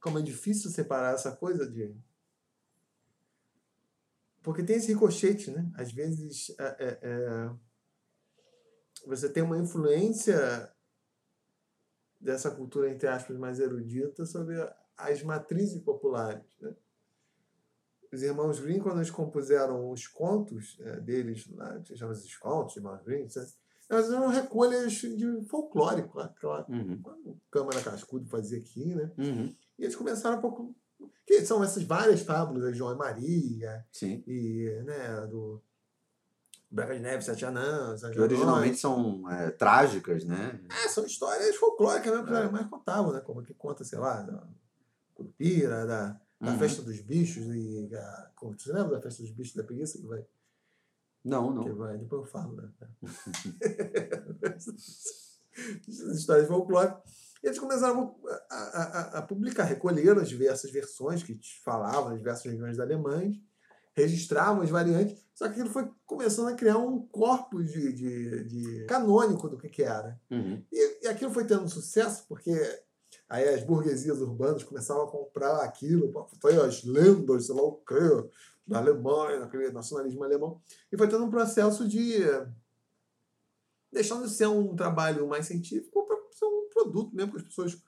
[0.00, 1.94] Como é difícil separar essa coisa de.
[4.44, 5.68] Porque tem esse ricochete, né?
[5.74, 7.50] Às vezes é, é, é,
[9.06, 10.70] você tem uma influência
[12.20, 14.54] dessa cultura, entre aspas, mais erudita sobre
[14.96, 16.44] as matrizes populares.
[16.60, 16.74] Né?
[18.12, 21.48] Os irmãos Grimm, quando eles compuseram os contos eh, deles,
[21.84, 23.50] que chamam os contos, irmãos Grimm, sabe?
[23.90, 27.02] elas eram recolhas de folclórico, aquela Uhum,
[27.50, 29.10] Câmara Cascudo fazia aqui, né?
[29.18, 30.74] uhum, E eles começaram pouco.
[31.26, 34.22] Que são essas várias fábulas, a João e Maria, Sim.
[34.26, 35.60] e né, do
[36.70, 40.60] Branca de Neve, Sete Anãs, Que originalmente são é, trágicas, né?
[40.84, 42.48] É, são histórias folclóricas mesmo, que É.
[42.50, 43.20] mais contavam, né?
[43.20, 44.46] Como que conta, sei lá, da
[45.14, 46.58] Curupira, da, da Uhum.
[46.58, 49.98] Festa dos Bichos, e a, você lembra da Festa dos Bichos da Preguiça?
[49.98, 50.26] Que vai,
[51.24, 51.76] Não, que não.
[51.76, 52.68] vai, depois eu falo, né?
[55.86, 57.23] Histórias folclóricas.
[57.44, 58.16] E eles começaram
[58.50, 63.38] a, a, a- publicar, recolheram as diversas versões que falavam nas diversas regiões Alemanha,
[63.94, 68.86] registravam as variantes, só que aquilo foi começando a criar um corpus de, de, de
[68.86, 70.18] canônico do que, que era.
[70.30, 70.64] Uhum.
[70.72, 72.50] E, e aquilo foi tendo sucesso porque
[73.28, 76.10] aí as burguesias urbanas começavam a comprar aquilo,
[76.40, 78.30] foi as lendas, sei lá o quê,
[78.66, 82.20] da Alemanha, aquele nacionalismo alemão, e foi tendo um processo de
[83.92, 86.03] deixando de ser um trabalho mais científico
[86.38, 87.82] ser um produto mesmo que as pessoas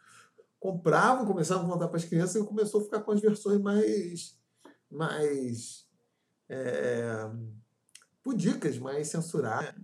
[0.59, 4.39] compravam, começavam a contar para as crianças e começou a ficar com as versões mais
[4.91, 5.87] mais
[6.49, 7.29] é,
[8.23, 9.75] pudicas, mais censuradas,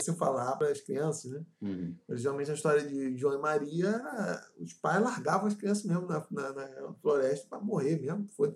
[0.00, 1.44] se falar para as crianças, né?
[1.62, 1.96] Uhum.
[2.10, 6.26] Geralmente a história de João e Maria, era- os pais largavam as crianças mesmo na,
[6.30, 8.26] na, na floresta para morrer mesmo.
[8.28, 8.54] Foi,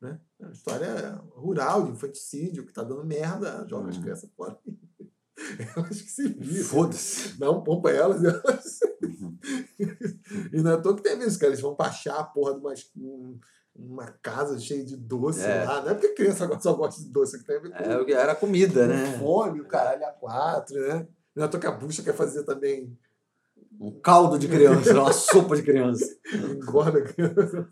[0.00, 0.20] né?
[0.38, 4.02] É uma história rural, de infanticídio, que tá dando merda, joga as Uhum.
[4.02, 4.58] crianças fora.
[5.76, 6.64] Elas que se viram.
[6.64, 7.38] Foda-se.
[7.38, 8.22] Dá um pão pra elas.
[8.24, 8.80] elas...
[9.02, 9.38] Uhum.
[10.52, 11.50] e não é à toa que teve isso, cara.
[11.52, 13.38] Eles vão baixar a porra de umas, um-
[13.74, 15.64] uma casa cheia de doce É.
[15.64, 15.80] lá.
[15.82, 17.96] Não é porque criança agora só gosta de doce, que tem a ver com É,
[18.00, 19.18] o que era comida, com né?
[19.18, 21.06] fome, o caralho a quatro, né?
[21.34, 22.96] Não é que a bucha quer fazer também
[23.80, 26.04] Um caldo de criança, uma sopa de criança.
[26.54, 27.66] engorda criança.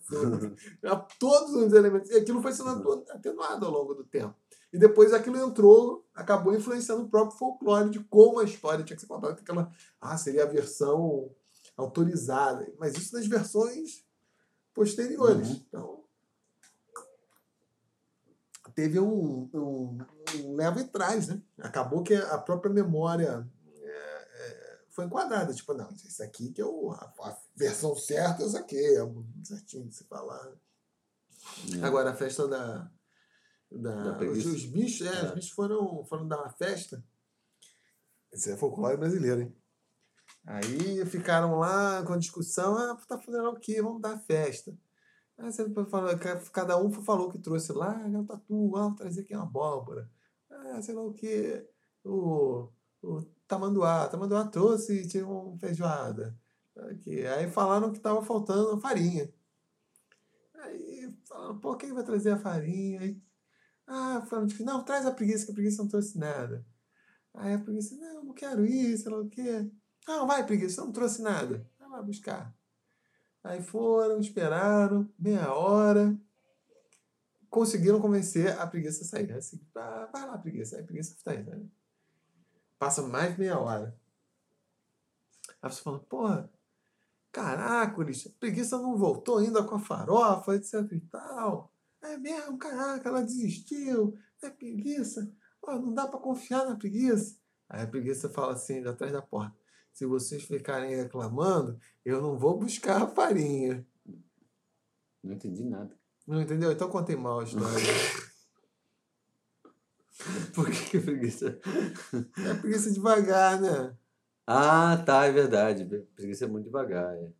[1.20, 2.10] Todos os elementos.
[2.10, 4.34] E aquilo foi sendo atenuado ao longo do tempo.
[4.72, 9.02] E depois aquilo entrou, acabou influenciando o próprio folclore de como a história tinha que
[9.02, 9.34] ser contada.
[9.34, 9.70] Aquela,
[10.00, 11.30] ah, seria a versão
[11.76, 12.66] autorizada.
[12.78, 14.02] Mas isso nas versões
[14.72, 15.48] posteriores.
[15.48, 15.62] Uhum.
[15.68, 16.04] Então,
[18.74, 19.98] teve um, um,
[20.36, 21.42] um leva e traz, né?
[21.60, 23.46] Acabou que a própria memória
[24.98, 25.54] foi enquadrada.
[25.54, 29.00] Tipo, não, isso aqui que é o, a, a versão certa, isso aqui é
[29.44, 30.52] certinho de se falar.
[31.80, 31.86] É.
[31.86, 32.90] Agora, a festa da.
[33.70, 35.24] da, Da os, os bichos, é, É.
[35.26, 37.04] os bichos foram, foram dar uma festa.
[38.32, 39.56] Esse é folclore brasileiro, hein?
[40.44, 43.80] Aí ficaram lá com a discussão, ah, tá fazendo o quê?
[43.80, 44.76] Vamos dar festa.
[45.38, 46.10] Aí você falou,
[46.52, 50.10] cada um falou que trouxe lá, ah, um tatu, ah, vou trazer aqui uma abóbora.
[50.50, 51.64] Ah, sei lá o quê.
[52.04, 52.68] O,
[53.00, 56.38] o tamanduá, tamanduá trouxe e tinha uma feijoada.
[56.76, 59.32] Aí falaram que tava faltando farinha.
[60.54, 63.00] Aí falaram, pô, quem vai trazer a farinha?
[63.00, 63.20] Aí,
[63.86, 66.64] ah, falaram não, traz a preguiça, que a preguiça não trouxe nada.
[67.34, 69.70] Aí a preguiça, não, não quero isso, lá o quê.
[70.06, 71.66] Não, vai, preguiça, não trouxe nada.
[71.78, 72.54] Vai lá buscar.
[73.42, 76.16] Aí foram, esperaram, meia hora.
[77.48, 79.32] Conseguiram convencer a preguiça a sair.
[79.32, 80.76] Assim, ah, vai lá, preguiça.
[80.76, 81.60] Aí a preguiça está aí, né?
[82.78, 83.98] Passa mais meia hora.
[85.60, 86.50] Aí você fala, porra,
[87.32, 91.72] caracoles, a preguiça não voltou ainda com a farofa, etc e tal.
[92.02, 94.16] É mesmo, caraca, ela desistiu.
[94.42, 95.32] É preguiça.
[95.60, 97.36] Oh, não dá para confiar na preguiça.
[97.68, 99.56] Aí a preguiça fala assim, de atrás da porta.
[99.92, 103.84] Se vocês ficarem reclamando, eu não vou buscar a farinha.
[105.22, 105.98] Não entendi nada.
[106.26, 106.70] Não entendeu?
[106.70, 107.68] Então contei mal a história.
[110.58, 111.56] Por que, é preguiça?
[112.44, 113.96] É preguiça devagar, né?
[114.44, 115.84] Ah, tá, é verdade.
[116.16, 117.14] Preguiça é muito devagar.
[117.14, 117.30] É.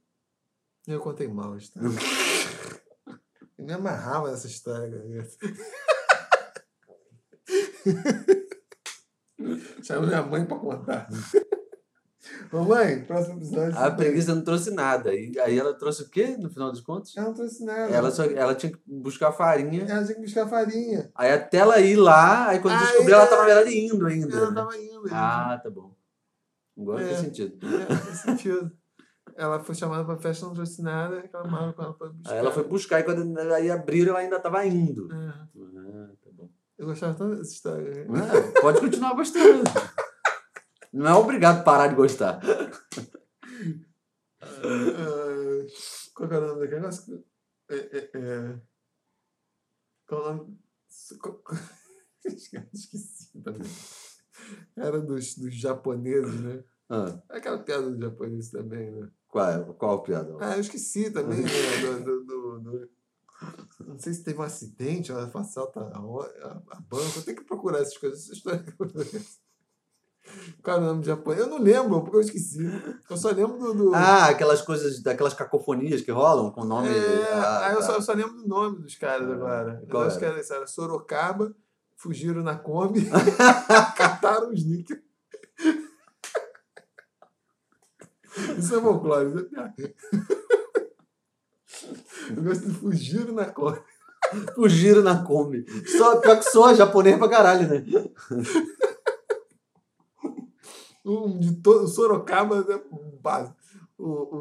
[0.86, 1.88] Eu contei mal a história.
[3.58, 5.28] Eu me amarrava nessa história, galera.
[9.82, 11.08] Chama minha mãe pra contar.
[12.52, 13.78] Ô mãe, próximo episódio.
[13.78, 15.14] A preguiça não trouxe nada.
[15.14, 17.16] E aí ela trouxe o quê, no final dos contos?
[17.16, 17.92] Ela não trouxe nada.
[17.92, 19.84] Ela, só, ela tinha que buscar farinha.
[19.88, 21.10] Ela tinha que buscar farinha.
[21.14, 24.36] Aí até ela ir lá, aí quando Aí descobriu, ela tava, na verdade, indo ainda.
[24.36, 24.54] Ela né?
[24.54, 24.98] tava indo.
[25.04, 25.10] ainda.
[25.12, 25.94] Ah, tá bom.
[26.78, 27.08] Agora É.
[27.08, 27.66] faz sentido.
[27.66, 28.72] É, faz sentido.
[29.36, 32.32] Ela foi chamada pra festa, não trouxe nada, reclamaram com ela pra buscar.
[32.32, 35.08] Aí ela foi buscar e quando aí abriram, ela ainda tava indo.
[35.12, 36.48] É, Ah, tá bom.
[36.78, 38.06] eu gostava tanto dessa história.
[38.10, 39.62] Ah, pode continuar gostando.
[40.92, 42.40] Não é obrigado a parar de gostar.
[44.40, 45.66] Ah,
[46.14, 47.24] qual que é o nome daquele negócio?
[47.68, 48.60] É, é, é...
[50.06, 50.58] Qual é o nome?
[51.20, 51.42] Qual-
[52.24, 53.70] Esqueci também.
[54.76, 56.64] Era dos, dos japoneses, né?
[56.88, 59.10] Ah, Aquela piada dos japoneses também, né?
[59.28, 60.36] qual, é, qual piada?
[60.40, 61.48] Ah, eu esqueci também, né?
[62.02, 62.90] Do, do, do- do-
[63.86, 67.18] Não sei se teve um acidente, ela foi assalta a, a, a banco.
[67.18, 68.20] Eu tenho que procurar essas coisas.
[68.24, 68.86] Essa história que eu
[70.66, 71.40] o nome japonês?
[71.40, 72.58] Eu não lembro, porque eu esqueci.
[73.08, 73.74] Eu só lembro do.
[73.74, 73.94] do...
[73.94, 76.88] Ah, aquelas coisas, daquelas cacofonias que rolam com o nome.
[76.88, 77.86] É, Ah, aí eu, tá.
[77.86, 79.80] só, eu só lembro do nome dos caras Ah, agora.
[79.82, 80.66] Eu qual acho que era?
[80.66, 81.54] Sorocaba,
[81.96, 83.08] fugiram na Kombi,
[83.96, 84.98] cataram os níquel.
[88.58, 89.74] Isso é folclore, isso é piada.
[92.36, 93.80] Eu gosto de fugiram na Kombi.
[94.54, 95.64] Fugiram na Kombi.
[95.86, 97.84] Só, pior que só japonês pra caralho, né?
[101.08, 102.80] Um de todo, Sorocaba é
[103.20, 103.52] base.
[103.96, 104.36] O, o,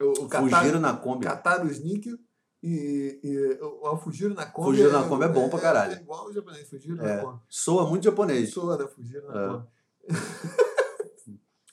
[0.00, 1.24] o, o, o catar- Fugiram na Kombi.
[1.24, 2.16] cataram os níquel
[2.62, 4.70] e, e o, fugiram na Kombi.
[4.70, 5.92] Fugiram na Kombi é bom pra caralho.
[5.94, 7.16] É, igual o japonês, fugiram É.
[7.16, 7.40] na Kombi.
[7.48, 8.50] Soa muito japonês.
[8.52, 8.86] Soa, né?
[8.86, 9.48] Fugiram na É.
[9.48, 9.66] Kombi.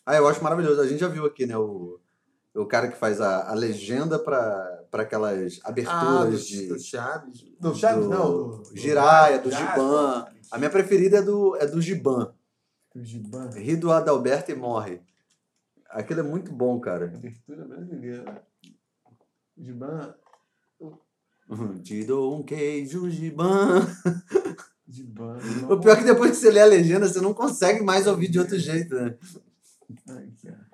[0.06, 0.82] Ah, eu acho maravilhoso.
[0.82, 1.58] A gente já viu aqui, né?
[1.58, 2.00] O,
[2.54, 6.68] o cara que faz a, a legenda para aquelas Ah, aberturas do, de.
[6.68, 7.46] do Chaves.
[7.60, 8.32] Do Chaves, do não.
[8.32, 10.26] Do, do Jiraya, do Giban.
[10.52, 12.34] A minha preferida é do, é do Giban.
[12.96, 15.02] Ri do Adalberto e morre.
[15.90, 17.06] Aquilo é muito bom, cara.
[17.16, 18.44] Abertura brasileira.
[19.58, 20.16] Giban.
[21.84, 23.82] Te dou um queijo, Giban.
[24.88, 25.38] Giban.
[25.70, 28.30] O pior é que depois que você lê a legenda, você não consegue mais ouvir
[28.30, 29.18] de outro jeito, né?
[30.50, 30.74] Ó.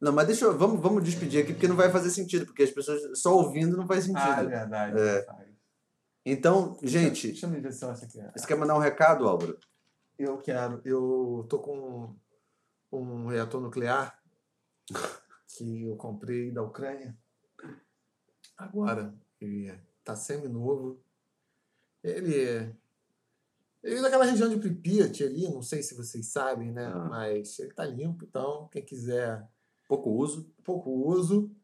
[0.00, 0.58] Não, mas deixa eu.
[0.58, 3.86] Vamos, vamos despedir aqui, porque não vai fazer sentido, porque as pessoas só ouvindo não
[3.86, 4.20] faz sentido.
[4.20, 5.00] Ah, é verdade.
[5.00, 5.26] É.
[6.26, 8.32] Então, gente, Deixa eu ver se eu acho que é.
[8.36, 9.56] você quer mandar um recado, Álvaro?
[10.22, 10.80] Eu quero.
[10.84, 12.14] Eu tô com
[12.92, 14.22] um reator nuclear
[15.56, 17.18] que eu comprei da Ucrânia.
[18.56, 21.02] Agora, ele tá semi-novo.
[22.02, 22.76] Ele é.
[23.82, 26.86] Ele é daquela região de Pripyat ali, não sei se vocês sabem, né?
[26.86, 27.08] Ah.
[27.08, 29.44] Mas ele tá limpo, então quem quiser
[29.88, 30.50] Pouco uso.
[30.62, 31.54] pouco uso,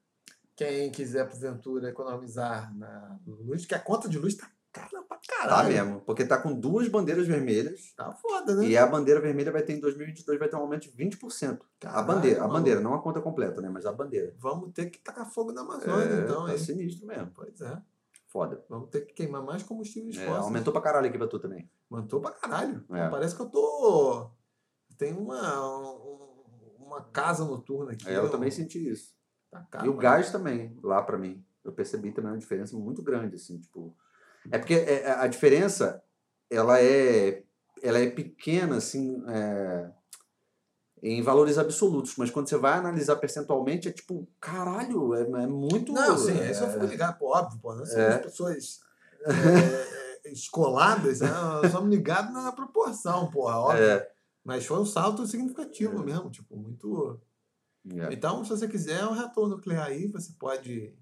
[0.56, 5.42] quem quiser porventura economizar na luz, que a conta de luz tá cara pra Tá
[5.48, 5.68] caralho.
[5.68, 7.92] mesmo, porque tá com duas bandeiras vermelhas.
[7.96, 8.66] Tá foda, né?
[8.66, 11.58] E a bandeira vermelha vai ter em 2022 vai ter um aumento de 20% a
[11.80, 12.58] Caralho, bandeira, a maluco.
[12.58, 13.68] bandeira, não a conta completa, né?
[13.68, 14.34] Mas a bandeira.
[14.38, 16.58] Vamos ter que tacar fogo na Amazônia, então, tá hein?
[16.58, 17.30] sinistro mesmo.
[17.34, 17.80] Pois é.
[18.26, 18.62] Foda.
[18.68, 20.44] Vamos ter que queimar mais combustíveis É, fósseis.
[20.44, 21.70] aumentou pra caralho aqui pra tu também.
[21.90, 22.84] Aumentou pra caralho.
[22.90, 23.08] É.
[23.08, 24.30] Parece que eu tô.
[24.98, 28.06] Tem uma, um- uma casa noturna aqui.
[28.08, 29.16] Aí eu eu- também senti isso.
[29.50, 31.42] Tá caro, E o gás também, lá pra mim.
[31.64, 33.96] Eu percebi também uma diferença muito grande, assim, tipo...
[34.50, 36.02] É porque é, a diferença,
[36.50, 37.42] ela é,
[37.82, 39.90] ela é pequena, assim, é,
[41.02, 45.92] em valores absolutos, mas quando você vai analisar percentualmente, é tipo, caralho, é, é muito...
[45.92, 47.74] Não, sim, isso eu é, fico ligado, pô, óbvio, pô.
[47.74, 48.18] Nós somos É.
[48.18, 48.80] pessoas
[49.26, 51.28] é, é, escoladas, né?
[51.70, 53.84] Somos ligados na proporção, porra, óbvio.
[53.84, 54.10] é,
[54.44, 56.04] Mas foi um salto significativo É.
[56.04, 57.20] mesmo, tipo, muito.
[57.96, 58.12] É.
[58.12, 60.94] Então, se você quiser um reator nuclear aí, você pode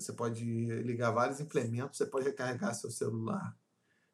[0.00, 0.44] você pode
[0.82, 3.56] ligar vários implementos, você pode recarregar seu celular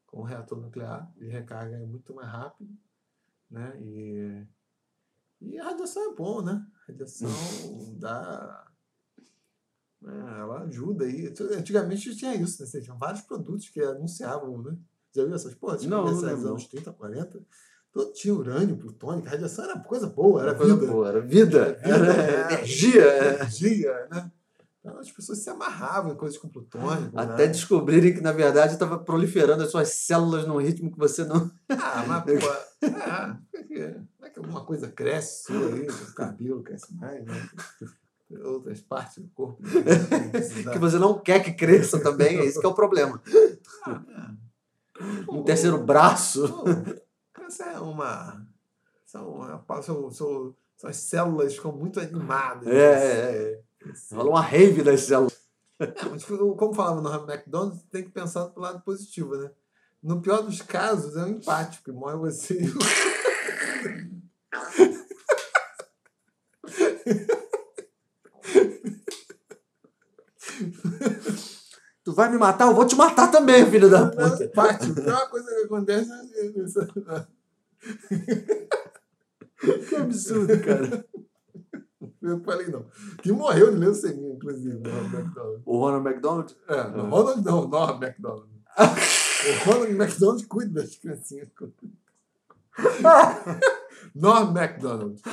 [0.06, 2.76] com um reator nuclear, e recarga é muito mais rápido,
[3.50, 3.76] né?
[3.80, 4.46] E,
[5.40, 6.64] e a radiação é bom, né?
[6.82, 7.28] A radiação
[7.98, 8.70] dá
[10.04, 11.32] né, ela ajuda aí.
[11.56, 12.68] Antigamente tinha isso, né?
[12.68, 14.76] Você tinha vários produtos que anunciavam, né?
[15.12, 15.84] Já viu essas porras?
[15.84, 17.42] Não, não lembro, anos 30, 40.
[17.90, 20.92] Todo tinha urânio, plutônio, radiação era coisa boa, era, Era coisa vida.
[20.92, 22.54] boa, era vida, Era, era é.
[22.58, 23.34] energia.
[23.34, 24.32] Energia, né?
[24.84, 27.10] Então as pessoas se amarravam em coisas com plutônio.
[27.14, 27.52] Até urânio.
[27.52, 31.50] descobrirem que, na verdade, estava proliferando as suas células num ritmo que você não.
[31.70, 33.78] Ah, mas, pô, ah, é que-
[34.20, 37.48] não é que alguma coisa cresce sua aí, o cabelo cresce mais, né?
[38.44, 39.62] Outras partes do corpo.
[39.62, 39.70] né?
[40.72, 43.22] Que você não quer que cresça também, é isso que é o problema.
[43.86, 44.34] Ah,
[45.30, 46.46] Um terceiro braço.
[46.52, 46.64] Pô,
[47.46, 48.46] Essa é uma.
[49.06, 49.40] São,
[49.82, 52.66] são, são, são as células ficam muito animadas.
[52.68, 53.60] É, é, é.
[54.12, 55.44] Rola uma rave células.
[55.78, 59.50] É, mas como falava no Ronald McDonald, tem que pensar do lado positivo, né?
[60.02, 62.60] No pior dos casos, é um empate, porque morre você.
[72.04, 72.68] Tu vai me matar?
[72.68, 74.44] Eu vou te matar também, filho da puta.
[74.44, 74.90] empate.
[74.90, 76.86] A pior coisa que acontece é isso.
[79.88, 81.04] Que absurdo, cara.
[82.24, 82.84] Eu falei, não.
[83.22, 85.62] Que morreu de leucemia, inclusive, Ronald McDonald.
[85.66, 86.56] O Ronald McDonald?
[86.68, 88.48] É, no Ronald não, Norm McDonald.
[88.78, 91.48] o Ronald McDonald cuida das criancinhas.
[94.14, 95.20] Norm McDonald.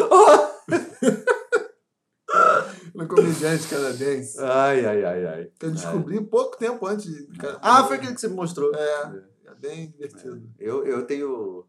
[2.95, 4.39] Um comediante canadense.
[4.39, 5.51] Ai, ai, ai, ai.
[5.59, 7.05] Que eu descobri pouco tempo antes.
[7.05, 7.27] de-
[7.61, 8.73] Ah, foi aquele que você me mostrou.
[8.76, 10.41] É, é bem divertido.
[10.59, 11.65] Eu, eu tenho.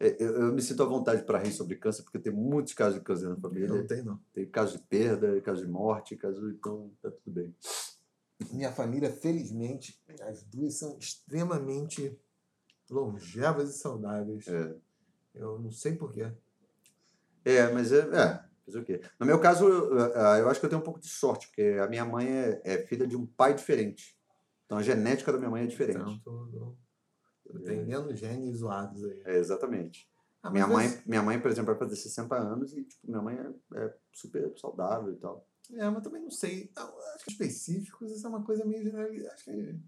[0.00, 2.98] É, Eu, eu me sinto à vontade para rir sobre câncer, porque tem muitos casos
[2.98, 3.68] de câncer na família.
[3.68, 4.18] Não tem, não.
[4.32, 6.50] Tem caso de perda, caso de morte, caso.
[6.50, 7.54] Então tá tudo bem.
[8.52, 12.18] Minha família, felizmente, as duas são extremamente
[12.90, 14.46] longevas e saudáveis.
[14.48, 14.74] É,
[15.34, 16.30] Eu não sei porquê.
[17.44, 18.00] é mas é.
[18.00, 19.00] é fazer o quê?
[19.20, 21.86] No meu caso, eu, eu- acho que eu tenho um pouco de sorte, porque a
[21.88, 24.18] minha mãe é, é filha de um pai diferente.
[24.66, 25.98] Então a genética da minha mãe é diferente.
[26.00, 26.76] Então, tô, tô
[27.64, 29.22] tem menos genes zoados aí.
[29.24, 30.08] É, exatamente.
[30.42, 33.22] Ah, Minha mãe, esse- minha mãe, por exemplo, vai fazer 60 anos e tipo, minha
[33.22, 35.46] mãe é, é super saudável e tal.
[35.72, 36.70] É, mas também não sei.
[36.76, 39.32] Ah, Acho que específicos, isso é uma coisa meio generalizada.
[39.34, 39.80] Acho que.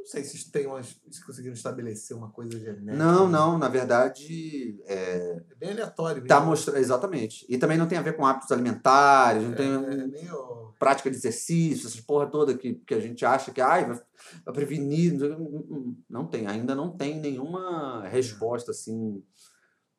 [0.00, 0.98] Não sei se tem umas.
[1.10, 2.92] Se conseguiram estabelecer uma coisa genética.
[2.96, 6.26] Não, não, na verdade, é, É bem aleatório.
[6.26, 6.78] tá mostrando.
[6.78, 7.44] Exatamente.
[7.48, 10.74] E também não tem a ver com hábitos alimentares, não tem É, é meio.
[10.78, 14.00] prática de exercício, essas porra toda que, que a gente acha que ai, vai,
[14.44, 15.12] vai prevenir.
[16.08, 19.22] Não tem, ainda não tem nenhuma resposta assim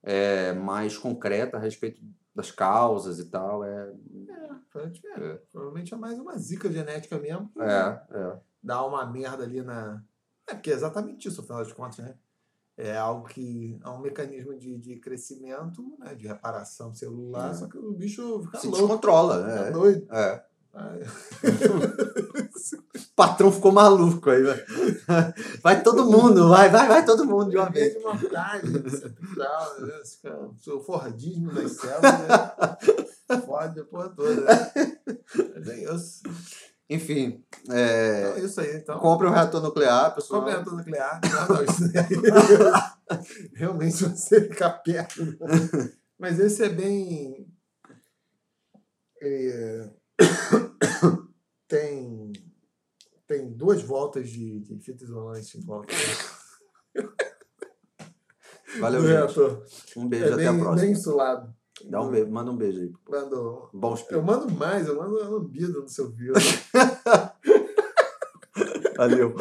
[0.04, 2.02] é, mais concreta a respeito
[2.36, 3.64] das causas e tal.
[3.64, 3.94] É,
[4.72, 5.34] Provavelmente é.
[5.52, 7.52] Provavelmente é mais uma zica genética mesmo.
[7.60, 8.40] é, é.
[8.64, 10.02] Dá uma merda ali na.
[10.48, 12.16] É porque é exatamente isso, afinal de contas, né?
[12.78, 16.16] É algo que é um mecanismo de, de crescimento, né?
[16.16, 17.54] de reparação celular, É.
[17.54, 19.38] só que o bicho fica Se louco, descontrola.
[19.44, 20.08] fica É, doido.
[20.12, 20.44] é.
[20.74, 20.78] O
[23.16, 24.42] patrão ficou maluco aí.
[24.42, 27.94] Vai, vai todo mundo, vai, vai, vai todo mundo de uma via vez.
[27.94, 30.00] de cerebral, né?
[30.02, 33.38] Esse cara, O Fordismo das células, né?
[33.46, 34.42] Fode a porra toda.
[34.42, 34.72] Né?
[35.68, 36.22] É isso.
[36.94, 38.76] Enfim, Então, é, é isso aí.
[38.76, 40.42] Então, compre um reator nuclear, pessoal.
[40.42, 41.22] Como é reator nuclear?
[41.32, 41.84] Não, não, isso.
[43.56, 45.22] Realmente, você ficar perto.
[46.20, 47.48] Mas esse é bem.
[49.22, 49.90] é,
[51.68, 52.32] Tem.
[53.26, 55.94] Tem duas voltas de, de fita isolante em volta.
[58.80, 59.18] Valeu, do gente.
[59.18, 59.64] reator.
[59.96, 60.82] Um beijo, É até a bem, próxima.
[60.82, 61.56] bem insulado.
[61.90, 62.94] Dá um beijo, manda um beijo aí.
[63.10, 63.70] Mando,
[64.10, 66.34] eu mando mais, eu mando lambido no seu vídeo.
[68.96, 69.36] Valeu.